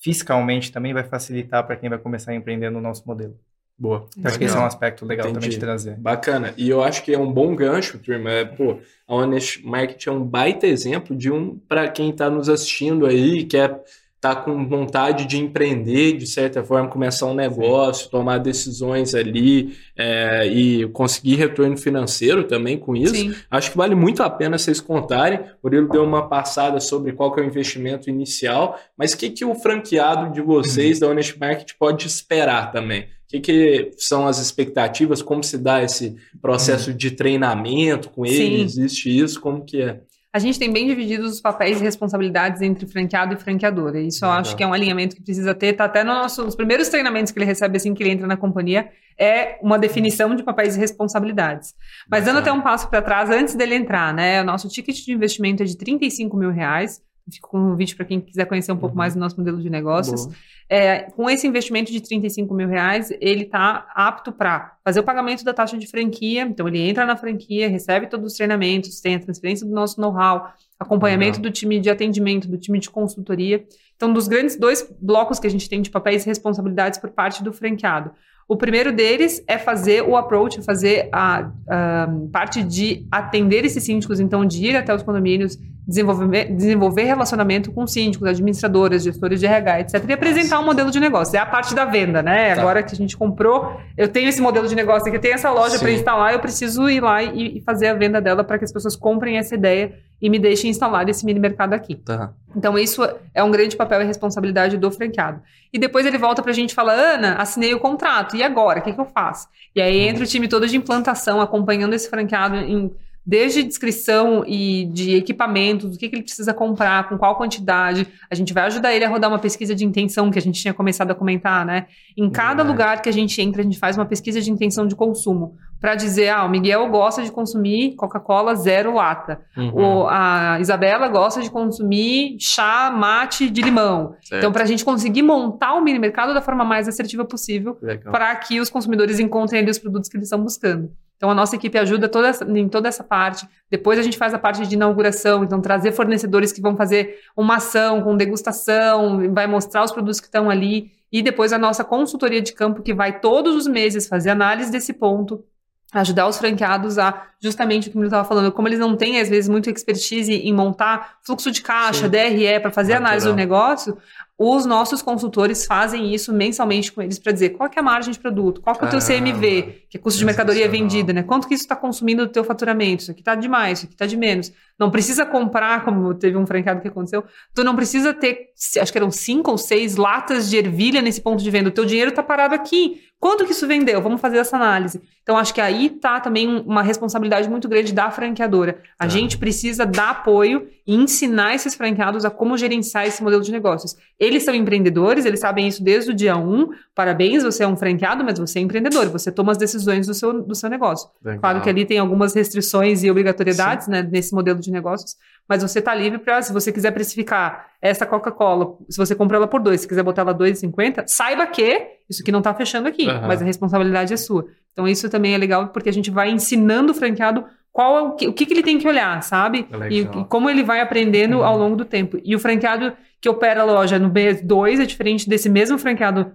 fiscalmente 0.00 0.70
também 0.70 0.94
vai 0.94 1.02
facilitar 1.02 1.66
para 1.66 1.74
quem 1.74 1.90
vai 1.90 1.98
começar 1.98 2.30
a 2.30 2.34
empreender 2.36 2.70
no 2.70 2.80
nosso 2.80 3.04
modelo. 3.08 3.36
Boa. 3.78 4.08
Então, 4.16 4.28
acho 4.28 4.38
que 4.38 4.44
esse 4.44 4.56
é 4.56 4.58
um 4.58 4.64
aspecto 4.64 5.06
legal 5.06 5.26
Entendi. 5.26 5.40
também 5.40 5.50
de 5.50 5.58
trazer. 5.58 5.96
Bacana. 5.96 6.52
E 6.56 6.68
eu 6.68 6.82
acho 6.82 7.02
que 7.04 7.14
é 7.14 7.18
um 7.18 7.32
bom 7.32 7.54
gancho, 7.54 7.98
turma. 7.98 8.30
É, 8.30 8.44
pô, 8.44 8.78
a 9.06 9.14
Honest 9.14 9.64
Market 9.64 10.04
é 10.06 10.10
um 10.10 10.24
baita 10.24 10.66
exemplo 10.66 11.14
de 11.14 11.30
um 11.30 11.56
para 11.68 11.88
quem 11.88 12.10
está 12.10 12.28
nos 12.28 12.48
assistindo 12.48 13.06
aí, 13.06 13.44
quer 13.44 13.80
tá 14.20 14.34
com 14.34 14.66
vontade 14.66 15.26
de 15.26 15.38
empreender, 15.38 16.16
de 16.16 16.26
certa 16.26 16.64
forma, 16.64 16.88
começar 16.88 17.26
um 17.26 17.34
negócio, 17.34 18.04
Sim. 18.04 18.10
tomar 18.10 18.38
decisões 18.38 19.14
ali 19.14 19.76
é, 19.96 20.46
e 20.46 20.88
conseguir 20.88 21.36
retorno 21.36 21.76
financeiro 21.76 22.44
também 22.44 22.76
com 22.76 22.96
isso. 22.96 23.14
Sim. 23.14 23.34
Acho 23.50 23.70
que 23.70 23.76
vale 23.76 23.94
muito 23.94 24.22
a 24.22 24.30
pena 24.30 24.58
vocês 24.58 24.80
contarem. 24.80 25.38
O 25.38 25.44
Murilo 25.64 25.88
deu 25.88 26.02
uma 26.02 26.28
passada 26.28 26.80
sobre 26.80 27.12
qual 27.12 27.32
que 27.32 27.40
é 27.40 27.44
o 27.44 27.46
investimento 27.46 28.10
inicial, 28.10 28.78
mas 28.96 29.12
o 29.12 29.18
que, 29.18 29.30
que 29.30 29.44
o 29.44 29.54
franqueado 29.54 30.32
de 30.32 30.40
vocês 30.40 31.00
uhum. 31.00 31.06
da 31.06 31.12
Honest 31.12 31.38
Market 31.38 31.72
pode 31.78 32.06
esperar 32.06 32.72
também? 32.72 33.02
O 33.02 33.06
que, 33.28 33.40
que, 33.40 33.90
são 33.98 34.26
as 34.26 34.38
expectativas? 34.38 35.20
Como 35.22 35.44
se 35.44 35.58
dá 35.58 35.82
esse 35.82 36.16
processo 36.40 36.90
uhum. 36.90 36.96
de 36.96 37.10
treinamento 37.10 38.08
com 38.08 38.24
ele? 38.24 38.62
Existe 38.62 39.16
isso? 39.16 39.40
Como 39.40 39.64
que 39.64 39.82
é? 39.82 40.00
A 40.30 40.38
gente 40.38 40.58
tem 40.58 40.70
bem 40.70 40.86
divididos 40.86 41.32
os 41.32 41.40
papéis 41.40 41.80
e 41.80 41.82
responsabilidades 41.82 42.60
entre 42.60 42.86
franqueado 42.86 43.32
e 43.32 43.36
franqueador. 43.36 43.96
E 43.96 44.08
isso 44.08 44.26
eu 44.26 44.30
acho 44.30 44.54
que 44.54 44.62
é 44.62 44.66
um 44.66 44.74
alinhamento 44.74 45.16
que 45.16 45.22
precisa 45.22 45.54
ter. 45.54 45.72
Tá 45.72 45.86
até 45.86 46.04
no 46.04 46.12
nosso, 46.12 46.44
nos 46.44 46.54
primeiros 46.54 46.88
treinamentos 46.88 47.32
que 47.32 47.38
ele 47.38 47.46
recebe 47.46 47.78
assim 47.78 47.94
que 47.94 48.02
ele 48.02 48.10
entra 48.10 48.26
na 48.26 48.36
companhia, 48.36 48.90
é 49.18 49.58
uma 49.62 49.78
definição 49.78 50.34
de 50.34 50.42
papéis 50.42 50.76
e 50.76 50.78
responsabilidades. 50.78 51.74
Mas 52.10 52.26
dando 52.26 52.40
até 52.40 52.52
um 52.52 52.60
passo 52.60 52.90
para 52.90 53.00
trás, 53.00 53.30
antes 53.30 53.54
dele 53.54 53.74
entrar, 53.74 54.12
né? 54.12 54.42
O 54.42 54.44
nosso 54.44 54.68
ticket 54.68 55.02
de 55.02 55.12
investimento 55.12 55.62
é 55.62 55.66
de 55.66 55.76
35 55.76 56.36
mil 56.36 56.50
reais. 56.50 57.00
Fico 57.30 57.48
com 57.48 57.58
um 57.58 57.70
convite 57.70 57.94
para 57.94 58.04
quem 58.04 58.20
quiser 58.20 58.44
conhecer 58.46 58.72
um 58.72 58.76
pouco 58.76 58.94
uhum. 58.94 58.98
mais 58.98 59.14
do 59.14 59.20
nosso 59.20 59.36
modelo 59.36 59.60
de 59.60 59.68
negócios. 59.68 60.28
É, 60.68 61.10
com 61.12 61.28
esse 61.30 61.46
investimento 61.46 61.90
de 61.90 62.00
35 62.00 62.52
mil 62.54 62.68
reais, 62.68 63.10
ele 63.20 63.44
está 63.44 63.86
apto 63.94 64.32
para 64.32 64.76
fazer 64.84 65.00
o 65.00 65.02
pagamento 65.02 65.44
da 65.44 65.54
taxa 65.54 65.78
de 65.78 65.86
franquia. 65.86 66.42
Então, 66.42 66.68
ele 66.68 66.80
entra 66.80 67.06
na 67.06 67.16
franquia, 67.16 67.68
recebe 67.68 68.06
todos 68.06 68.32
os 68.32 68.36
treinamentos, 68.36 69.00
tem 69.00 69.14
a 69.14 69.20
transferência 69.20 69.66
do 69.66 69.72
nosso 69.72 70.00
know-how, 70.00 70.52
acompanhamento 70.78 71.38
uhum. 71.38 71.42
do 71.42 71.50
time 71.50 71.80
de 71.80 71.88
atendimento, 71.88 72.48
do 72.48 72.58
time 72.58 72.78
de 72.78 72.90
consultoria. 72.90 73.64
Então, 73.96 74.12
dos 74.12 74.28
grandes 74.28 74.56
dois 74.56 74.88
blocos 75.00 75.38
que 75.38 75.46
a 75.46 75.50
gente 75.50 75.68
tem 75.68 75.82
de 75.82 75.90
papéis 75.90 76.24
e 76.24 76.28
responsabilidades 76.28 76.98
por 76.98 77.10
parte 77.10 77.42
do 77.42 77.52
franqueado. 77.52 78.12
O 78.48 78.56
primeiro 78.56 78.90
deles 78.90 79.44
é 79.46 79.58
fazer 79.58 80.02
o 80.02 80.16
approach, 80.16 80.62
fazer 80.62 81.10
a, 81.12 81.50
a 81.68 82.08
parte 82.32 82.62
de 82.62 83.06
atender 83.10 83.62
esses 83.66 83.84
síndicos, 83.84 84.20
então 84.20 84.42
de 84.42 84.64
ir 84.64 84.74
até 84.74 84.94
os 84.94 85.02
condomínios, 85.02 85.58
desenvolver, 85.86 86.46
desenvolver 86.54 87.02
relacionamento 87.02 87.70
com 87.70 87.86
síndicos, 87.86 88.26
administradoras, 88.26 89.04
gestores 89.04 89.38
de 89.38 89.44
RH, 89.44 89.80
etc. 89.80 90.04
E 90.08 90.12
apresentar 90.14 90.60
um 90.60 90.64
modelo 90.64 90.90
de 90.90 90.98
negócio. 90.98 91.36
É 91.36 91.40
a 91.40 91.44
parte 91.44 91.74
da 91.74 91.84
venda, 91.84 92.22
né? 92.22 92.54
Tá. 92.54 92.62
Agora 92.62 92.82
que 92.82 92.94
a 92.94 92.96
gente 92.96 93.18
comprou, 93.18 93.78
eu 93.98 94.08
tenho 94.08 94.30
esse 94.30 94.40
modelo 94.40 94.66
de 94.66 94.74
negócio 94.74 95.08
aqui, 95.08 95.18
eu 95.18 95.20
tenho 95.20 95.34
essa 95.34 95.50
loja 95.50 95.78
para 95.78 95.90
instalar, 95.90 96.32
eu 96.32 96.40
preciso 96.40 96.88
ir 96.88 97.02
lá 97.02 97.22
e, 97.22 97.58
e 97.58 97.60
fazer 97.60 97.88
a 97.88 97.94
venda 97.94 98.18
dela 98.18 98.42
para 98.42 98.56
que 98.56 98.64
as 98.64 98.72
pessoas 98.72 98.96
comprem 98.96 99.36
essa 99.36 99.54
ideia 99.54 99.92
e 100.20 100.28
me 100.28 100.38
deixem 100.38 100.70
instalar 100.70 101.08
esse 101.08 101.24
mini 101.24 101.38
mercado 101.38 101.72
aqui. 101.74 101.94
Tá. 101.94 102.32
Então, 102.54 102.78
isso 102.78 103.02
é 103.34 103.42
um 103.42 103.50
grande 103.50 103.76
papel 103.76 104.02
e 104.02 104.04
responsabilidade 104.04 104.76
do 104.76 104.90
franqueado. 104.90 105.40
E 105.72 105.78
depois 105.78 106.06
ele 106.06 106.18
volta 106.18 106.42
para 106.42 106.50
a 106.50 106.54
gente 106.54 106.70
e 106.70 106.74
fala: 106.74 106.92
Ana, 106.92 107.34
assinei 107.34 107.74
o 107.74 107.80
contrato, 107.80 108.36
e 108.36 108.42
agora? 108.42 108.80
O 108.80 108.82
que, 108.82 108.92
que 108.92 109.00
eu 109.00 109.06
faço? 109.06 109.48
E 109.74 109.80
aí 109.80 110.00
entra 110.00 110.24
o 110.24 110.26
time 110.26 110.48
todo 110.48 110.66
de 110.66 110.76
implantação, 110.76 111.40
acompanhando 111.40 111.94
esse 111.94 112.08
franqueado 112.08 112.56
em 112.56 112.92
desde 113.28 113.62
descrição 113.62 114.42
e 114.46 114.86
de 114.86 115.14
equipamentos, 115.14 115.94
o 115.94 115.98
que, 115.98 116.08
que, 116.08 116.16
ele 116.16 116.22
precisa 116.22 116.54
comprar, 116.54 117.10
com 117.10 117.18
qual 117.18 117.36
quantidade. 117.36 118.06
A 118.30 118.34
gente 118.34 118.54
vai 118.54 118.64
ajudar 118.64 118.94
ele 118.94 119.04
a 119.04 119.08
rodar 119.08 119.28
uma 119.28 119.38
pesquisa 119.38 119.74
de 119.74 119.84
intenção, 119.84 120.30
que 120.30 120.38
a 120.38 120.40
gente 120.40 120.58
tinha 120.58 120.72
começado 120.72 121.10
a 121.10 121.14
comentar, 121.14 121.66
né? 121.66 121.88
Em 122.16 122.30
cada 122.30 122.62
lugar 122.62 123.02
que 123.02 123.08
a 123.08 123.12
gente 123.12 123.38
entra, 123.42 123.60
a 123.60 123.64
gente 123.64 123.78
faz 123.78 123.98
uma 123.98 124.06
pesquisa 124.06 124.40
de 124.40 124.50
intenção 124.50 124.86
de 124.86 124.96
consumo. 124.96 125.54
Para 125.78 125.94
dizer, 125.94 126.30
ah, 126.30 126.42
o 126.42 126.48
Miguel 126.48 126.88
gosta 126.88 127.22
de 127.22 127.30
consumir 127.30 127.96
Coca-Cola 127.96 128.54
zero 128.54 128.94
lata. 128.94 129.42
Uhum. 129.54 129.74
O, 129.74 130.08
a 130.08 130.58
Isabela 130.58 131.06
gosta 131.06 131.42
de 131.42 131.50
consumir 131.50 132.38
chá 132.40 132.90
mate 132.90 133.50
de 133.50 133.60
limão. 133.60 134.14
Certo. 134.22 134.38
Então, 134.38 134.50
para 134.50 134.62
a 134.62 134.66
gente 134.66 134.82
conseguir 134.82 135.20
montar 135.20 135.74
o 135.74 135.82
mini 135.82 135.98
mercado 135.98 136.32
da 136.32 136.40
forma 136.40 136.64
mais 136.64 136.88
assertiva 136.88 137.26
possível, 137.26 137.76
para 138.10 138.34
que 138.36 138.58
os 138.58 138.70
consumidores 138.70 139.20
encontrem 139.20 139.60
ali 139.60 139.70
os 139.70 139.78
produtos 139.78 140.08
que 140.08 140.16
eles 140.16 140.28
estão 140.28 140.42
buscando. 140.42 140.90
Então, 141.18 141.28
a 141.28 141.34
nossa 141.34 141.56
equipe 141.56 141.76
ajuda 141.76 142.08
toda 142.08 142.28
essa, 142.28 142.44
em 142.44 142.68
toda 142.68 142.88
essa 142.88 143.02
parte. 143.02 143.46
Depois, 143.68 143.98
a 143.98 144.02
gente 144.02 144.16
faz 144.16 144.32
a 144.32 144.38
parte 144.38 144.64
de 144.64 144.74
inauguração, 144.76 145.42
então, 145.42 145.60
trazer 145.60 145.90
fornecedores 145.90 146.52
que 146.52 146.62
vão 146.62 146.76
fazer 146.76 147.18
uma 147.36 147.56
ação 147.56 148.00
com 148.02 148.16
degustação, 148.16 149.34
vai 149.34 149.48
mostrar 149.48 149.82
os 149.82 149.90
produtos 149.90 150.20
que 150.20 150.26
estão 150.26 150.48
ali. 150.48 150.92
E 151.10 151.20
depois, 151.20 151.52
a 151.52 151.58
nossa 151.58 151.82
consultoria 151.82 152.40
de 152.40 152.52
campo, 152.52 152.82
que 152.82 152.94
vai 152.94 153.18
todos 153.18 153.56
os 153.56 153.66
meses 153.66 154.06
fazer 154.06 154.30
análise 154.30 154.70
desse 154.70 154.92
ponto, 154.92 155.44
ajudar 155.92 156.28
os 156.28 156.38
franqueados 156.38 156.98
a 156.98 157.26
justamente 157.40 157.88
o 157.88 157.92
que 157.92 157.98
o 157.98 158.04
estava 158.04 158.26
falando, 158.26 158.52
como 158.52 158.68
eles 158.68 158.78
não 158.78 158.94
têm 158.94 159.20
às 159.20 159.28
vezes 159.28 159.48
muito 159.48 159.70
expertise 159.70 160.32
em 160.32 160.52
montar 160.52 161.16
fluxo 161.22 161.50
de 161.50 161.62
caixa, 161.62 162.04
Sim. 162.04 162.10
DRE 162.10 162.60
para 162.60 162.70
fazer 162.70 162.92
Natural. 162.92 163.06
análise 163.06 163.26
do 163.26 163.34
negócio, 163.34 163.96
os 164.38 164.64
nossos 164.64 165.02
consultores 165.02 165.66
fazem 165.66 166.14
isso 166.14 166.32
mensalmente 166.32 166.92
com 166.92 167.02
eles 167.02 167.18
para 167.18 167.32
dizer 167.32 167.50
qual 167.50 167.68
é 167.74 167.80
a 167.80 167.82
margem 167.82 168.12
de 168.12 168.20
produto, 168.20 168.60
qual 168.60 168.76
é 168.80 168.84
o 168.84 168.88
teu 168.88 169.00
CMV, 169.00 169.86
que 169.90 169.96
é 169.96 170.00
custo 170.00 170.16
de 170.16 170.24
mercadoria 170.24 170.68
vendida, 170.68 171.12
né? 171.12 171.24
Quanto 171.24 171.48
que 171.48 171.54
isso 171.54 171.64
está 171.64 171.74
consumindo 171.74 172.24
do 172.24 172.32
teu 172.32 172.44
faturamento? 172.44 173.02
Isso 173.02 173.10
aqui 173.10 173.20
está 173.20 173.34
de 173.34 173.48
mais, 173.48 173.78
isso 173.78 173.86
aqui 173.86 173.94
está 173.94 174.06
de 174.06 174.16
menos. 174.16 174.52
Não 174.78 174.90
precisa 174.90 175.26
comprar, 175.26 175.84
como 175.84 176.14
teve 176.14 176.36
um 176.36 176.46
franqueado 176.46 176.80
que 176.80 176.88
aconteceu, 176.88 177.24
tu 177.52 177.64
não 177.64 177.74
precisa 177.74 178.14
ter, 178.14 178.50
acho 178.80 178.92
que 178.92 178.98
eram 178.98 179.10
cinco 179.10 179.50
ou 179.50 179.58
seis 179.58 179.96
latas 179.96 180.48
de 180.48 180.56
ervilha 180.56 181.02
nesse 181.02 181.20
ponto 181.20 181.42
de 181.42 181.50
venda. 181.50 181.68
O 181.68 181.72
teu 181.72 181.84
dinheiro 181.84 182.10
está 182.10 182.22
parado 182.22 182.54
aqui. 182.54 183.02
Quanto 183.20 183.44
que 183.44 183.50
isso 183.50 183.66
vendeu? 183.66 184.00
Vamos 184.00 184.20
fazer 184.20 184.38
essa 184.38 184.56
análise. 184.56 185.02
Então, 185.28 185.36
acho 185.36 185.52
que 185.52 185.60
aí 185.60 185.86
está 185.86 186.20
também 186.20 186.46
uma 186.64 186.82
responsabilidade 186.82 187.50
muito 187.50 187.68
grande 187.68 187.92
da 187.92 188.10
franqueadora. 188.10 188.78
A 188.98 189.04
tá. 189.04 189.08
gente 189.08 189.36
precisa 189.36 189.84
dar 189.84 190.10
apoio 190.10 190.68
e 190.86 190.94
ensinar 190.94 191.54
esses 191.54 191.74
franqueados 191.74 192.24
a 192.24 192.30
como 192.30 192.56
gerenciar 192.56 193.06
esse 193.06 193.22
modelo 193.22 193.42
de 193.42 193.52
negócios. 193.52 193.96
Eles 194.18 194.44
são 194.44 194.54
empreendedores, 194.54 195.26
eles 195.26 195.40
sabem 195.40 195.68
isso 195.68 195.82
desde 195.82 196.12
o 196.12 196.14
dia 196.14 196.36
1. 196.36 196.68
Parabéns, 196.94 197.42
você 197.42 197.64
é 197.64 197.66
um 197.66 197.76
franqueado, 197.76 198.24
mas 198.24 198.38
você 198.38 198.60
é 198.60 198.62
empreendedor, 198.62 199.08
você 199.08 199.30
toma 199.30 199.52
as 199.52 199.58
decisões 199.58 200.06
do 200.06 200.14
seu, 200.14 200.40
do 200.40 200.54
seu 200.54 200.70
negócio. 200.70 201.10
Legal. 201.22 201.40
Claro 201.40 201.60
que 201.60 201.68
ali 201.68 201.84
tem 201.84 201.98
algumas 201.98 202.34
restrições 202.34 203.02
e 203.02 203.10
obrigatoriedades 203.10 203.88
né, 203.88 204.00
nesse 204.02 204.32
modelo 204.32 204.60
de 204.60 204.67
negócios, 204.70 205.16
mas 205.48 205.62
você 205.62 205.78
está 205.78 205.94
livre 205.94 206.18
para, 206.18 206.42
se 206.42 206.52
você 206.52 206.70
quiser 206.72 206.90
precificar 206.90 207.68
essa 207.80 208.04
Coca-Cola, 208.04 208.76
se 208.88 208.96
você 208.96 209.14
comprar 209.14 209.38
ela 209.38 209.46
por 209.46 209.60
dois, 209.60 209.80
se 209.80 209.88
quiser 209.88 210.02
botar 210.02 210.22
ela 210.22 210.34
2,50, 210.34 211.04
saiba 211.06 211.46
que 211.46 211.86
isso 212.08 212.22
aqui 212.22 212.32
não 212.32 212.40
está 212.40 212.52
fechando 212.54 212.88
aqui, 212.88 213.06
uhum. 213.06 213.26
mas 213.26 213.40
a 213.40 213.44
responsabilidade 213.44 214.12
é 214.12 214.16
sua. 214.16 214.46
Então 214.72 214.86
isso 214.86 215.08
também 215.08 215.34
é 215.34 215.38
legal 215.38 215.68
porque 215.68 215.88
a 215.88 215.92
gente 215.92 216.10
vai 216.10 216.30
ensinando 216.30 216.92
o 216.92 216.94
franqueado 216.94 217.44
qual 217.72 217.96
é 217.96 218.02
o 218.02 218.12
que, 218.12 218.28
o 218.28 218.32
que, 218.32 218.46
que 218.46 218.54
ele 218.54 218.62
tem 218.62 218.78
que 218.78 218.88
olhar, 218.88 219.22
sabe? 219.22 219.66
E, 219.90 220.00
e, 220.00 220.24
como 220.28 220.50
ele 220.50 220.62
vai 220.62 220.80
aprendendo 220.80 221.38
uhum. 221.38 221.44
ao 221.44 221.56
longo 221.56 221.76
do 221.76 221.84
tempo. 221.84 222.18
E 222.24 222.34
o 222.34 222.38
franqueado 222.38 222.92
que 223.20 223.28
opera 223.28 223.62
a 223.62 223.64
loja 223.64 223.98
no 223.98 224.12
mês 224.12 224.42
2 224.42 224.80
é 224.80 224.86
diferente 224.86 225.28
desse 225.28 225.48
mesmo 225.48 225.78
franqueado 225.78 226.32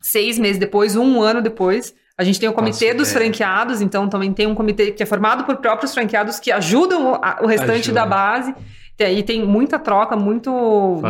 seis 0.00 0.38
meses 0.38 0.58
depois, 0.58 0.94
um 0.96 1.22
ano 1.22 1.40
depois. 1.40 1.94
A 2.16 2.22
gente 2.22 2.38
tem 2.38 2.48
o 2.48 2.52
comitê 2.52 2.86
Nossa, 2.86 2.98
dos 2.98 3.10
é. 3.10 3.12
franqueados, 3.12 3.80
então 3.80 4.08
também 4.08 4.32
tem 4.32 4.46
um 4.46 4.54
comitê 4.54 4.92
que 4.92 5.02
é 5.02 5.06
formado 5.06 5.44
por 5.44 5.56
próprios 5.56 5.92
franqueados 5.92 6.38
que 6.38 6.52
ajudam 6.52 7.12
o, 7.12 7.44
o 7.44 7.46
restante 7.46 7.90
Ajuda. 7.90 8.00
da 8.00 8.06
base. 8.06 8.54
E 8.96 9.22
tem 9.24 9.44
muita 9.44 9.76
troca, 9.76 10.16
muito, 10.16 10.50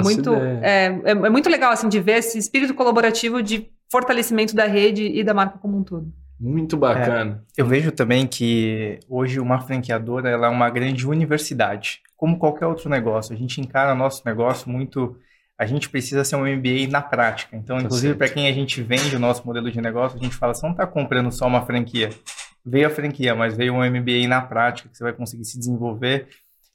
muito 0.02 0.34
é, 0.34 1.00
é, 1.04 1.10
é, 1.10 1.14
muito 1.14 1.50
legal 1.50 1.70
assim 1.70 1.86
de 1.86 2.00
ver 2.00 2.18
esse 2.18 2.38
espírito 2.38 2.72
colaborativo 2.72 3.42
de 3.42 3.68
fortalecimento 3.92 4.56
da 4.56 4.64
rede 4.64 5.04
e 5.04 5.22
da 5.22 5.34
marca 5.34 5.58
como 5.58 5.76
um 5.76 5.84
todo. 5.84 6.10
Muito 6.40 6.78
bacana. 6.78 7.44
É, 7.56 7.60
eu 7.60 7.66
vejo 7.66 7.92
também 7.92 8.26
que 8.26 8.98
hoje 9.06 9.38
uma 9.38 9.60
franqueadora 9.60 10.30
ela 10.30 10.46
é 10.46 10.50
uma 10.50 10.70
grande 10.70 11.06
universidade, 11.06 12.00
como 12.16 12.38
qualquer 12.38 12.66
outro 12.66 12.88
negócio. 12.88 13.34
A 13.34 13.36
gente 13.36 13.60
encara 13.60 13.94
nosso 13.94 14.22
negócio 14.24 14.70
muito 14.70 15.16
a 15.58 15.66
gente 15.66 15.88
precisa 15.88 16.24
ser 16.24 16.36
um 16.36 16.46
MBA 16.46 16.88
na 16.90 17.00
prática. 17.00 17.56
Então, 17.56 17.76
tá 17.76 17.84
inclusive, 17.84 18.14
para 18.14 18.28
quem 18.28 18.48
a 18.48 18.52
gente 18.52 18.82
vende 18.82 19.14
o 19.14 19.20
nosso 19.20 19.46
modelo 19.46 19.70
de 19.70 19.80
negócio, 19.80 20.18
a 20.18 20.22
gente 20.22 20.34
fala, 20.34 20.54
você 20.54 20.64
não 20.66 20.72
está 20.72 20.86
comprando 20.86 21.30
só 21.30 21.46
uma 21.46 21.64
franquia. 21.64 22.10
Veio 22.64 22.86
a 22.86 22.90
franquia, 22.90 23.34
mas 23.34 23.56
veio 23.56 23.74
um 23.74 23.84
MBA 23.84 24.26
na 24.26 24.40
prática, 24.40 24.88
que 24.88 24.96
você 24.96 25.04
vai 25.04 25.12
conseguir 25.12 25.44
se 25.44 25.58
desenvolver 25.58 26.28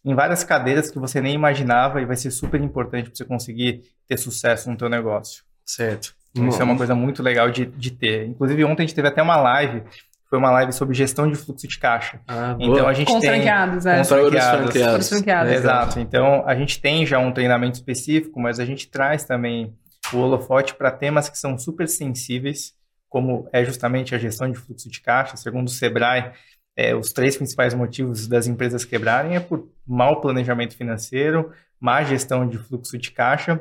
em 0.05 0.15
várias 0.15 0.43
cadeiras 0.43 0.89
que 0.89 0.97
você 0.97 1.19
nem 1.19 1.35
imaginava 1.35 2.01
e 2.01 2.05
vai 2.05 2.15
ser 2.15 2.31
super 2.31 2.61
importante 2.61 3.09
para 3.09 3.15
você 3.15 3.25
conseguir 3.25 3.83
ter 4.07 4.17
sucesso 4.17 4.69
no 4.69 4.77
teu 4.77 4.87
negócio. 4.87 5.43
Certo. 5.65 6.15
Isso 6.35 6.61
é 6.61 6.63
uma 6.63 6.77
coisa 6.77 6.95
muito 6.95 7.21
legal 7.21 7.49
de, 7.49 7.65
de 7.65 7.91
ter. 7.91 8.27
Inclusive, 8.27 8.63
ontem 8.63 8.83
a 8.83 8.85
gente 8.85 8.95
teve 8.95 9.07
até 9.07 9.21
uma 9.21 9.35
live 9.35 9.83
foi 10.29 10.37
uma 10.37 10.51
live 10.51 10.71
sobre 10.71 10.95
gestão 10.95 11.29
de 11.29 11.35
fluxo 11.35 11.67
de 11.67 11.79
caixa. 11.79 12.21
Ah, 12.27 12.55
então 12.59 12.87
a 12.87 12.93
gente 12.93 13.07
com 13.07 13.19
tem 13.19 13.31
franqueados, 13.31 13.85
é. 13.85 13.97
com 13.97 14.05
franqueados, 14.05 14.63
franqueados. 14.63 15.09
franqueados. 15.09 15.53
Exato. 15.53 15.99
Então 15.99 16.43
a 16.45 16.55
gente 16.55 16.79
tem 16.79 17.05
já 17.05 17.17
um 17.17 17.31
treinamento 17.31 17.77
específico, 17.77 18.39
mas 18.39 18.59
a 18.59 18.65
gente 18.65 18.87
traz 18.87 19.23
também 19.23 19.73
o 20.13 20.17
holofote 20.17 20.75
para 20.75 20.91
temas 20.91 21.29
que 21.29 21.37
são 21.37 21.57
super 21.57 21.87
sensíveis, 21.87 22.75
como 23.09 23.49
é 23.51 23.65
justamente 23.65 24.13
a 24.13 24.19
gestão 24.19 24.51
de 24.51 24.57
fluxo 24.57 24.89
de 24.89 25.01
caixa. 25.01 25.35
Segundo 25.35 25.67
o 25.67 25.71
Sebrae, 25.71 26.31
é, 26.77 26.95
os 26.95 27.11
três 27.11 27.35
principais 27.35 27.73
motivos 27.73 28.27
das 28.27 28.45
empresas 28.45 28.85
quebrarem 28.85 29.35
é 29.35 29.39
por 29.39 29.67
mau 29.85 30.21
planejamento 30.21 30.77
financeiro, 30.77 31.51
má 31.79 32.03
gestão 32.03 32.47
de 32.47 32.59
fluxo 32.59 32.97
de 32.99 33.11
caixa 33.11 33.59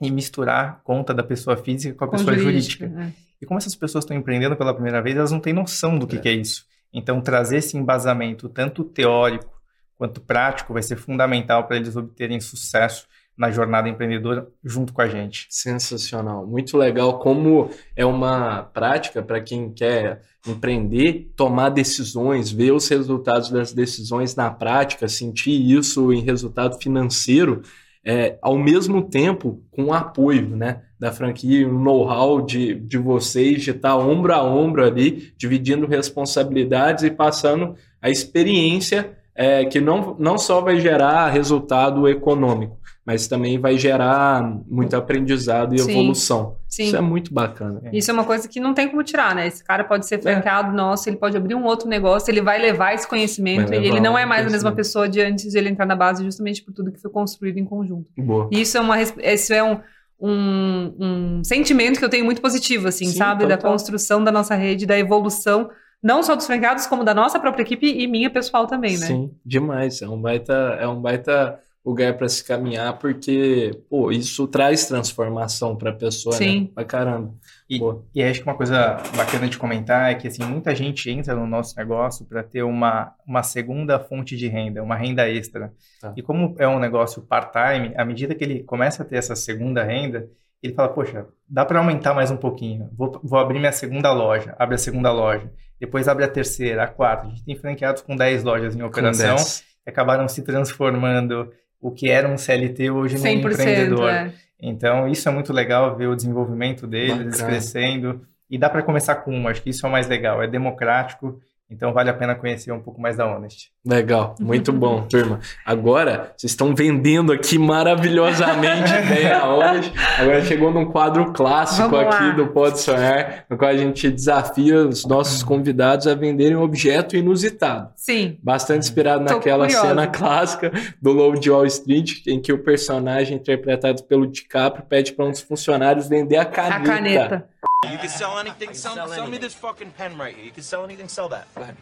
e 0.00 0.10
misturar 0.10 0.82
conta 0.84 1.14
da 1.14 1.22
pessoa 1.22 1.56
física 1.56 1.94
com 1.94 2.04
a 2.04 2.08
com 2.08 2.16
pessoa 2.18 2.36
jurídica. 2.36 2.86
jurídica. 2.86 3.14
É. 3.28 3.31
E 3.42 3.46
como 3.46 3.58
essas 3.58 3.74
pessoas 3.74 4.04
estão 4.04 4.16
empreendendo 4.16 4.56
pela 4.56 4.72
primeira 4.72 5.02
vez, 5.02 5.16
elas 5.16 5.32
não 5.32 5.40
têm 5.40 5.52
noção 5.52 5.98
do 5.98 6.06
que 6.06 6.16
é, 6.16 6.20
que 6.20 6.28
é 6.28 6.32
isso. 6.32 6.64
Então, 6.92 7.20
trazer 7.20 7.56
esse 7.56 7.76
embasamento, 7.76 8.48
tanto 8.48 8.84
teórico 8.84 9.60
quanto 9.98 10.20
prático, 10.20 10.72
vai 10.72 10.82
ser 10.82 10.96
fundamental 10.96 11.66
para 11.66 11.76
eles 11.76 11.96
obterem 11.96 12.40
sucesso 12.40 13.08
na 13.36 13.50
jornada 13.50 13.88
empreendedora 13.88 14.46
junto 14.62 14.92
com 14.92 15.02
a 15.02 15.08
gente. 15.08 15.48
Sensacional, 15.50 16.46
muito 16.46 16.76
legal 16.76 17.18
como 17.18 17.68
é 17.96 18.06
uma 18.06 18.62
prática 18.62 19.20
para 19.22 19.40
quem 19.40 19.72
quer 19.72 20.22
empreender, 20.46 21.32
tomar 21.34 21.70
decisões, 21.70 22.52
ver 22.52 22.72
os 22.72 22.86
resultados 22.88 23.50
das 23.50 23.72
decisões 23.72 24.36
na 24.36 24.50
prática, 24.50 25.08
sentir 25.08 25.52
isso 25.52 26.12
em 26.12 26.20
resultado 26.20 26.78
financeiro 26.80 27.62
é, 28.04 28.36
ao 28.42 28.58
mesmo 28.58 29.02
tempo 29.02 29.62
com 29.70 29.84
o 29.84 29.92
apoio 29.92 30.48
né, 30.56 30.82
da 30.98 31.12
franquia, 31.12 31.68
o 31.68 31.78
know-how 31.78 32.42
de, 32.42 32.74
de 32.74 32.98
vocês, 32.98 33.62
de 33.62 33.70
estar 33.70 33.96
ombro 33.96 34.34
a 34.34 34.42
ombro 34.42 34.84
ali, 34.84 35.32
dividindo 35.36 35.86
responsabilidades 35.86 37.04
e 37.04 37.10
passando 37.10 37.76
a 38.00 38.10
experiência 38.10 39.16
é, 39.34 39.64
que 39.64 39.80
não, 39.80 40.16
não 40.18 40.36
só 40.36 40.60
vai 40.60 40.78
gerar 40.80 41.30
resultado 41.30 42.08
econômico, 42.08 42.78
mas 43.04 43.26
também 43.26 43.58
vai 43.58 43.76
gerar 43.76 44.42
muito 44.68 44.94
aprendizado 44.94 45.74
e 45.74 45.78
Sim. 45.78 45.90
evolução. 45.90 46.56
Sim. 46.68 46.84
Isso 46.84 46.96
é 46.96 47.00
muito 47.00 47.34
bacana. 47.34 47.82
Isso 47.92 48.10
é 48.10 48.14
uma 48.14 48.24
coisa 48.24 48.46
que 48.46 48.60
não 48.60 48.72
tem 48.72 48.88
como 48.88 49.02
tirar, 49.02 49.34
né? 49.34 49.46
Esse 49.48 49.62
cara 49.64 49.82
pode 49.82 50.06
ser 50.06 50.22
franqueado 50.22 50.70
é. 50.70 50.74
nosso, 50.74 51.08
ele 51.08 51.16
pode 51.16 51.36
abrir 51.36 51.54
um 51.54 51.64
outro 51.64 51.88
negócio, 51.88 52.30
ele 52.30 52.40
vai 52.40 52.60
levar 52.60 52.94
esse 52.94 53.06
conhecimento 53.08 53.74
e 53.74 53.76
ele 53.76 54.00
não 54.00 54.16
é 54.16 54.24
mais 54.24 54.46
a 54.46 54.50
mesma 54.50 54.72
pessoa 54.72 55.08
de 55.08 55.20
antes 55.20 55.50
de 55.50 55.58
ele 55.58 55.68
entrar 55.68 55.84
na 55.84 55.96
base, 55.96 56.22
justamente 56.22 56.62
por 56.62 56.72
tudo 56.72 56.92
que 56.92 57.00
foi 57.00 57.10
construído 57.10 57.58
em 57.58 57.64
conjunto. 57.64 58.08
Boa. 58.16 58.48
E 58.52 58.60
isso 58.60 58.78
é, 58.78 58.80
uma, 58.80 59.02
isso 59.02 59.52
é 59.52 59.62
um, 59.64 59.80
um, 60.20 60.94
um 61.00 61.44
sentimento 61.44 61.98
que 61.98 62.04
eu 62.04 62.10
tenho 62.10 62.24
muito 62.24 62.40
positivo, 62.40 62.86
assim, 62.86 63.06
Sim, 63.06 63.18
sabe? 63.18 63.42
Total. 63.42 63.58
Da 63.58 63.68
construção 63.68 64.22
da 64.22 64.30
nossa 64.30 64.54
rede, 64.54 64.86
da 64.86 64.96
evolução 64.96 65.70
não 66.02 66.22
só 66.22 66.34
dos 66.34 66.46
franqueados, 66.46 66.86
como 66.86 67.04
da 67.04 67.14
nossa 67.14 67.38
própria 67.38 67.62
equipe 67.62 67.86
e 67.86 68.08
minha 68.08 68.28
pessoal 68.28 68.66
também, 68.66 68.98
né? 68.98 69.06
Sim, 69.06 69.30
demais. 69.46 70.02
É 70.02 70.08
um 70.08 70.20
baita, 70.20 70.52
é 70.80 70.88
um 70.88 71.00
baita 71.00 71.60
lugar 71.84 72.16
para 72.16 72.28
se 72.28 72.44
caminhar, 72.44 72.96
porque, 72.98 73.72
pô, 73.90 74.12
isso 74.12 74.46
traz 74.46 74.86
transformação 74.86 75.76
para 75.76 75.90
a 75.90 75.94
pessoa, 75.94 76.32
né? 76.34 76.38
Sim. 76.38 76.60
né? 76.60 76.68
Pra 76.74 76.84
caramba. 76.84 77.34
E, 77.68 77.80
e 78.14 78.22
acho 78.22 78.40
que 78.40 78.46
uma 78.46 78.56
coisa 78.56 78.98
bacana 79.16 79.48
de 79.48 79.58
comentar 79.58 80.12
é 80.12 80.14
que, 80.14 80.28
assim, 80.28 80.44
muita 80.44 80.74
gente 80.74 81.10
entra 81.10 81.34
no 81.34 81.46
nosso 81.46 81.76
negócio 81.76 82.24
para 82.24 82.42
ter 82.42 82.62
uma, 82.62 83.12
uma 83.26 83.42
segunda 83.42 83.98
fonte 83.98 84.36
de 84.36 84.46
renda, 84.46 84.82
uma 84.82 84.94
renda 84.94 85.28
extra. 85.28 85.72
Tá. 86.00 86.12
E 86.16 86.22
como 86.22 86.54
é 86.58 86.68
um 86.68 86.78
negócio 86.78 87.22
part-time, 87.22 87.92
à 87.96 88.04
medida 88.04 88.34
que 88.34 88.44
ele 88.44 88.62
começa 88.62 89.02
a 89.02 89.06
ter 89.06 89.16
essa 89.16 89.34
segunda 89.34 89.82
renda, 89.82 90.28
ele 90.62 90.74
fala, 90.74 90.88
poxa, 90.88 91.26
dá 91.48 91.64
para 91.64 91.80
aumentar 91.80 92.14
mais 92.14 92.30
um 92.30 92.36
pouquinho. 92.36 92.88
Vou, 92.96 93.20
vou 93.24 93.38
abrir 93.40 93.58
minha 93.58 93.72
segunda 93.72 94.12
loja. 94.12 94.54
Abre 94.56 94.76
a 94.76 94.78
segunda 94.78 95.10
loja. 95.10 95.50
Depois 95.80 96.06
abre 96.06 96.24
a 96.24 96.28
terceira, 96.28 96.84
a 96.84 96.86
quarta. 96.86 97.26
A 97.26 97.30
gente 97.30 97.44
tem 97.44 97.56
franqueados 97.56 98.02
com 98.02 98.14
10 98.14 98.44
lojas 98.44 98.76
em 98.76 98.82
operação. 98.82 99.34
Que 99.82 99.90
acabaram 99.90 100.28
se 100.28 100.42
transformando 100.42 101.50
o 101.82 101.90
que 101.90 102.08
era 102.08 102.28
um 102.28 102.38
CLT 102.38 102.90
hoje 102.90 103.18
num 103.18 103.26
empreendedor. 103.26 104.08
É. 104.08 104.32
Então, 104.60 105.08
isso 105.08 105.28
é 105.28 105.32
muito 105.32 105.52
legal 105.52 105.96
ver 105.96 106.06
o 106.06 106.14
desenvolvimento 106.14 106.86
deles 106.86 107.32
Bacana. 107.32 107.48
crescendo. 107.48 108.20
E 108.48 108.56
dá 108.56 108.70
para 108.70 108.82
começar 108.82 109.16
com 109.16 109.34
um, 109.34 109.48
acho 109.48 109.60
que 109.60 109.70
isso 109.70 109.84
é 109.84 109.88
o 109.88 109.92
mais 109.92 110.06
legal. 110.06 110.40
É 110.40 110.46
democrático 110.46 111.40
então 111.72 111.92
vale 111.92 112.10
a 112.10 112.14
pena 112.14 112.34
conhecer 112.34 112.70
um 112.72 112.80
pouco 112.80 113.00
mais 113.00 113.16
da 113.16 113.26
Honest. 113.26 113.70
Legal, 113.84 114.34
muito 114.38 114.72
bom, 114.72 115.02
turma. 115.08 115.40
Agora, 115.64 116.32
vocês 116.36 116.52
estão 116.52 116.74
vendendo 116.74 117.32
aqui 117.32 117.58
maravilhosamente 117.58 118.92
bem 119.08 119.30
a 119.30 119.48
Honest. 119.48 119.92
Agora 120.18 120.44
chegou 120.44 120.70
num 120.72 120.84
quadro 120.86 121.32
clássico 121.32 121.88
Vamos 121.90 122.14
aqui 122.14 122.24
lá. 122.24 122.30
do 122.30 122.46
Pode 122.48 122.80
Sonhar, 122.80 123.44
no 123.48 123.56
qual 123.56 123.70
a 123.70 123.76
gente 123.76 124.10
desafia 124.10 124.86
os 124.86 125.04
nossos 125.06 125.42
convidados 125.42 126.06
a 126.06 126.14
venderem 126.14 126.56
um 126.56 126.62
objeto 126.62 127.16
inusitado. 127.16 127.90
Sim. 127.96 128.38
Bastante 128.42 128.80
inspirado 128.84 129.24
Tô 129.24 129.34
naquela 129.34 129.66
curiosa. 129.66 129.88
cena 129.88 130.06
clássica 130.06 130.72
do 131.00 131.12
Lobo 131.12 131.38
de 131.38 131.50
Wall 131.50 131.66
Street, 131.66 132.26
em 132.26 132.40
que 132.40 132.52
o 132.52 132.58
personagem 132.58 133.36
interpretado 133.36 134.02
pelo 134.04 134.26
DiCaprio 134.26 134.84
pede 134.88 135.12
para 135.12 135.24
um 135.24 135.30
dos 135.30 135.40
funcionários 135.40 136.08
vender 136.08 136.36
a 136.36 136.44
caneta. 136.44 136.76
A 136.76 136.80
caneta. 136.80 137.48
You 137.90 137.98
can 137.98 138.08
sell 138.08 138.38
anything. 138.38 138.74
Sell, 138.74 138.94
sell, 138.94 139.08
sell 139.08 139.26
me 139.26 139.38
this 139.38 139.54
fucking 139.54 139.90
pen 139.98 140.16
right 140.16 140.36
here. 140.36 140.44
You 140.44 140.52
can 140.52 140.62
sell 140.62 140.84
anything, 140.84 141.08
sell 141.08 141.28
that. 141.30 141.46
Go 141.54 141.62
ahead. 141.62 141.76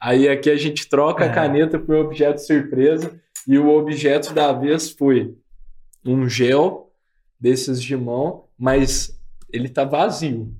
Aí 0.00 0.28
aqui 0.28 0.50
a 0.50 0.56
gente 0.56 0.88
troca 0.88 1.24
a 1.24 1.28
é. 1.28 1.32
caneta 1.32 1.78
por 1.78 1.94
objeto 1.96 2.40
surpresa 2.40 3.20
e 3.46 3.56
o 3.56 3.68
objeto 3.68 4.32
da 4.34 4.52
vez 4.52 4.90
foi 4.90 5.36
um 6.04 6.28
gel 6.28 6.92
desses 7.38 7.80
de 7.80 7.96
mão, 7.96 8.44
mas 8.58 9.16
ele 9.52 9.68
tá 9.68 9.84
vazio. 9.84 10.52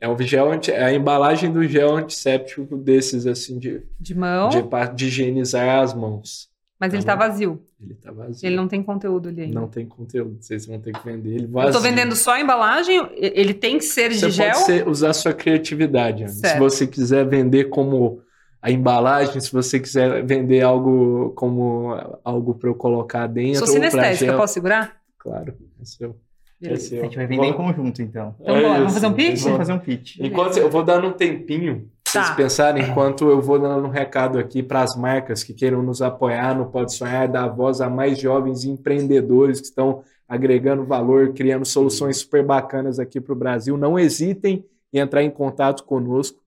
É 0.00 0.08
um 0.08 0.18
gel 0.18 0.50
anti, 0.50 0.72
é 0.72 0.84
a 0.84 0.92
embalagem 0.92 1.52
do 1.52 1.64
gel 1.64 1.96
antisséptico 1.96 2.76
desses 2.76 3.26
assim 3.26 3.58
de 3.58 3.82
de 4.00 4.14
mão, 4.14 4.48
de, 4.48 4.62
de 4.96 5.06
higienizar 5.06 5.78
as 5.78 5.94
mãos. 5.94 6.50
Mas 6.82 6.90
tá 6.90 6.96
ele 6.96 7.06
tá 7.06 7.14
vazio. 7.14 7.62
Ele 7.80 7.94
tá 7.94 8.10
vazio. 8.10 8.44
Ele 8.44 8.56
não 8.56 8.66
tem 8.66 8.82
conteúdo 8.82 9.28
ali 9.28 9.42
ainda. 9.42 9.60
Não 9.60 9.68
tem 9.68 9.86
conteúdo. 9.86 10.38
Vocês 10.40 10.66
vão 10.66 10.80
ter 10.80 10.92
que 10.92 11.04
vender 11.06 11.34
ele 11.36 11.46
vazio. 11.46 11.68
Eu 11.68 11.72
tô 11.72 11.78
vendendo 11.78 12.16
só 12.16 12.32
a 12.32 12.40
embalagem? 12.40 13.08
Ele 13.14 13.54
tem 13.54 13.78
que 13.78 13.84
ser 13.84 14.12
você 14.12 14.26
de 14.26 14.32
gel? 14.32 14.54
Você 14.54 14.78
pode 14.80 14.90
usar 14.90 15.12
sua 15.12 15.32
criatividade. 15.32 16.28
Se 16.28 16.58
você 16.58 16.84
quiser 16.84 17.24
vender 17.24 17.68
como 17.68 18.20
a 18.60 18.68
embalagem, 18.68 19.40
se 19.40 19.52
você 19.52 19.78
quiser 19.78 20.26
vender 20.26 20.62
algo 20.62 21.30
como 21.36 21.94
algo 22.24 22.54
para 22.54 22.68
eu 22.68 22.74
colocar 22.74 23.28
dentro. 23.28 23.58
Sou 23.58 23.68
sinestésica, 23.68 24.36
posso 24.36 24.54
segurar? 24.54 24.96
Claro, 25.18 25.54
é 25.80 25.84
seu. 25.84 26.16
É 26.60 26.74
seu. 26.74 26.98
A 26.98 27.04
gente 27.04 27.16
vai 27.16 27.28
vender 27.28 27.46
em 27.46 27.52
conjunto, 27.52 28.02
então. 28.02 28.34
Então, 28.40 28.56
é 28.56 28.78
vamos 28.78 28.94
fazer 28.94 29.06
um 29.06 29.12
pitch? 29.12 29.42
Vamos 29.42 29.58
fazer 29.58 29.72
um 29.72 29.78
pitch. 29.78 30.18
Enquanto 30.18 30.56
eu 30.56 30.68
vou 30.68 30.82
dando 30.82 31.06
um 31.06 31.12
tempinho 31.12 31.91
vocês 32.12 32.28
tá. 32.28 32.34
pensarem, 32.34 32.84
enquanto 32.84 33.30
eu 33.30 33.40
vou 33.40 33.58
dando 33.58 33.86
um 33.86 33.90
recado 33.90 34.38
aqui 34.38 34.62
para 34.62 34.82
as 34.82 34.94
marcas 34.94 35.42
que 35.42 35.54
queiram 35.54 35.82
nos 35.82 36.02
apoiar 36.02 36.54
no 36.54 36.66
Pode 36.66 36.92
Sonhar, 36.92 37.26
dar 37.26 37.48
voz 37.48 37.80
a 37.80 37.88
mais 37.88 38.18
jovens 38.18 38.64
empreendedores 38.64 39.60
que 39.60 39.66
estão 39.66 40.04
agregando 40.28 40.84
valor, 40.84 41.32
criando 41.32 41.64
soluções 41.64 42.18
super 42.18 42.44
bacanas 42.44 42.98
aqui 42.98 43.20
para 43.20 43.32
o 43.32 43.36
Brasil. 43.36 43.78
Não 43.78 43.98
hesitem 43.98 44.64
em 44.92 44.98
entrar 44.98 45.22
em 45.22 45.30
contato 45.30 45.84
conosco 45.84 46.38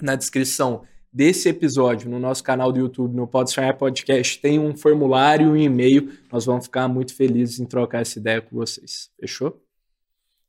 na 0.00 0.14
descrição 0.14 0.82
desse 1.12 1.48
episódio 1.48 2.10
no 2.10 2.18
nosso 2.18 2.42
canal 2.42 2.72
do 2.72 2.78
YouTube, 2.78 3.14
no 3.14 3.26
Pode 3.26 3.50
Sonhar 3.50 3.76
Podcast, 3.76 4.40
tem 4.40 4.58
um 4.58 4.76
formulário 4.76 5.48
e 5.48 5.50
um 5.50 5.56
e-mail. 5.56 6.10
Nós 6.32 6.46
vamos 6.46 6.64
ficar 6.64 6.88
muito 6.88 7.14
felizes 7.14 7.58
em 7.58 7.64
trocar 7.64 8.00
essa 8.00 8.18
ideia 8.18 8.40
com 8.40 8.56
vocês. 8.56 9.10
Fechou? 9.20 9.62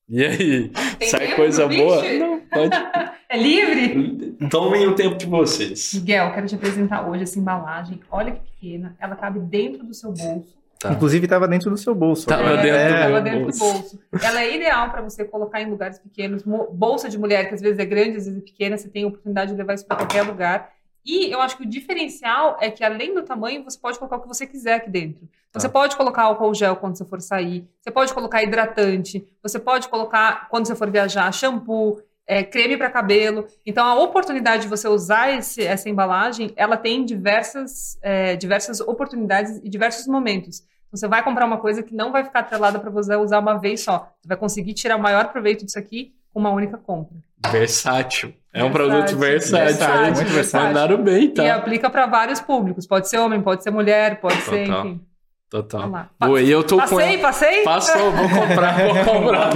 E 0.09 0.25
aí? 0.25 0.69
Tem 0.99 1.09
sai 1.09 1.35
coisa 1.35 1.67
boa? 1.67 2.01
Não, 2.13 2.39
pode. 2.41 2.71
é 3.29 3.37
livre? 3.37 4.26
Tomem 4.49 4.87
o 4.87 4.95
tempo 4.95 5.17
de 5.17 5.25
vocês. 5.25 5.93
Miguel, 5.93 6.31
quero 6.33 6.47
te 6.47 6.55
apresentar 6.55 7.07
hoje 7.07 7.23
essa 7.23 7.39
embalagem. 7.39 7.99
Olha 8.11 8.31
que 8.31 8.39
pequena. 8.51 8.95
Ela 8.99 9.15
cabe 9.15 9.39
dentro 9.39 9.83
do 9.83 9.93
seu 9.93 10.11
bolso. 10.11 10.57
Tá. 10.79 10.91
Inclusive 10.93 11.25
estava 11.25 11.47
dentro 11.47 11.71
do 11.71 11.77
seu 11.77 11.95
bolso. 11.95 12.27
Tava 12.27 12.43
é, 12.43 12.61
dentro, 12.61 12.77
é, 12.77 13.11
do, 13.11 13.23
dentro 13.23 13.41
bolso. 13.41 13.59
do 13.59 13.71
bolso. 13.71 13.99
Ela 14.21 14.41
é 14.43 14.55
ideal 14.55 14.91
para 14.91 15.01
você 15.01 15.25
colocar 15.25 15.61
em 15.61 15.69
lugares 15.69 15.97
pequenos. 15.97 16.43
Bolsa 16.43 17.09
de 17.09 17.17
mulher, 17.17 17.47
que 17.47 17.55
às 17.55 17.61
vezes 17.61 17.79
é 17.79 17.85
grande, 17.85 18.17
às 18.17 18.25
vezes 18.25 18.37
é 18.37 18.41
pequena. 18.41 18.77
Você 18.77 18.87
tem 18.87 19.03
a 19.03 19.07
oportunidade 19.07 19.51
de 19.51 19.57
levar 19.57 19.73
isso 19.73 19.85
para 19.85 19.97
qualquer 19.97 20.21
lugar. 20.21 20.71
E 21.03 21.31
eu 21.31 21.41
acho 21.41 21.55
que 21.57 21.63
o 21.63 21.65
diferencial 21.65 22.57
é 22.59 22.69
que, 22.69 22.83
além 22.83 23.13
do 23.13 23.23
tamanho, 23.23 23.63
você 23.63 23.79
pode 23.79 23.97
colocar 23.97 24.17
o 24.17 24.21
que 24.21 24.27
você 24.27 24.45
quiser 24.45 24.75
aqui 24.75 24.89
dentro. 24.89 25.21
Então, 25.49 25.53
tá. 25.53 25.59
você 25.61 25.69
pode 25.69 25.95
colocar 25.95 26.23
álcool 26.23 26.53
gel 26.53 26.75
quando 26.75 26.97
você 26.97 27.05
for 27.05 27.21
sair, 27.21 27.65
você 27.79 27.89
pode 27.89 28.13
colocar 28.13 28.43
hidratante, 28.43 29.25
você 29.41 29.57
pode 29.57 29.87
colocar, 29.87 30.49
quando 30.49 30.67
você 30.67 30.75
for 30.75 30.91
viajar, 30.91 31.31
shampoo, 31.31 32.01
é, 32.27 32.43
creme 32.43 32.77
para 32.77 32.89
cabelo. 32.89 33.47
Então, 33.65 33.85
a 33.85 33.95
oportunidade 33.95 34.63
de 34.63 34.67
você 34.67 34.87
usar 34.87 35.31
esse, 35.31 35.63
essa 35.63 35.89
embalagem, 35.89 36.51
ela 36.55 36.75
tem 36.75 37.05
diversas, 37.05 37.97
é, 38.01 38.35
diversas 38.35 38.81
oportunidades 38.81 39.59
e 39.63 39.69
diversos 39.69 40.05
momentos. 40.07 40.59
Então, 40.87 40.99
você 40.99 41.07
vai 41.07 41.23
comprar 41.23 41.45
uma 41.45 41.57
coisa 41.57 41.81
que 41.81 41.95
não 41.95 42.11
vai 42.11 42.23
ficar 42.23 42.39
atrelada 42.39 42.79
para 42.79 42.89
você 42.89 43.15
usar 43.15 43.39
uma 43.39 43.57
vez 43.57 43.81
só. 43.81 44.11
Você 44.21 44.27
vai 44.27 44.37
conseguir 44.37 44.73
tirar 44.73 44.97
o 44.97 45.01
maior 45.01 45.31
proveito 45.31 45.65
disso 45.65 45.79
aqui 45.79 46.13
com 46.33 46.39
uma 46.39 46.49
única 46.49 46.77
compra. 46.77 47.17
Versátil. 47.49 48.33
É 48.53 48.63
um 48.63 48.71
produto 48.71 49.15
versátil. 49.15 49.65
versátil 49.67 50.15
muito 50.15 50.31
versátil. 50.33 50.67
Mandaram 50.67 51.03
bem, 51.03 51.29
tá? 51.29 51.43
E 51.43 51.49
aplica 51.49 51.89
para 51.89 52.07
vários 52.07 52.41
públicos. 52.41 52.87
Pode 52.87 53.07
ser 53.07 53.19
homem, 53.19 53.41
pode 53.41 53.63
ser 53.63 53.71
mulher, 53.71 54.19
pode 54.19 54.37
Total. 54.43 54.53
ser, 54.53 54.67
enfim. 54.67 55.01
Total. 55.49 56.09
Boa, 56.19 56.41
eu 56.41 56.61
tô 56.61 56.75
passei, 56.75 57.15
com... 57.15 57.21
passei? 57.21 57.63
Passou, 57.63 58.11
vou 58.11 58.27
comprar, 58.27 58.85
vou 58.85 58.95
comprar. 59.05 59.53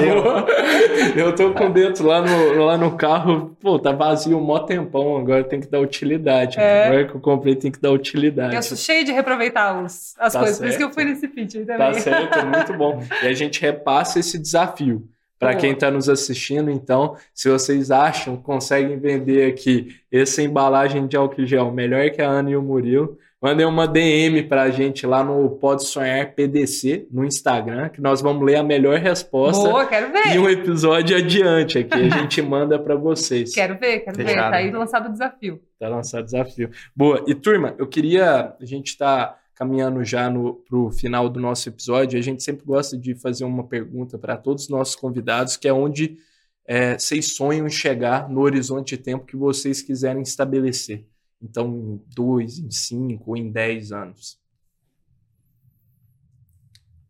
eu 1.18 1.36
tô 1.36 1.54
com 1.54 1.70
dentro 1.70 2.08
lá 2.08 2.22
no, 2.22 2.64
lá 2.64 2.78
no 2.78 2.96
carro, 2.96 3.58
pô, 3.60 3.78
tá 3.78 3.92
vazio 3.92 4.38
um 4.38 4.42
mó 4.42 4.60
tempão, 4.60 5.18
agora 5.18 5.44
tem 5.44 5.60
que 5.60 5.68
dar 5.68 5.82
utilidade. 5.82 6.58
É. 6.58 6.88
Agora 6.88 7.08
que 7.08 7.16
eu 7.16 7.20
comprei 7.20 7.58
tem 7.58 7.70
que 7.70 7.82
dar 7.82 7.92
utilidade. 7.92 8.56
Eu 8.56 8.64
sou 8.64 8.78
cheio 8.78 9.04
de 9.04 9.12
reaproveitar 9.12 9.84
os, 9.84 10.16
as 10.18 10.32
tá 10.32 10.40
coisas, 10.40 10.58
certo. 10.58 10.60
por 10.60 10.70
isso 10.70 10.78
que 10.78 10.84
eu 10.84 10.94
fui 10.94 11.04
nesse 11.04 11.28
pitch 11.28 11.56
também. 11.56 11.78
Tá 11.78 11.94
certo, 11.94 12.40
muito 12.48 12.74
bom. 12.74 13.04
E 13.22 13.28
a 13.28 13.34
gente 13.34 13.62
repassa 13.62 14.18
esse 14.18 14.40
desafio. 14.40 15.06
Para 15.38 15.56
quem 15.56 15.72
está 15.72 15.90
nos 15.90 16.08
assistindo, 16.08 16.70
então, 16.70 17.18
se 17.34 17.50
vocês 17.50 17.90
acham, 17.90 18.38
conseguem 18.38 19.00
vender 19.00 19.52
aqui 19.52 19.96
essa 20.12 20.40
embalagem 20.44 21.08
de 21.08 21.18
álcool 21.18 21.48
gel 21.48 21.72
melhor 21.72 22.12
que 22.12 22.22
a 22.22 22.30
Ana 22.30 22.52
e 22.52 22.56
o 22.56 22.62
Murilo, 22.62 23.18
mandem 23.42 23.66
uma 23.66 23.88
DM 23.88 24.44
para 24.44 24.62
a 24.64 24.70
gente 24.70 25.08
lá 25.08 25.24
no 25.24 25.50
Pode 25.50 25.84
Sonhar 25.86 26.34
PDC 26.36 27.08
no 27.10 27.26
Instagram, 27.26 27.90
que 27.90 28.00
nós 28.00 28.22
vamos 28.22 28.46
ler 28.46 28.58
a 28.58 28.64
melhor 28.64 29.00
resposta. 29.00 29.68
Boa, 29.68 29.86
quero 29.86 30.12
ver. 30.12 30.36
E 30.36 30.40
um 30.40 30.48
episódio 30.48 31.18
adiante 31.18 31.80
aqui, 31.80 32.00
a 32.00 32.10
gente 32.10 32.40
manda 32.44 32.78
para 32.78 32.96
vocês. 32.96 33.54
Quero 33.54 33.80
ver, 33.80 34.02
quero 34.02 34.16
Fechado. 34.16 34.36
ver. 34.36 34.52
Tá 34.52 34.58
aí 34.58 34.72
lançado 34.72 35.10
o 35.10 35.12
desafio. 35.12 35.60
Tá 35.80 35.90
lançado 35.90 36.22
o 36.22 36.26
desafio. 36.26 36.70
Boa. 36.96 37.24
E 37.28 37.34
turma, 37.34 37.74
eu 37.80 37.88
queria, 37.88 38.56
a 38.62 38.66
gente 38.66 38.88
está 38.90 39.38
caminhando 39.56 40.04
já 40.04 40.32
para 40.68 40.78
o 40.78 40.92
final 40.92 41.30
do 41.30 41.40
nosso 41.40 41.70
episódio, 41.70 42.18
a 42.18 42.22
gente 42.22 42.42
sempre 42.44 42.66
gosta 42.66 42.98
de 42.98 43.16
fazer 43.16 43.44
uma 43.44 43.64
pergunta 43.64 44.18
para 44.18 44.38
todos 44.38 44.64
os 44.64 44.70
nossos 44.70 44.96
convidados, 44.96 45.56
que 45.56 45.68
é 45.68 45.74
onde 45.74 46.18
é, 46.66 46.98
vocês 46.98 47.36
sonham 47.36 47.68
em 47.68 47.70
chegar 47.70 48.30
no 48.30 48.42
horizonte 48.42 48.96
de 48.96 49.04
tempo 49.04 49.26
que 49.26 49.36
vocês 49.36 49.82
quiserem 49.82 50.22
estabelecer. 50.22 51.06
Então, 51.42 51.68
em 51.68 52.02
dois, 52.14 52.60
em 52.60 52.70
cinco 52.70 53.32
ou 53.32 53.38
em 53.38 53.52
dez 53.52 53.92
anos. 53.92 54.40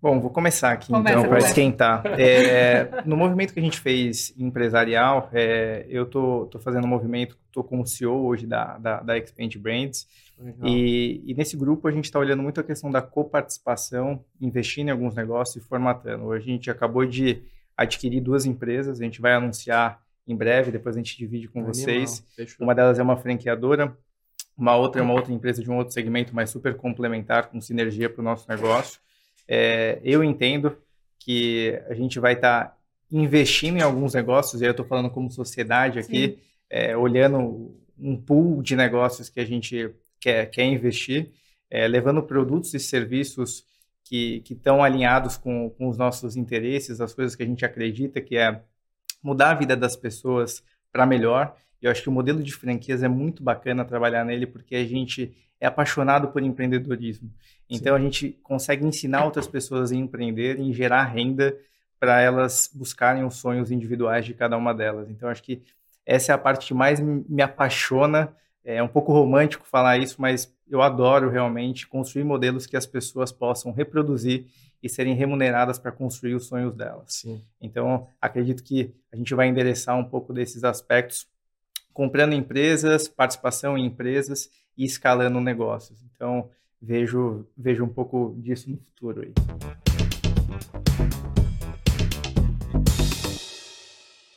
Bom, 0.01 0.19
vou 0.19 0.32
começar 0.32 0.71
aqui 0.71 0.88
Começa, 0.88 1.19
então 1.19 1.29
para 1.29 1.38
esquentar. 1.39 2.03
É, 2.19 3.03
no 3.05 3.15
movimento 3.15 3.53
que 3.53 3.59
a 3.59 3.63
gente 3.63 3.79
fez 3.79 4.34
empresarial, 4.36 5.29
é, 5.32 5.86
eu 5.88 6.07
tô, 6.07 6.47
tô 6.47 6.57
fazendo 6.57 6.86
um 6.86 6.89
movimento, 6.89 7.38
estou 7.45 7.63
como 7.63 7.86
CEO 7.86 8.25
hoje 8.25 8.47
da, 8.47 8.79
da, 8.79 9.01
da 9.01 9.17
Expand 9.17 9.51
Brands, 9.59 10.07
e, 10.63 11.21
e, 11.23 11.36
nesse 11.36 11.55
grupo 11.55 11.88
a 11.88 11.91
gente 11.91 12.05
está 12.05 12.17
olhando 12.17 12.41
muito 12.41 12.59
a 12.59 12.63
questão 12.63 12.89
da 12.89 12.99
coparticipação, 12.99 14.25
investindo 14.39 14.88
em 14.88 14.91
alguns 14.91 15.13
negócios 15.13 15.63
e 15.63 15.67
formatando. 15.67 16.25
Hoje 16.25 16.49
a 16.49 16.53
gente 16.53 16.71
acabou 16.71 17.05
de 17.05 17.43
adquirir 17.77 18.21
duas 18.21 18.45
empresas, 18.45 18.99
a 18.99 19.03
gente 19.03 19.21
vai 19.21 19.34
anunciar 19.34 20.01
em 20.27 20.36
breve, 20.36 20.71
depois 20.71 20.95
a 20.95 20.99
gente 20.99 21.15
divide 21.15 21.47
com 21.47 21.59
Animal. 21.59 21.75
vocês. 21.75 22.25
Fechou. 22.36 22.65
Uma 22.65 22.73
delas 22.73 22.97
é 22.97 23.03
uma 23.03 23.17
franqueadora, 23.17 23.95
uma 24.57 24.75
outra 24.75 25.01
é 25.01 25.03
uma 25.03 25.13
outra 25.13 25.33
empresa 25.33 25.61
de 25.61 25.69
um 25.69 25.77
outro 25.77 25.93
segmento, 25.93 26.35
mas 26.35 26.49
super 26.49 26.75
complementar, 26.75 27.49
com 27.49 27.59
sinergia 27.59 28.09
para 28.09 28.21
o 28.21 28.23
nosso 28.23 28.49
negócio. 28.49 28.99
É, 29.47 29.99
eu 30.03 30.23
entendo 30.23 30.77
que 31.19 31.79
a 31.89 31.93
gente 31.93 32.19
vai 32.19 32.33
estar 32.33 32.65
tá 32.65 32.77
investindo 33.11 33.77
em 33.77 33.81
alguns 33.81 34.13
negócios, 34.13 34.61
e 34.61 34.65
eu 34.65 34.71
estou 34.71 34.85
falando 34.85 35.09
como 35.09 35.31
sociedade 35.31 35.99
aqui, 35.99 36.39
é, 36.69 36.95
olhando 36.95 37.75
um 37.99 38.15
pool 38.15 38.61
de 38.63 38.75
negócios 38.75 39.29
que 39.29 39.39
a 39.39 39.45
gente 39.45 39.93
quer, 40.19 40.49
quer 40.49 40.65
investir, 40.65 41.31
é, 41.69 41.87
levando 41.87 42.23
produtos 42.23 42.73
e 42.73 42.79
serviços 42.79 43.65
que 44.03 44.43
estão 44.49 44.83
alinhados 44.83 45.37
com, 45.37 45.69
com 45.69 45.87
os 45.87 45.97
nossos 45.97 46.35
interesses, 46.35 46.99
as 46.99 47.13
coisas 47.13 47.33
que 47.33 47.43
a 47.43 47.45
gente 47.45 47.63
acredita, 47.63 48.19
que 48.19 48.35
é 48.35 48.61
mudar 49.23 49.51
a 49.51 49.55
vida 49.55 49.75
das 49.75 49.95
pessoas 49.95 50.61
para 50.91 51.05
melhor. 51.05 51.55
E 51.82 51.86
eu 51.86 51.91
acho 51.91 52.01
que 52.01 52.09
o 52.09 52.11
modelo 52.11 52.43
de 52.43 52.53
franquias 52.53 53.01
é 53.03 53.07
muito 53.07 53.41
bacana 53.41 53.84
trabalhar 53.84 54.23
nele, 54.23 54.45
porque 54.45 54.75
a 54.75 54.86
gente 54.86 55.36
é 55.59 55.67
apaixonado 55.67 56.29
por 56.29 56.41
empreendedorismo. 56.41 57.29
Então, 57.69 57.95
Sim. 57.95 58.01
a 58.01 58.03
gente 58.03 58.39
consegue 58.43 58.86
ensinar 58.86 59.25
outras 59.25 59.47
pessoas 59.47 59.91
a 59.91 59.95
empreender 59.95 60.59
e 60.59 60.73
gerar 60.73 61.03
renda 61.05 61.55
para 61.99 62.19
elas 62.19 62.69
buscarem 62.73 63.23
os 63.23 63.36
sonhos 63.36 63.71
individuais 63.71 64.25
de 64.25 64.34
cada 64.34 64.57
uma 64.57 64.73
delas. 64.73 65.09
Então, 65.09 65.29
acho 65.29 65.43
que 65.43 65.61
essa 66.05 66.32
é 66.32 66.36
a 66.36 66.38
parte 66.38 66.67
que 66.67 66.73
mais 66.73 66.99
me 66.99 67.41
apaixona. 67.41 68.36
É 68.65 68.82
um 68.82 68.88
pouco 68.88 69.13
romântico 69.13 69.67
falar 69.67 69.97
isso, 69.99 70.19
mas 70.19 70.51
eu 70.67 70.82
adoro 70.82 71.29
realmente 71.29 71.88
construir 71.88 72.23
modelos 72.23 72.65
que 72.65 72.75
as 72.75 72.86
pessoas 72.86 73.32
possam 73.32 73.71
reproduzir 73.71 74.45
e 74.82 74.89
serem 74.89 75.13
remuneradas 75.13 75.77
para 75.77 75.91
construir 75.91 76.34
os 76.34 76.47
sonhos 76.47 76.75
delas. 76.75 77.05
Sim. 77.13 77.43
Então, 77.61 78.07
acredito 78.19 78.63
que 78.63 78.93
a 79.11 79.15
gente 79.15 79.34
vai 79.36 79.47
endereçar 79.47 79.95
um 79.95 80.03
pouco 80.03 80.34
desses 80.34 80.63
aspectos, 80.63 81.27
comprando 81.93 82.33
empresas, 82.33 83.07
participação 83.07 83.77
em 83.77 83.85
empresas 83.85 84.49
e 84.77 84.85
escalando 84.85 85.39
negócios. 85.39 85.99
Então, 86.15 86.49
vejo, 86.81 87.45
vejo 87.57 87.83
um 87.83 87.89
pouco 87.89 88.35
disso 88.37 88.69
no 88.69 88.77
futuro 88.77 89.21
aí. 89.21 89.33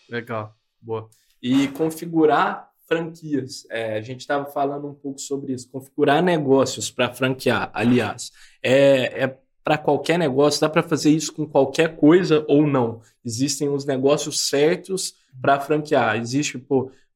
Legal, 0.09 0.57
boa. 0.80 1.09
E 1.42 1.68
configurar 1.68 2.70
franquias. 2.86 3.66
É, 3.70 3.96
a 3.96 4.00
gente 4.00 4.20
estava 4.20 4.44
falando 4.46 4.88
um 4.88 4.94
pouco 4.94 5.20
sobre 5.20 5.52
isso. 5.52 5.68
Configurar 5.70 6.22
negócios 6.22 6.90
para 6.90 7.12
franquear, 7.12 7.70
aliás, 7.72 8.30
é, 8.62 9.24
é 9.24 9.38
para 9.64 9.78
qualquer 9.78 10.18
negócio, 10.18 10.61
dá 10.61 10.68
para 10.68 10.82
fazer 10.82 11.11
isso 11.11 11.32
com 11.32 11.46
qualquer 11.46 11.96
coisa 11.96 12.44
ou 12.46 12.66
não. 12.66 13.00
Existem 13.24 13.70
os 13.70 13.86
negócios 13.86 14.46
certos 14.46 15.16
para 15.40 15.59
franquear. 15.59 16.18
Existem 16.18 16.61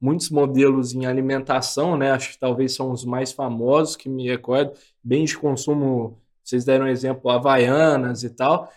muitos 0.00 0.30
modelos 0.30 0.94
em 0.94 1.06
alimentação, 1.06 1.96
né? 1.96 2.12
Acho 2.12 2.30
que 2.32 2.38
talvez 2.38 2.74
são 2.74 2.90
os 2.90 3.04
mais 3.04 3.32
famosos 3.32 3.96
que 3.96 4.08
me 4.08 4.28
recordo. 4.28 4.72
Bens 5.02 5.30
de 5.30 5.38
consumo, 5.38 6.20
vocês 6.42 6.64
deram 6.64 6.86
um 6.86 6.88
exemplo, 6.88 7.30
Havaianas 7.30 8.22
e 8.22 8.30
tal. 8.30 8.72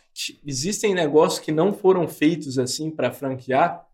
Existem 0.45 0.93
negócios 0.93 1.39
que 1.39 1.51
não 1.51 1.74
foram 1.74 2.07
feitos 2.07 2.57
assim 2.57 2.89
para 2.89 3.11
franquear. 3.11 3.88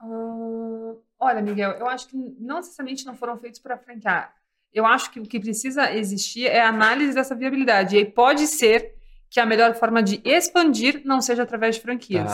Uh, 0.00 1.00
olha, 1.18 1.42
Miguel, 1.42 1.72
eu 1.72 1.86
acho 1.86 2.08
que 2.08 2.16
não 2.16 2.56
necessariamente 2.56 3.04
não 3.04 3.16
foram 3.16 3.36
feitos 3.38 3.60
para 3.60 3.76
franquear 3.76 4.38
eu 4.72 4.86
acho 4.86 5.10
que 5.10 5.20
o 5.20 5.24
que 5.24 5.40
precisa 5.40 5.92
existir 5.92 6.46
é 6.46 6.60
a 6.60 6.68
análise 6.68 7.14
dessa 7.14 7.34
viabilidade. 7.34 7.96
E 7.96 7.98
aí 7.98 8.04
pode 8.04 8.46
ser 8.46 8.94
que 9.30 9.40
a 9.40 9.46
melhor 9.46 9.74
forma 9.74 10.02
de 10.02 10.20
expandir 10.24 11.02
não 11.04 11.20
seja 11.20 11.42
através 11.42 11.76
de 11.76 11.82
franquias. 11.82 12.30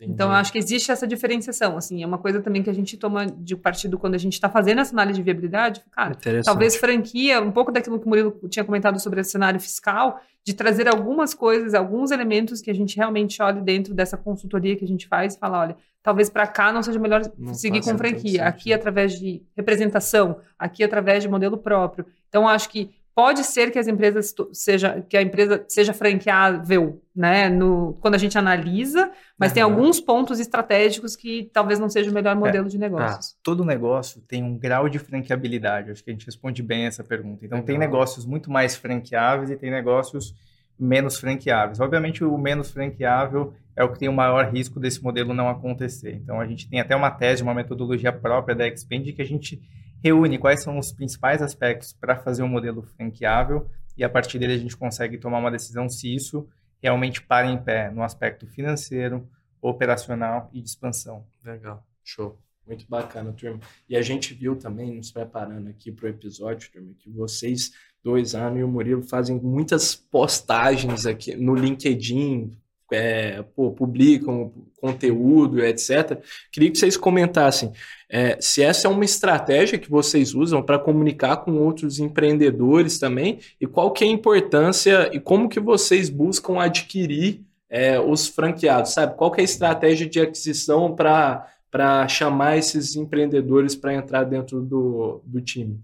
Ah, 0.00 0.04
então, 0.04 0.28
eu 0.28 0.34
acho 0.34 0.50
que 0.50 0.58
existe 0.58 0.90
essa 0.90 1.06
diferenciação. 1.06 1.76
Assim, 1.76 2.02
é 2.02 2.06
uma 2.06 2.18
coisa 2.18 2.40
também 2.40 2.62
que 2.62 2.70
a 2.70 2.72
gente 2.72 2.96
toma 2.96 3.26
de 3.26 3.56
partido 3.56 3.98
quando 3.98 4.14
a 4.14 4.18
gente 4.18 4.32
está 4.32 4.48
fazendo 4.48 4.80
essa 4.80 4.94
análise 4.94 5.18
de 5.18 5.22
viabilidade. 5.22 5.82
Cara, 5.92 6.16
talvez 6.44 6.76
franquia, 6.76 7.40
um 7.40 7.52
pouco 7.52 7.70
daquilo 7.70 7.98
que 7.98 8.06
o 8.06 8.08
Murilo 8.08 8.38
tinha 8.48 8.64
comentado 8.64 8.98
sobre 9.00 9.20
o 9.20 9.24
cenário 9.24 9.60
fiscal, 9.60 10.20
de 10.44 10.52
trazer 10.52 10.88
algumas 10.88 11.32
coisas, 11.32 11.74
alguns 11.74 12.10
elementos 12.10 12.60
que 12.60 12.70
a 12.70 12.74
gente 12.74 12.96
realmente 12.96 13.40
olhe 13.40 13.60
dentro 13.60 13.94
dessa 13.94 14.16
consultoria 14.16 14.76
que 14.76 14.84
a 14.84 14.88
gente 14.88 15.08
faz 15.08 15.34
e 15.34 15.38
fala, 15.38 15.60
olha, 15.60 15.76
talvez 16.02 16.28
para 16.28 16.46
cá 16.46 16.70
não 16.70 16.82
seja 16.82 16.98
melhor 16.98 17.22
não 17.38 17.54
seguir 17.54 17.82
com 17.82 17.96
franquia, 17.96 18.44
aqui 18.44 18.72
através 18.72 19.18
de 19.18 19.42
representação, 19.56 20.38
aqui 20.58 20.84
através 20.84 21.22
de 21.22 21.28
modelo 21.28 21.56
próprio. 21.56 22.04
Então, 22.28 22.46
acho 22.46 22.68
que 22.68 22.90
pode 23.14 23.44
ser 23.44 23.70
que 23.70 23.78
as 23.78 23.86
empresas 23.86 24.34
seja 24.52 25.00
que 25.08 25.16
a 25.16 25.22
empresa 25.22 25.64
seja 25.68 25.92
franqueável, 25.92 27.00
né, 27.14 27.48
no, 27.48 27.96
quando 28.00 28.16
a 28.16 28.18
gente 28.18 28.36
analisa, 28.36 29.10
mas 29.38 29.50
uhum. 29.50 29.54
tem 29.54 29.62
alguns 29.62 30.00
pontos 30.00 30.40
estratégicos 30.40 31.14
que 31.14 31.48
talvez 31.52 31.78
não 31.78 31.88
seja 31.88 32.10
o 32.10 32.14
melhor 32.14 32.34
modelo 32.34 32.66
é, 32.66 32.70
de 32.70 32.76
negócios. 32.76 33.32
Tá. 33.32 33.38
Todo 33.42 33.64
negócio 33.64 34.20
tem 34.22 34.42
um 34.42 34.58
grau 34.58 34.88
de 34.88 34.98
franqueabilidade. 34.98 35.92
Acho 35.92 36.02
que 36.02 36.10
a 36.10 36.12
gente 36.12 36.26
responde 36.26 36.62
bem 36.62 36.86
essa 36.86 37.04
pergunta. 37.04 37.44
Então 37.44 37.58
Legal. 37.58 37.66
tem 37.66 37.78
negócios 37.78 38.26
muito 38.26 38.50
mais 38.50 38.74
franqueáveis 38.74 39.50
e 39.50 39.56
tem 39.56 39.70
negócios 39.70 40.34
menos 40.76 41.18
franqueáveis. 41.18 41.78
Obviamente 41.78 42.24
o 42.24 42.36
menos 42.36 42.72
franqueável 42.72 43.54
é 43.76 43.84
o 43.84 43.92
que 43.92 43.98
tem 43.98 44.08
o 44.08 44.12
maior 44.12 44.52
risco 44.52 44.80
desse 44.80 45.02
modelo 45.02 45.32
não 45.32 45.48
acontecer. 45.48 46.14
Então 46.14 46.40
a 46.40 46.46
gente 46.46 46.68
tem 46.68 46.80
até 46.80 46.96
uma 46.96 47.12
tese, 47.12 47.44
uma 47.44 47.54
metodologia 47.54 48.12
própria 48.12 48.56
da 48.56 48.66
Expand 48.66 49.04
que 49.12 49.22
a 49.22 49.26
gente 49.26 49.62
reúne 50.04 50.36
quais 50.36 50.62
são 50.62 50.78
os 50.78 50.92
principais 50.92 51.40
aspectos 51.40 51.94
para 51.94 52.14
fazer 52.14 52.42
um 52.42 52.48
modelo 52.48 52.82
franqueável 52.82 53.70
e 53.96 54.04
a 54.04 54.08
partir 54.08 54.38
dele 54.38 54.52
a 54.52 54.58
gente 54.58 54.76
consegue 54.76 55.16
tomar 55.16 55.38
uma 55.38 55.50
decisão 55.50 55.88
se 55.88 56.14
isso 56.14 56.46
realmente 56.82 57.22
para 57.22 57.46
em 57.46 57.56
pé 57.56 57.90
no 57.90 58.02
aspecto 58.02 58.46
financeiro, 58.46 59.26
operacional 59.62 60.50
e 60.52 60.60
de 60.60 60.68
expansão. 60.68 61.24
Legal, 61.42 61.82
show. 62.04 62.38
Muito 62.66 62.86
bacana, 62.86 63.32
turma. 63.32 63.60
E 63.88 63.96
a 63.96 64.02
gente 64.02 64.34
viu 64.34 64.56
também, 64.56 64.94
nos 64.94 65.10
preparando 65.10 65.68
aqui 65.68 65.90
para 65.90 66.06
o 66.06 66.08
episódio, 66.08 66.70
turma, 66.70 66.92
que 66.98 67.08
vocês 67.08 67.72
dois, 68.02 68.34
Ana 68.34 68.58
e 68.58 68.64
o 68.64 68.68
Murilo, 68.68 69.02
fazem 69.02 69.40
muitas 69.40 69.94
postagens 69.94 71.06
aqui 71.06 71.34
no 71.34 71.54
LinkedIn, 71.54 72.50
é, 72.92 73.42
pô, 73.54 73.70
publicam 73.72 74.52
conteúdo, 74.80 75.64
etc. 75.64 76.20
Queria 76.52 76.70
que 76.70 76.78
vocês 76.78 76.96
comentassem 76.96 77.72
é, 78.08 78.36
se 78.40 78.62
essa 78.62 78.86
é 78.86 78.90
uma 78.90 79.04
estratégia 79.04 79.78
que 79.78 79.90
vocês 79.90 80.34
usam 80.34 80.62
para 80.62 80.78
comunicar 80.78 81.38
com 81.38 81.52
outros 81.52 81.98
empreendedores 81.98 82.98
também 82.98 83.38
e 83.60 83.66
qual 83.66 83.90
que 83.92 84.04
é 84.04 84.06
a 84.06 84.10
importância 84.10 85.10
e 85.12 85.18
como 85.18 85.48
que 85.48 85.58
vocês 85.58 86.10
buscam 86.10 86.60
adquirir 86.60 87.42
é, 87.68 87.98
os 87.98 88.28
franqueados, 88.28 88.92
sabe? 88.92 89.16
Qual 89.16 89.32
que 89.32 89.40
é 89.40 89.42
a 89.42 89.44
estratégia 89.44 90.08
de 90.08 90.20
aquisição 90.20 90.94
para 90.94 92.06
chamar 92.08 92.56
esses 92.56 92.94
empreendedores 92.94 93.74
para 93.74 93.94
entrar 93.94 94.24
dentro 94.24 94.60
do, 94.60 95.20
do 95.24 95.40
time? 95.40 95.80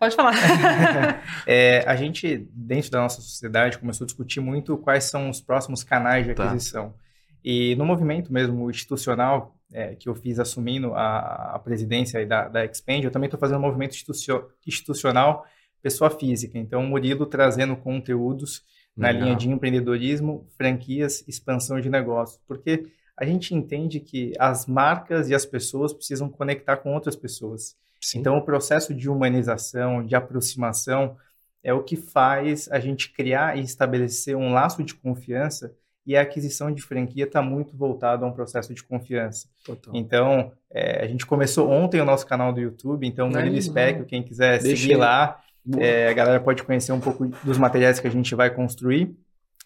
Pode 0.00 0.16
falar. 0.16 0.32
é, 1.46 1.84
a 1.86 1.94
gente, 1.94 2.48
dentro 2.54 2.90
da 2.90 3.00
nossa 3.00 3.20
sociedade, 3.20 3.76
começou 3.76 4.06
a 4.06 4.06
discutir 4.06 4.40
muito 4.40 4.78
quais 4.78 5.04
são 5.04 5.28
os 5.28 5.42
próximos 5.42 5.84
canais 5.84 6.26
de 6.26 6.32
tá. 6.32 6.44
aquisição. 6.44 6.88
Tá. 6.88 6.94
E 7.44 7.74
no 7.76 7.84
movimento 7.84 8.32
mesmo 8.32 8.70
institucional 8.70 9.54
é, 9.70 9.94
que 9.94 10.08
eu 10.08 10.14
fiz 10.14 10.38
assumindo 10.38 10.94
a, 10.94 11.54
a 11.54 11.58
presidência 11.58 12.26
da, 12.26 12.48
da 12.48 12.64
Expand, 12.64 13.02
eu 13.04 13.10
também 13.10 13.26
estou 13.26 13.38
fazendo 13.38 13.58
um 13.58 13.62
movimento 13.62 13.94
institucional 14.66 15.46
pessoa 15.82 16.08
física. 16.08 16.58
Então, 16.58 16.82
o 16.82 16.88
Murilo 16.88 17.26
trazendo 17.26 17.76
conteúdos 17.76 18.62
na 18.96 19.12
linha 19.12 19.36
de 19.36 19.50
empreendedorismo, 19.50 20.46
franquias, 20.56 21.22
expansão 21.28 21.78
de 21.78 21.90
negócios. 21.90 22.40
Porque 22.48 22.86
a 23.20 23.26
gente 23.26 23.54
entende 23.54 24.00
que 24.00 24.32
as 24.38 24.66
marcas 24.66 25.28
e 25.28 25.34
as 25.34 25.44
pessoas 25.44 25.92
precisam 25.92 26.30
conectar 26.30 26.78
com 26.78 26.94
outras 26.94 27.14
pessoas. 27.14 27.76
Sim. 28.00 28.20
Então, 28.20 28.38
o 28.38 28.42
processo 28.42 28.94
de 28.94 29.10
humanização, 29.10 30.02
de 30.02 30.16
aproximação, 30.16 31.18
é 31.62 31.70
o 31.74 31.82
que 31.82 31.96
faz 31.96 32.66
a 32.72 32.80
gente 32.80 33.12
criar 33.12 33.58
e 33.58 33.60
estabelecer 33.60 34.34
um 34.34 34.54
laço 34.54 34.82
de 34.82 34.94
confiança 34.94 35.74
e 36.06 36.16
a 36.16 36.22
aquisição 36.22 36.72
de 36.72 36.80
franquia 36.80 37.24
está 37.24 37.42
muito 37.42 37.76
voltada 37.76 38.24
a 38.24 38.28
um 38.28 38.32
processo 38.32 38.72
de 38.72 38.82
confiança. 38.82 39.46
Total. 39.66 39.94
Então, 39.94 40.52
é, 40.70 41.04
a 41.04 41.06
gente 41.06 41.26
começou 41.26 41.70
ontem 41.70 42.00
o 42.00 42.06
nosso 42.06 42.26
canal 42.26 42.54
do 42.54 42.60
YouTube, 42.60 43.06
então, 43.06 43.28
Murilo 43.28 43.60
Spec, 43.60 44.06
quem 44.06 44.22
quiser 44.22 44.62
Deixa 44.62 44.80
seguir 44.80 44.96
lá, 44.96 45.42
é, 45.76 46.08
a 46.08 46.12
galera 46.14 46.40
pode 46.40 46.62
conhecer 46.62 46.92
um 46.92 47.00
pouco 47.00 47.26
dos 47.44 47.58
materiais 47.58 48.00
que 48.00 48.06
a 48.06 48.10
gente 48.10 48.34
vai 48.34 48.48
construir. 48.48 49.14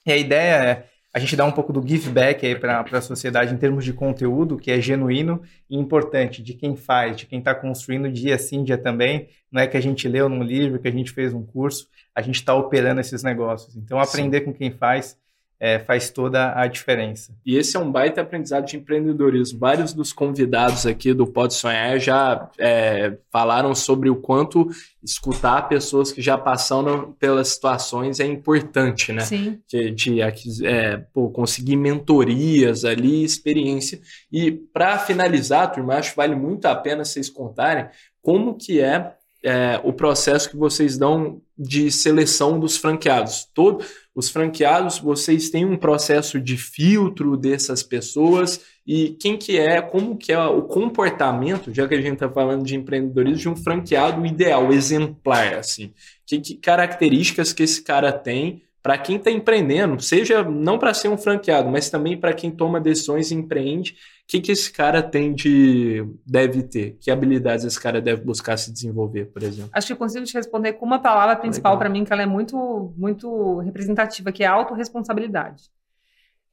E 0.05 0.11
a 0.11 0.17
ideia 0.17 0.65
é 0.65 0.87
a 1.15 1.21
gente 1.21 1.37
dá 1.37 1.45
um 1.45 1.53
pouco 1.53 1.73
do 1.73 1.87
give 1.87 2.11
back 2.11 2.45
aí 2.45 2.57
para 2.57 2.81
a 2.81 3.01
sociedade 3.01 3.55
em 3.55 3.57
termos 3.57 3.85
de 3.85 3.93
conteúdo, 3.93 4.57
que 4.57 4.73
é 4.73 4.81
genuíno 4.81 5.41
e 5.71 5.77
importante, 5.77 6.43
de 6.43 6.55
quem 6.55 6.75
faz, 6.75 7.17
de 7.17 7.25
quem 7.25 7.39
está 7.39 7.55
construindo 7.55 8.11
dia 8.11 8.37
sim, 8.37 8.65
dia 8.65 8.77
também. 8.77 9.29
Não 9.51 9.63
é 9.63 9.69
que 9.69 9.77
a 9.77 9.81
gente 9.81 10.09
leu 10.09 10.29
num 10.29 10.43
livro, 10.43 10.81
que 10.81 10.89
a 10.89 10.91
gente 10.91 11.13
fez 11.13 11.33
um 11.33 11.47
curso, 11.47 11.89
a 12.13 12.21
gente 12.21 12.35
está 12.35 12.53
operando 12.53 13.01
esses 13.01 13.23
negócios. 13.23 13.77
Então, 13.77 14.01
aprender 14.01 14.41
sim. 14.41 14.47
com 14.47 14.53
quem 14.53 14.73
faz 14.73 15.17
é, 15.65 15.79
faz 15.79 16.11
toda 16.11 16.53
a 16.61 16.67
diferença. 16.67 17.35
E 17.43 17.57
esse 17.57 17.75
é 17.75 17.81
um 17.81 17.91
baita 17.91 18.21
aprendizado 18.21 18.67
de 18.67 18.77
empreendedorismo. 18.77 19.59
Vários 19.59 19.95
dos 19.95 20.13
convidados 20.13 20.85
aqui 20.85 21.15
do 21.15 21.27
Pode 21.27 21.55
Sonhar 21.55 21.99
já 21.99 22.51
é, 22.59 23.17
falaram 23.33 23.75
sobre 23.75 24.11
o 24.11 24.17
quanto 24.17 24.69
escutar 25.03 25.67
pessoas 25.67 26.13
que 26.13 26.21
já 26.21 26.37
passaram 26.37 27.13
pelas 27.13 27.49
situações 27.49 28.21
é 28.21 28.27
importante, 28.27 29.11
né? 29.11 29.23
Sim. 29.23 29.59
De, 29.67 29.91
de 29.91 30.21
é, 30.67 30.99
pô, 31.15 31.31
conseguir 31.31 31.77
mentorias 31.77 32.85
ali, 32.85 33.25
experiência. 33.25 33.99
E 34.31 34.53
para 34.53 34.99
finalizar, 34.99 35.73
turma, 35.73 35.95
acho 35.95 36.11
que 36.11 36.17
vale 36.19 36.35
muito 36.35 36.67
a 36.67 36.75
pena 36.75 37.07
vocês 37.07 37.31
contarem 37.31 37.87
como 38.21 38.59
que 38.59 38.83
é 38.83 39.15
é, 39.45 39.79
o 39.85 39.93
processo 39.93 40.49
que 40.49 40.57
vocês 40.57 40.97
dão 40.97 41.41
de 41.57 41.91
seleção 41.91 42.59
dos 42.59 42.79
franqueados. 42.79 43.47
Todo, 43.53 43.85
os 44.15 44.31
franqueados, 44.31 44.99
vocês 44.99 45.51
têm 45.51 45.67
um 45.67 45.77
processo 45.77 46.41
de 46.41 46.57
filtro 46.57 47.37
dessas 47.37 47.83
pessoas 47.83 48.61
e 48.87 49.11
quem 49.21 49.37
que 49.37 49.59
é, 49.59 49.83
como 49.83 50.17
que 50.17 50.33
é 50.33 50.41
o 50.41 50.63
comportamento, 50.63 51.73
já 51.73 51.87
que 51.87 51.95
a 51.95 52.01
gente 52.01 52.15
está 52.15 52.29
falando 52.29 52.65
de 52.65 52.75
empreendedorismo, 52.75 53.39
de 53.39 53.49
um 53.51 53.57
franqueado 53.57 54.25
ideal, 54.25 54.73
exemplar, 54.73 55.55
assim. 55.55 55.93
Que, 56.27 56.41
que 56.41 56.55
características 56.55 57.53
que 57.53 57.63
esse 57.63 57.83
cara 57.83 58.13
tem 58.13 58.63
para 58.83 58.99
quem 58.99 59.17
está 59.17 59.31
empreendendo, 59.31 59.99
seja 60.03 60.43
não 60.43 60.79
para 60.79 60.93
ser 60.93 61.09
um 61.09 61.17
franqueado, 61.17 61.71
mas 61.71 61.89
também 61.89 62.19
para 62.19 62.35
quem 62.35 62.51
toma 62.51 62.79
decisões 62.79 63.31
e 63.31 63.35
empreende, 63.35 63.97
que, 64.27 64.41
que 64.41 64.53
esse 64.53 64.73
cara 64.73 65.03
tem 65.03 65.35
de. 65.35 66.07
deve 66.27 66.63
ter? 66.63 66.97
Que 67.01 67.11
habilidades 67.11 67.65
esse 67.65 67.81
cara 67.81 68.01
deve 68.01 68.23
buscar 68.23 68.57
se 68.57 68.73
desenvolver, 68.73 69.27
por 69.27 69.43
exemplo? 69.43 69.71
Acho 69.73 69.89
que 69.89 69.93
eu 69.93 69.97
consigo 69.97 70.25
te 70.25 70.35
responder 70.35 70.75
com 70.75 70.87
uma 70.87 70.99
palavra 70.99 71.37
principal 71.37 71.79
para 71.79 71.91
mim, 71.91 72.05
que 72.05 72.13
ela 72.13 72.23
é 72.23 72.27
muito, 72.27 72.95
muito 72.97 73.59
representativa, 73.59 74.33
que 74.33 74.43
é 74.43 74.47
autorresponsabilidade. 74.47 75.65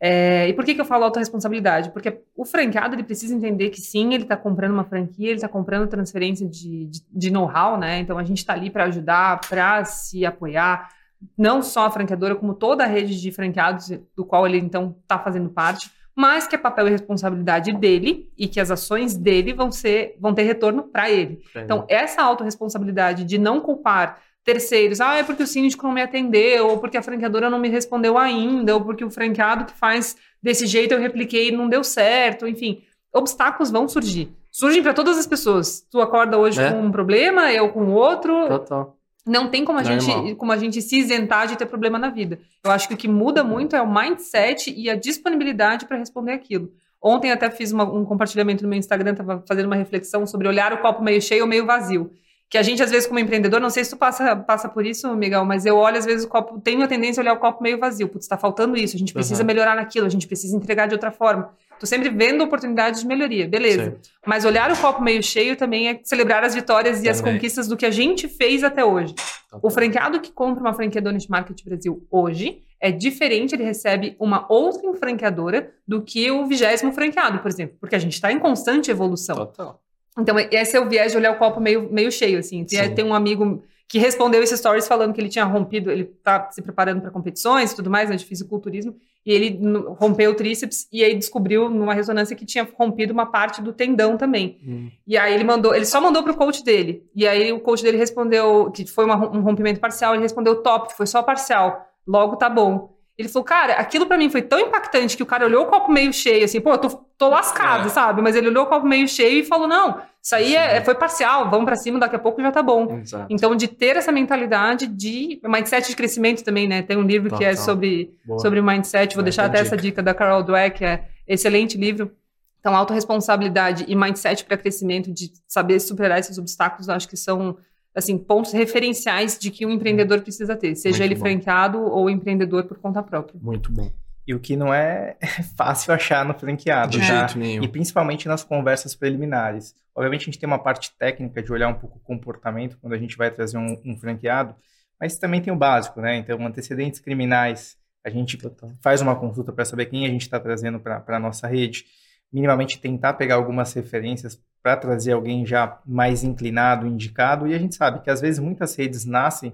É, 0.03 0.49
e 0.49 0.53
por 0.53 0.65
que, 0.65 0.73
que 0.73 0.81
eu 0.81 0.85
falo 0.85 1.05
autorresponsabilidade? 1.05 1.91
Porque 1.91 2.21
o 2.35 2.43
franqueado 2.43 2.95
ele 2.95 3.03
precisa 3.03 3.35
entender 3.35 3.69
que 3.69 3.79
sim, 3.79 4.13
ele 4.13 4.23
está 4.23 4.35
comprando 4.35 4.71
uma 4.71 4.83
franquia, 4.83 5.27
ele 5.27 5.35
está 5.35 5.47
comprando 5.47 5.87
transferência 5.87 6.47
de, 6.47 6.87
de, 6.87 7.01
de 7.09 7.31
know-how, 7.31 7.77
né? 7.77 7.99
Então 7.99 8.17
a 8.17 8.23
gente 8.23 8.39
está 8.39 8.53
ali 8.53 8.69
para 8.69 8.85
ajudar, 8.85 9.39
para 9.47 9.85
se 9.85 10.25
apoiar, 10.25 10.89
não 11.37 11.61
só 11.61 11.85
a 11.85 11.91
franqueadora, 11.91 12.35
como 12.35 12.53
toda 12.53 12.83
a 12.83 12.87
rede 12.87 13.21
de 13.21 13.31
franqueados 13.31 13.91
do 14.15 14.25
qual 14.25 14.45
ele 14.45 14.57
então 14.57 14.97
está 15.03 15.19
fazendo 15.19 15.49
parte 15.49 15.89
mas 16.15 16.47
que 16.47 16.55
é 16.55 16.57
papel 16.57 16.87
e 16.87 16.91
responsabilidade 16.91 17.71
dele 17.73 18.29
e 18.37 18.47
que 18.47 18.59
as 18.59 18.71
ações 18.71 19.15
dele 19.15 19.53
vão 19.53 19.71
ser 19.71 20.15
vão 20.19 20.33
ter 20.33 20.43
retorno 20.43 20.83
para 20.83 21.09
ele. 21.09 21.41
Entendi. 21.49 21.65
Então, 21.65 21.85
essa 21.87 22.21
autorresponsabilidade 22.21 23.23
de 23.23 23.37
não 23.37 23.59
culpar 23.59 24.21
terceiros, 24.43 24.99
ah, 24.99 25.15
é 25.15 25.23
porque 25.23 25.43
o 25.43 25.47
síndico 25.47 25.85
não 25.85 25.93
me 25.93 26.01
atendeu, 26.01 26.69
ou 26.69 26.79
porque 26.79 26.97
a 26.97 27.01
franqueadora 27.03 27.49
não 27.49 27.59
me 27.59 27.69
respondeu 27.69 28.17
ainda, 28.17 28.73
ou 28.73 28.81
porque 28.81 29.05
o 29.05 29.11
franqueado 29.11 29.65
que 29.65 29.73
faz 29.73 30.15
desse 30.41 30.65
jeito 30.65 30.93
eu 30.93 30.99
repliquei 30.99 31.49
e 31.49 31.51
não 31.51 31.69
deu 31.69 31.83
certo, 31.83 32.47
enfim, 32.47 32.81
obstáculos 33.13 33.69
vão 33.69 33.87
surgir. 33.87 34.31
Surgem 34.51 34.83
para 34.83 34.93
todas 34.93 35.17
as 35.17 35.27
pessoas. 35.27 35.85
Tu 35.89 36.01
acorda 36.01 36.37
hoje 36.37 36.61
é. 36.61 36.71
com 36.71 36.81
um 36.81 36.91
problema, 36.91 37.51
eu 37.53 37.69
com 37.69 37.91
outro. 37.91 38.47
Total. 38.47 38.97
Não 39.25 39.49
tem 39.49 39.63
como 39.63 39.77
a, 39.77 39.83
gente, 39.83 40.35
como 40.35 40.51
a 40.51 40.57
gente 40.57 40.81
se 40.81 40.97
isentar 40.97 41.47
de 41.47 41.55
ter 41.55 41.65
problema 41.65 41.99
na 41.99 42.09
vida. 42.09 42.39
Eu 42.63 42.71
acho 42.71 42.87
que 42.87 42.93
o 42.95 42.97
que 42.97 43.07
muda 43.07 43.43
muito 43.43 43.75
é 43.75 43.81
o 43.81 43.91
mindset 43.91 44.73
e 44.75 44.89
a 44.89 44.95
disponibilidade 44.95 45.85
para 45.85 45.97
responder 45.97 46.31
aquilo. 46.31 46.71
Ontem 47.01 47.31
até 47.31 47.49
fiz 47.49 47.71
uma, 47.71 47.83
um 47.83 48.03
compartilhamento 48.03 48.63
no 48.63 48.69
meu 48.69 48.79
Instagram, 48.79 49.11
estava 49.11 49.43
fazendo 49.47 49.67
uma 49.67 49.75
reflexão 49.75 50.25
sobre 50.25 50.47
olhar 50.47 50.73
o 50.73 50.79
copo 50.79 51.03
meio 51.03 51.21
cheio 51.21 51.43
ou 51.43 51.47
meio 51.47 51.65
vazio 51.65 52.11
que 52.51 52.57
a 52.57 52.61
gente, 52.61 52.83
às 52.83 52.91
vezes, 52.91 53.07
como 53.07 53.17
empreendedor, 53.17 53.61
não 53.61 53.69
sei 53.69 53.85
se 53.85 53.91
tu 53.91 53.95
passa, 53.95 54.35
passa 54.35 54.67
por 54.67 54.85
isso, 54.85 55.15
Miguel, 55.15 55.45
mas 55.45 55.65
eu 55.65 55.77
olho, 55.77 55.97
às 55.97 56.05
vezes, 56.05 56.25
o 56.25 56.27
copo, 56.27 56.59
tenho 56.59 56.83
a 56.83 56.87
tendência 56.87 57.21
a 57.21 57.23
olhar 57.23 57.33
o 57.33 57.37
copo 57.37 57.63
meio 57.63 57.79
vazio. 57.79 58.09
Putz, 58.09 58.25
está 58.25 58.37
faltando 58.37 58.75
isso, 58.75 58.93
a 58.97 58.99
gente 58.99 59.13
precisa 59.13 59.41
uhum. 59.41 59.47
melhorar 59.47 59.73
naquilo, 59.73 60.05
a 60.05 60.09
gente 60.09 60.27
precisa 60.27 60.57
entregar 60.57 60.85
de 60.85 60.93
outra 60.93 61.11
forma. 61.11 61.49
Tô 61.81 61.87
sempre 61.87 62.09
vendo 62.09 62.43
oportunidades 62.43 63.01
de 63.01 63.07
melhoria, 63.07 63.47
beleza. 63.47 63.85
Certo. 63.85 64.09
Mas 64.23 64.45
olhar 64.45 64.71
o 64.71 64.77
copo 64.77 65.01
meio 65.01 65.23
cheio 65.23 65.55
também 65.55 65.89
é 65.89 65.99
celebrar 66.03 66.43
as 66.43 66.53
vitórias 66.53 66.97
também. 66.97 67.07
e 67.07 67.09
as 67.09 67.19
conquistas 67.19 67.67
do 67.67 67.75
que 67.75 67.87
a 67.87 67.89
gente 67.89 68.27
fez 68.27 68.63
até 68.63 68.85
hoje. 68.85 69.15
O 69.63 69.67
franqueado 69.71 70.21
que 70.21 70.31
compra 70.31 70.61
uma 70.61 70.75
franquia 70.75 71.01
Donut 71.01 71.27
Market 71.27 71.59
Brasil 71.65 72.05
hoje 72.11 72.61
é 72.79 72.91
diferente, 72.91 73.55
ele 73.55 73.63
recebe 73.63 74.15
uma 74.19 74.45
outra 74.47 74.93
franqueadora 74.93 75.73
do 75.87 76.03
que 76.03 76.29
o 76.29 76.45
vigésimo 76.45 76.93
franqueado, 76.93 77.39
por 77.39 77.49
exemplo, 77.49 77.75
porque 77.79 77.95
a 77.95 77.99
gente 77.99 78.13
está 78.13 78.31
em 78.31 78.37
constante 78.37 78.91
evolução. 78.91 79.37
Total. 79.37 79.81
Então, 80.19 80.35
esse 80.37 80.77
é 80.77 80.79
o 80.79 80.87
viés 80.87 81.13
de 81.13 81.17
olhar 81.17 81.31
o 81.31 81.39
copo 81.39 81.59
meio, 81.59 81.91
meio 81.91 82.11
cheio, 82.11 82.37
assim. 82.37 82.63
Tem, 82.63 82.93
tem 82.93 83.03
um 83.03 83.15
amigo 83.15 83.63
que 83.87 83.97
respondeu 83.97 84.43
esse 84.43 84.55
stories 84.55 84.87
falando 84.87 85.13
que 85.13 85.19
ele 85.19 85.29
tinha 85.29 85.45
rompido, 85.45 85.89
ele 85.89 86.05
tá 86.05 86.49
se 86.51 86.61
preparando 86.61 87.01
para 87.01 87.09
competições 87.09 87.71
e 87.71 87.75
tudo 87.75 87.89
mais, 87.89 88.07
né, 88.09 88.15
de 88.15 88.23
fisiculturismo, 88.23 88.95
e 89.25 89.31
ele 89.31 89.59
rompeu 89.99 90.31
o 90.31 90.35
tríceps 90.35 90.87
e 90.91 91.03
aí 91.03 91.15
descobriu 91.15 91.69
numa 91.69 91.93
ressonância 91.93 92.35
que 92.35 92.45
tinha 92.45 92.67
rompido 92.77 93.13
uma 93.13 93.25
parte 93.25 93.61
do 93.61 93.71
tendão 93.71 94.17
também. 94.17 94.59
Hum. 94.65 94.89
E 95.07 95.17
aí 95.17 95.33
ele 95.33 95.43
mandou, 95.43 95.75
ele 95.75 95.85
só 95.85 96.01
mandou 96.01 96.23
pro 96.23 96.35
coach 96.35 96.63
dele. 96.63 97.03
E 97.15 97.27
aí 97.27 97.51
o 97.51 97.59
coach 97.59 97.83
dele 97.83 97.97
respondeu 97.97 98.71
que 98.71 98.85
foi 98.85 99.05
uma, 99.05 99.15
um 99.15 99.41
rompimento 99.41 99.79
parcial, 99.79 100.13
ele 100.13 100.23
respondeu 100.23 100.63
top, 100.63 100.95
foi 100.95 101.05
só 101.05 101.21
parcial. 101.21 101.87
Logo 102.07 102.35
tá 102.35 102.49
bom. 102.49 102.95
Ele 103.17 103.29
falou, 103.29 103.43
cara, 103.43 103.73
aquilo 103.73 104.07
para 104.07 104.17
mim 104.17 104.29
foi 104.29 104.41
tão 104.41 104.59
impactante 104.59 105.15
que 105.15 105.21
o 105.21 105.27
cara 105.27 105.45
olhou 105.45 105.63
o 105.63 105.67
copo 105.67 105.91
meio 105.91 106.11
cheio, 106.11 106.43
assim, 106.43 106.59
pô, 106.59 106.71
eu 106.71 106.77
tô, 106.79 106.89
tô 107.21 107.29
lascado, 107.29 107.85
é. 107.85 107.89
sabe? 107.89 108.19
Mas 108.19 108.35
ele 108.35 108.47
olhou 108.47 108.63
o 108.63 108.67
copo 108.67 108.87
meio 108.87 109.07
cheio 109.07 109.41
e 109.41 109.43
falou, 109.43 109.67
não, 109.67 110.01
isso 110.19 110.35
aí 110.35 110.55
é, 110.55 110.81
foi 110.81 110.95
parcial, 110.95 111.51
vamos 111.51 111.65
para 111.65 111.75
cima, 111.75 111.99
daqui 111.99 112.15
a 112.15 112.19
pouco 112.19 112.41
já 112.41 112.51
tá 112.51 112.63
bom. 112.63 112.99
Exato. 112.99 113.27
Então, 113.29 113.55
de 113.55 113.67
ter 113.67 113.95
essa 113.95 114.11
mentalidade 114.11 114.87
de 114.87 115.39
mindset 115.43 115.87
de 115.87 115.95
crescimento 115.95 116.43
também, 116.43 116.67
né? 116.67 116.81
Tem 116.81 116.97
um 116.97 117.03
livro 117.03 117.29
Total. 117.29 117.37
que 117.37 117.45
é 117.45 117.55
sobre, 117.55 118.11
sobre 118.39 118.59
mindset, 118.59 119.13
vou 119.13 119.23
deixar 119.23 119.45
até 119.45 119.61
dica. 119.61 119.67
essa 119.67 119.77
dica 119.77 120.01
da 120.01 120.15
Carol 120.15 120.41
Dweck, 120.41 120.83
é 120.83 121.05
excelente 121.27 121.77
livro. 121.77 122.11
Então, 122.59 122.75
autorresponsabilidade 122.75 123.85
e 123.87 123.95
mindset 123.95 124.43
para 124.43 124.57
crescimento, 124.57 125.11
de 125.11 125.31
saber 125.47 125.79
superar 125.79 126.19
esses 126.19 126.39
obstáculos, 126.39 126.89
acho 126.89 127.07
que 127.07 127.17
são 127.17 127.55
assim, 127.93 128.17
pontos 128.17 128.51
referenciais 128.51 129.37
de 129.37 129.51
que 129.51 129.63
um 129.63 129.69
empreendedor 129.69 130.21
precisa 130.21 130.55
ter, 130.55 130.75
seja 130.75 130.99
Muito 130.99 131.07
ele 131.07 131.15
bom. 131.15 131.21
franqueado 131.21 131.81
ou 131.81 132.09
empreendedor 132.09 132.63
por 132.63 132.79
conta 132.79 133.03
própria. 133.03 133.39
Muito 133.43 133.71
bom. 133.71 133.91
E 134.27 134.33
o 134.33 134.39
que 134.39 134.55
não 134.55 134.73
é 134.73 135.17
fácil 135.57 135.93
achar 135.93 136.23
no 136.25 136.33
franqueado. 136.33 136.91
De 136.91 136.99
tá? 136.99 137.03
jeito 137.03 137.37
nenhum. 137.37 137.63
E 137.63 137.67
principalmente 137.67 138.27
nas 138.27 138.43
conversas 138.43 138.95
preliminares. 138.95 139.75
Obviamente 139.95 140.21
a 140.21 140.25
gente 140.25 140.39
tem 140.39 140.47
uma 140.47 140.59
parte 140.59 140.95
técnica 140.97 141.41
de 141.41 141.51
olhar 141.51 141.67
um 141.67 141.73
pouco 141.73 141.97
o 141.97 142.01
comportamento 142.01 142.77
quando 142.79 142.93
a 142.93 142.97
gente 142.97 143.17
vai 143.17 143.29
trazer 143.29 143.57
um, 143.57 143.81
um 143.83 143.97
franqueado, 143.97 144.55
mas 144.99 145.17
também 145.17 145.41
tem 145.41 145.51
o 145.51 145.55
básico, 145.55 145.99
né? 145.99 146.15
Então, 146.17 146.45
antecedentes 146.45 146.99
criminais, 146.99 147.75
a 148.05 148.09
gente 148.09 148.39
faz 148.81 149.01
uma 149.01 149.15
consulta 149.15 149.51
para 149.51 149.65
saber 149.65 149.87
quem 149.87 150.05
a 150.05 150.09
gente 150.09 150.21
está 150.21 150.39
trazendo 150.39 150.79
para 150.79 151.03
a 151.07 151.19
nossa 151.19 151.47
rede 151.47 151.85
minimamente 152.31 152.79
tentar 152.79 153.13
pegar 153.13 153.35
algumas 153.35 153.73
referências 153.73 154.41
para 154.63 154.77
trazer 154.77 155.11
alguém 155.11 155.45
já 155.45 155.79
mais 155.85 156.23
inclinado, 156.23 156.87
indicado, 156.87 157.47
e 157.47 157.53
a 157.53 157.59
gente 157.59 157.75
sabe 157.75 158.01
que 158.01 158.09
às 158.09 158.21
vezes 158.21 158.39
muitas 158.39 158.75
redes 158.75 159.05
nascem 159.05 159.53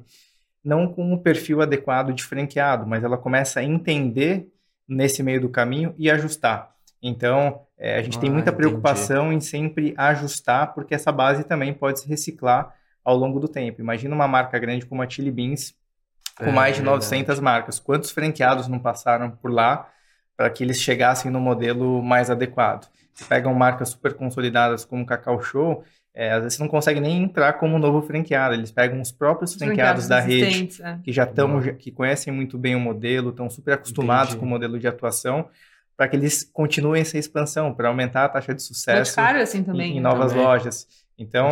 não 0.64 0.92
com 0.92 1.14
o 1.14 1.20
perfil 1.20 1.62
adequado 1.62 2.14
de 2.14 2.24
franqueado, 2.24 2.86
mas 2.86 3.04
ela 3.04 3.18
começa 3.18 3.62
a 3.62 3.64
entender 3.64 4.52
nesse 4.88 5.22
meio 5.22 5.42
do 5.42 5.50
caminho 5.50 5.94
e 5.98 6.10
ajustar. 6.10 6.76
Então, 7.02 7.62
é, 7.78 7.98
a 7.98 8.02
gente 8.02 8.18
ah, 8.18 8.22
tem 8.22 8.30
muita 8.30 8.52
preocupação 8.52 9.28
entendi. 9.28 9.36
em 9.36 9.42
sempre 9.42 9.94
ajustar, 9.98 10.74
porque 10.74 10.96
essa 10.96 11.12
base 11.12 11.44
também 11.44 11.74
pode 11.74 12.00
se 12.00 12.08
reciclar 12.08 12.74
ao 13.04 13.16
longo 13.16 13.40
do 13.40 13.48
tempo. 13.48 13.82
Imagina 13.82 14.16
uma 14.16 14.28
marca 14.28 14.58
grande 14.58 14.86
como 14.86 15.02
a 15.02 15.10
Chili 15.10 15.32
Beans, 15.32 15.76
com 16.38 16.46
é, 16.46 16.52
mais 16.52 16.76
de 16.76 16.82
900 16.82 17.38
é 17.38 17.42
marcas. 17.42 17.80
Quantos 17.80 18.12
franqueados 18.12 18.68
não 18.68 18.80
passaram 18.80 19.32
por 19.32 19.52
lá 19.52 19.90
para 20.36 20.50
que 20.50 20.64
eles 20.64 20.80
chegassem 20.80 21.32
no 21.32 21.40
modelo 21.40 22.02
mais 22.04 22.30
adequado. 22.30 22.88
Você 23.14 23.26
pegam 23.26 23.54
marcas 23.56 23.90
super 23.90 24.14
consolidadas 24.14 24.86
como 24.86 25.06
Cacau 25.06 25.42
Show, 25.42 25.84
é, 26.20 26.32
às 26.32 26.42
vezes 26.42 26.58
você 26.58 26.64
não 26.64 26.68
consegue 26.68 27.00
nem 27.00 27.22
entrar 27.22 27.54
como 27.54 27.78
novo 27.78 28.02
franqueado. 28.02 28.56
Eles 28.56 28.72
pegam 28.72 29.00
os 29.00 29.12
próprios 29.12 29.52
os 29.52 29.58
franqueados 29.58 30.08
da 30.08 30.20
rede 30.20 30.82
é. 30.82 30.98
que 31.04 31.14
já 31.14 31.26
estão, 31.26 31.62
que 31.78 31.92
conhecem 31.92 32.34
muito 32.34 32.58
bem 32.58 32.76
o 32.76 32.80
modelo, 32.80 33.30
estão 33.30 33.48
super 33.52 33.76
acostumados 33.76 34.30
Entendi. 34.30 34.40
com 34.40 34.46
o 34.48 34.50
modelo 34.50 34.80
de 34.80 34.88
atuação, 34.88 35.48
para 35.96 36.08
que 36.08 36.16
eles 36.16 36.44
continuem 36.44 37.04
essa 37.04 37.20
expansão, 37.20 37.72
para 37.72 37.90
aumentar 37.90 38.26
a 38.26 38.30
taxa 38.30 38.56
de 38.56 38.64
sucesso 38.64 39.14
caro, 39.16 39.38
assim, 39.38 39.64
também, 39.64 39.94
em, 39.94 39.98
em 39.98 40.02
novas 40.02 40.32
também. 40.32 40.44
lojas. 40.44 40.88
Então, 41.20 41.52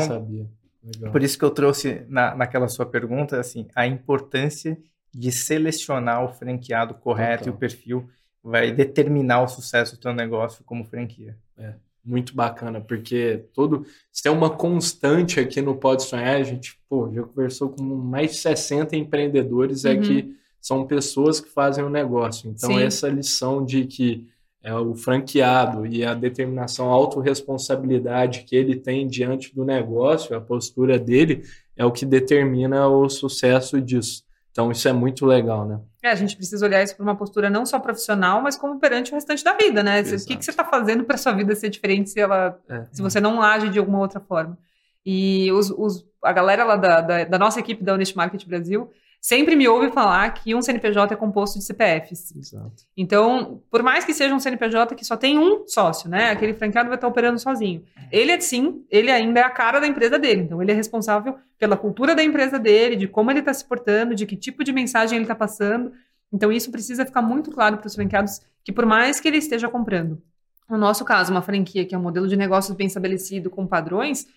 por 1.11 1.21
isso 1.21 1.37
que 1.37 1.45
eu 1.45 1.51
trouxe 1.51 2.03
na, 2.09 2.33
naquela 2.33 2.67
sua 2.67 2.87
pergunta 2.87 3.39
assim 3.39 3.67
a 3.75 3.85
importância 3.85 4.75
de 5.13 5.31
selecionar 5.31 6.23
o 6.23 6.29
franqueado 6.29 6.95
correto 6.95 7.43
Total. 7.43 7.53
e 7.53 7.55
o 7.55 7.59
perfil 7.59 8.09
vai 8.43 8.71
determinar 8.71 9.43
o 9.43 9.47
sucesso 9.47 9.95
do 9.95 10.01
teu 10.01 10.11
negócio 10.11 10.63
como 10.63 10.83
franquia. 10.83 11.37
É, 11.55 11.75
muito 12.05 12.35
bacana, 12.35 12.79
porque 12.79 13.45
todo 13.53 13.85
se 14.11 14.21
tem 14.23 14.31
uma 14.31 14.49
constante 14.49 15.39
aqui 15.39 15.61
no 15.61 15.75
Pode 15.75 16.03
Sonhar, 16.03 16.35
a 16.35 16.43
gente 16.43 16.79
pô, 16.87 17.11
já 17.11 17.23
conversou 17.23 17.69
com 17.69 17.83
mais 17.83 18.31
de 18.31 18.37
60 18.37 18.95
empreendedores, 18.95 19.83
uhum. 19.83 19.91
é 19.91 19.97
que 19.97 20.35
são 20.61 20.85
pessoas 20.85 21.39
que 21.39 21.49
fazem 21.49 21.83
o 21.83 21.89
negócio. 21.89 22.49
Então, 22.49 22.71
Sim. 22.71 22.81
essa 22.81 23.07
lição 23.07 23.63
de 23.63 23.85
que 23.85 24.25
é 24.63 24.73
o 24.73 24.95
franqueado 24.95 25.85
e 25.85 26.03
a 26.03 26.15
determinação, 26.15 26.89
a 26.89 26.93
autorresponsabilidade 26.93 28.45
que 28.45 28.55
ele 28.55 28.75
tem 28.75 29.07
diante 29.07 29.53
do 29.53 29.63
negócio, 29.63 30.35
a 30.35 30.41
postura 30.41 30.97
dele, 30.97 31.43
é 31.77 31.85
o 31.85 31.91
que 31.91 32.03
determina 32.03 32.87
o 32.87 33.07
sucesso 33.07 33.79
disso. 33.79 34.24
Então, 34.55 34.71
isso 34.71 34.87
é 34.87 34.93
muito 34.93 35.25
legal, 35.25 35.67
né? 35.67 35.81
É, 36.01 36.11
a 36.11 36.15
gente 36.15 36.37
precisa 36.37 36.65
olhar 36.65 36.81
isso 36.81 36.95
por 36.95 37.03
uma 37.03 37.17
postura 37.17 37.49
não 37.49 37.65
só 37.65 37.77
profissional, 37.77 38.41
mas 38.41 38.55
como 38.55 38.79
perante 38.79 39.11
o 39.11 39.15
restante 39.15 39.43
da 39.43 39.51
vida, 39.51 39.83
né? 39.83 39.99
Exato. 39.99 40.23
O 40.23 40.27
que, 40.27 40.37
que 40.37 40.45
você 40.45 40.51
está 40.51 40.63
fazendo 40.63 41.03
para 41.03 41.17
sua 41.17 41.33
vida 41.33 41.53
ser 41.53 41.67
diferente 41.67 42.09
se, 42.09 42.21
ela, 42.21 42.57
é. 42.69 42.85
se 42.89 43.01
você 43.01 43.19
não 43.19 43.41
age 43.41 43.67
de 43.67 43.79
alguma 43.79 43.99
outra 43.99 44.21
forma? 44.21 44.57
E 45.05 45.51
os, 45.51 45.69
os, 45.71 46.05
a 46.23 46.31
galera 46.31 46.63
lá 46.63 46.77
da, 46.77 47.01
da, 47.01 47.23
da, 47.25 47.37
nossa 47.37 47.59
equipe 47.59 47.83
da 47.83 47.95
Honest 47.95 48.15
Market 48.15 48.45
Brasil, 48.47 48.89
sempre 49.21 49.55
me 49.55 49.67
ouve 49.67 49.91
falar 49.91 50.29
que 50.33 50.53
um 50.53 50.61
CNPJ 50.61 51.13
é 51.13 51.17
composto 51.17 51.57
de 51.57 51.65
CPFs. 51.65 52.35
Exato. 52.35 52.83
Então, 52.95 53.61
por 53.69 53.81
mais 53.81 54.05
que 54.05 54.13
seja 54.13 54.33
um 54.33 54.39
CNPJ 54.39 54.95
que 54.95 55.05
só 55.05 55.17
tem 55.17 55.37
um 55.39 55.67
sócio, 55.67 56.09
né? 56.09 56.31
Aquele 56.31 56.53
franqueado 56.53 56.89
vai 56.89 56.97
estar 56.97 57.07
operando 57.07 57.39
sozinho. 57.39 57.83
Ele 58.11 58.31
é 58.31 58.39
sim, 58.39 58.85
ele 58.89 59.11
ainda 59.11 59.39
é 59.39 59.43
a 59.43 59.49
cara 59.49 59.79
da 59.79 59.87
empresa 59.87 60.19
dele. 60.19 60.41
Então, 60.41 60.61
ele 60.61 60.71
é 60.71 60.75
responsável 60.75 61.37
pela 61.57 61.77
cultura 61.77 62.13
da 62.15 62.23
empresa 62.23 62.59
dele, 62.59 62.95
de 62.95 63.07
como 63.07 63.31
ele 63.31 63.39
está 63.39 63.53
se 63.53 63.65
portando, 63.65 64.13
de 64.15 64.25
que 64.25 64.35
tipo 64.35 64.63
de 64.63 64.71
mensagem 64.71 65.17
ele 65.17 65.23
está 65.23 65.35
passando. 65.35 65.91
Então, 66.31 66.51
isso 66.51 66.71
precisa 66.71 67.05
ficar 67.05 67.21
muito 67.21 67.51
claro 67.51 67.77
para 67.77 67.87
os 67.87 67.95
franqueados 67.95 68.41
que, 68.63 68.71
por 68.71 68.85
mais 68.85 69.19
que 69.19 69.27
ele 69.27 69.37
esteja 69.37 69.69
comprando, 69.69 70.21
no 70.69 70.77
nosso 70.77 71.05
caso, 71.05 71.31
uma 71.31 71.41
franquia 71.41 71.85
que 71.85 71.93
é 71.93 71.97
um 71.97 72.01
modelo 72.01 72.27
de 72.27 72.35
negócios 72.35 72.75
bem 72.75 72.87
estabelecido 72.87 73.49
com 73.49 73.67
padrões, 73.67 74.27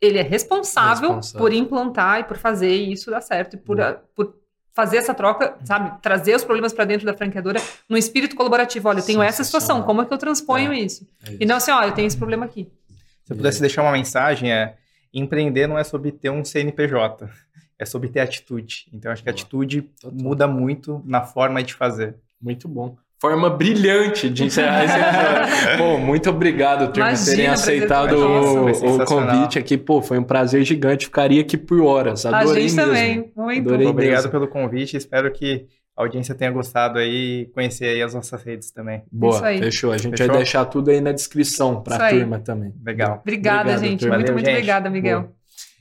ele 0.00 0.18
é 0.18 0.22
responsável, 0.22 1.08
responsável, 1.16 1.40
por 1.40 1.52
implantar 1.52 2.20
e 2.20 2.24
por 2.24 2.36
fazer 2.36 2.70
isso 2.70 3.10
dar 3.10 3.20
certo, 3.20 3.54
e 3.54 3.56
por, 3.56 3.78
por 4.14 4.34
fazer 4.72 4.98
essa 4.98 5.12
troca, 5.12 5.56
sabe? 5.64 6.00
Trazer 6.00 6.36
os 6.36 6.44
problemas 6.44 6.72
para 6.72 6.84
dentro 6.84 7.04
da 7.04 7.14
franqueadora 7.14 7.60
no 7.88 7.96
espírito 7.96 8.36
colaborativo. 8.36 8.88
Olha, 8.88 9.00
eu 9.00 9.04
tenho 9.04 9.22
essa 9.22 9.42
situação, 9.42 9.82
como 9.82 10.02
é 10.02 10.06
que 10.06 10.12
eu 10.12 10.18
transponho 10.18 10.72
é, 10.72 10.78
isso? 10.78 11.06
É 11.24 11.30
isso? 11.30 11.38
E 11.40 11.46
não 11.46 11.56
assim, 11.56 11.72
olha, 11.72 11.88
eu 11.88 11.94
tenho 11.94 12.06
esse 12.06 12.16
problema 12.16 12.46
aqui. 12.46 12.70
Se 13.24 13.32
eu 13.32 13.36
pudesse 13.36 13.60
deixar 13.60 13.82
uma 13.82 13.92
mensagem, 13.92 14.52
é 14.52 14.76
empreender 15.12 15.66
não 15.66 15.78
é 15.78 15.84
sobre 15.84 16.12
ter 16.12 16.30
um 16.30 16.44
CNPJ, 16.44 17.28
é 17.78 17.84
sobre 17.84 18.08
ter 18.08 18.20
atitude. 18.20 18.88
Então, 18.92 19.10
acho 19.10 19.22
que 19.22 19.28
a 19.28 19.32
atitude 19.32 19.82
Total. 19.82 20.12
muda 20.12 20.46
muito 20.46 21.02
na 21.04 21.22
forma 21.22 21.62
de 21.62 21.74
fazer. 21.74 22.14
Muito 22.40 22.68
bom 22.68 22.96
forma 23.20 23.50
brilhante 23.50 24.30
de 24.30 24.44
encerrar 24.44 24.84
esse 24.84 24.94
episódio. 24.94 25.78
Pô, 25.78 25.98
muito 25.98 26.30
obrigado, 26.30 26.92
turma, 26.92 27.10
por 27.10 27.24
terem 27.24 27.46
aceitado 27.48 28.16
o, 28.16 28.70
o, 28.70 29.04
convite 29.04 29.58
aqui. 29.58 29.76
Pô, 29.76 30.00
foi 30.00 30.18
um 30.18 30.24
prazer 30.24 30.64
gigante. 30.64 31.06
Ficaria 31.06 31.40
aqui 31.40 31.56
por 31.56 31.80
horas. 31.80 32.24
Adorei 32.24 32.64
a 32.64 32.68
gente 32.68 32.76
mesmo. 32.76 32.92
também. 32.92 33.32
Muito. 33.36 33.68
Adorei 33.68 33.86
obrigado 33.86 34.16
mesmo. 34.16 34.30
pelo 34.30 34.48
convite. 34.48 34.96
Espero 34.96 35.30
que 35.32 35.66
a 35.96 36.02
audiência 36.02 36.32
tenha 36.34 36.50
gostado 36.52 36.98
aí 36.98 37.40
e 37.40 37.46
conhecer 37.46 37.86
aí 37.86 38.02
as 38.02 38.14
nossas 38.14 38.40
redes 38.44 38.70
também. 38.70 39.02
Boa, 39.10 39.40
fechou. 39.40 39.90
A 39.90 39.98
gente 39.98 40.12
fechou? 40.12 40.28
vai 40.28 40.36
deixar 40.36 40.64
tudo 40.66 40.90
aí 40.90 41.00
na 41.00 41.10
descrição 41.10 41.82
para 41.82 41.96
a 41.96 42.10
turma 42.10 42.38
também. 42.38 42.72
Legal. 42.84 43.18
Obrigada, 43.20 43.62
obrigado, 43.62 43.80
gente. 43.80 44.00
Turma. 44.00 44.14
Muito, 44.14 44.26
Valeu, 44.28 44.34
muito 44.34 44.46
gente. 44.46 44.54
obrigada, 44.54 44.90
Miguel. 44.90 45.20
Boa. 45.22 45.38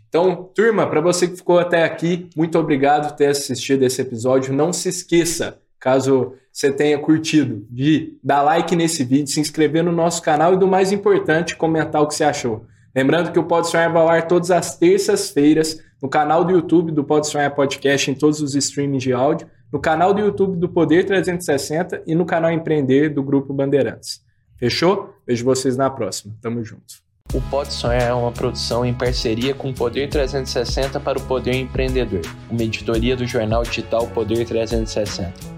Então, 0.10 0.52
turma, 0.56 0.90
para 0.90 1.02
você 1.02 1.28
que 1.28 1.36
ficou 1.36 1.60
até 1.60 1.84
aqui, 1.84 2.30
muito 2.36 2.58
obrigado 2.58 3.10
por 3.10 3.18
ter 3.18 3.28
assistido 3.28 3.84
esse 3.84 4.02
episódio. 4.02 4.54
Não 4.54 4.72
se 4.74 4.90
esqueça, 4.90 5.60
caso 5.80 6.34
você 6.52 6.72
tenha 6.72 6.98
curtido, 6.98 7.66
de 7.70 8.18
dar 8.24 8.42
like 8.42 8.76
nesse 8.76 9.04
vídeo, 9.04 9.28
se 9.28 9.40
inscrever 9.40 9.84
no 9.84 9.92
nosso 9.92 10.22
canal 10.22 10.54
e, 10.54 10.58
do 10.58 10.68
mais 10.68 10.92
importante, 10.92 11.56
comentar 11.56 12.02
o 12.02 12.08
que 12.08 12.16
você 12.16 12.24
achou. 12.24 12.66
Lembrando 12.96 13.32
que 13.32 13.38
o 13.38 13.44
Pode 13.44 13.68
Sonhar 13.68 13.94
vai 13.94 14.02
ao 14.02 14.10
ar 14.10 14.28
todas 14.28 14.50
as 14.50 14.76
terças-feiras 14.76 15.80
no 16.02 16.10
canal 16.10 16.44
do 16.44 16.52
YouTube 16.52 16.92
do 16.92 17.04
Pode 17.04 17.28
Sonhar 17.28 17.54
Podcast, 17.54 18.10
em 18.10 18.16
todos 18.16 18.42
os 18.42 18.56
streamings 18.56 19.04
de 19.04 19.14
áudio, 19.14 19.48
no 19.72 19.80
canal 19.80 20.14
do 20.14 20.22
YouTube 20.22 20.58
do 20.58 20.70
Poder 20.70 21.06
360 21.06 22.04
e 22.08 22.16
no 22.16 22.26
canal 22.26 22.52
Empreender 22.52 23.10
do 23.10 23.22
Grupo 23.22 23.54
Bandeirantes. 23.54 24.22
Fechou? 24.58 25.14
Vejo 25.28 25.46
vocês 25.46 25.78
na 25.78 25.90
próxima. 25.90 26.34
Tamo 26.42 26.64
junto. 26.64 27.06
O 27.34 27.42
Pode 27.50 27.74
Sonhar 27.74 28.04
é 28.04 28.14
uma 28.14 28.32
produção 28.32 28.86
em 28.86 28.94
parceria 28.94 29.54
com 29.54 29.70
o 29.70 29.74
Poder 29.74 30.10
360 30.10 31.00
para 31.00 31.20
o 31.20 31.22
Poder 31.22 31.54
Empreendedor, 31.54 32.22
uma 32.50 32.64
editoria 32.64 33.16
do 33.16 33.28
jornal 33.28 33.64
digital 33.64 34.08
Poder 34.08 34.46
360. 34.46 35.57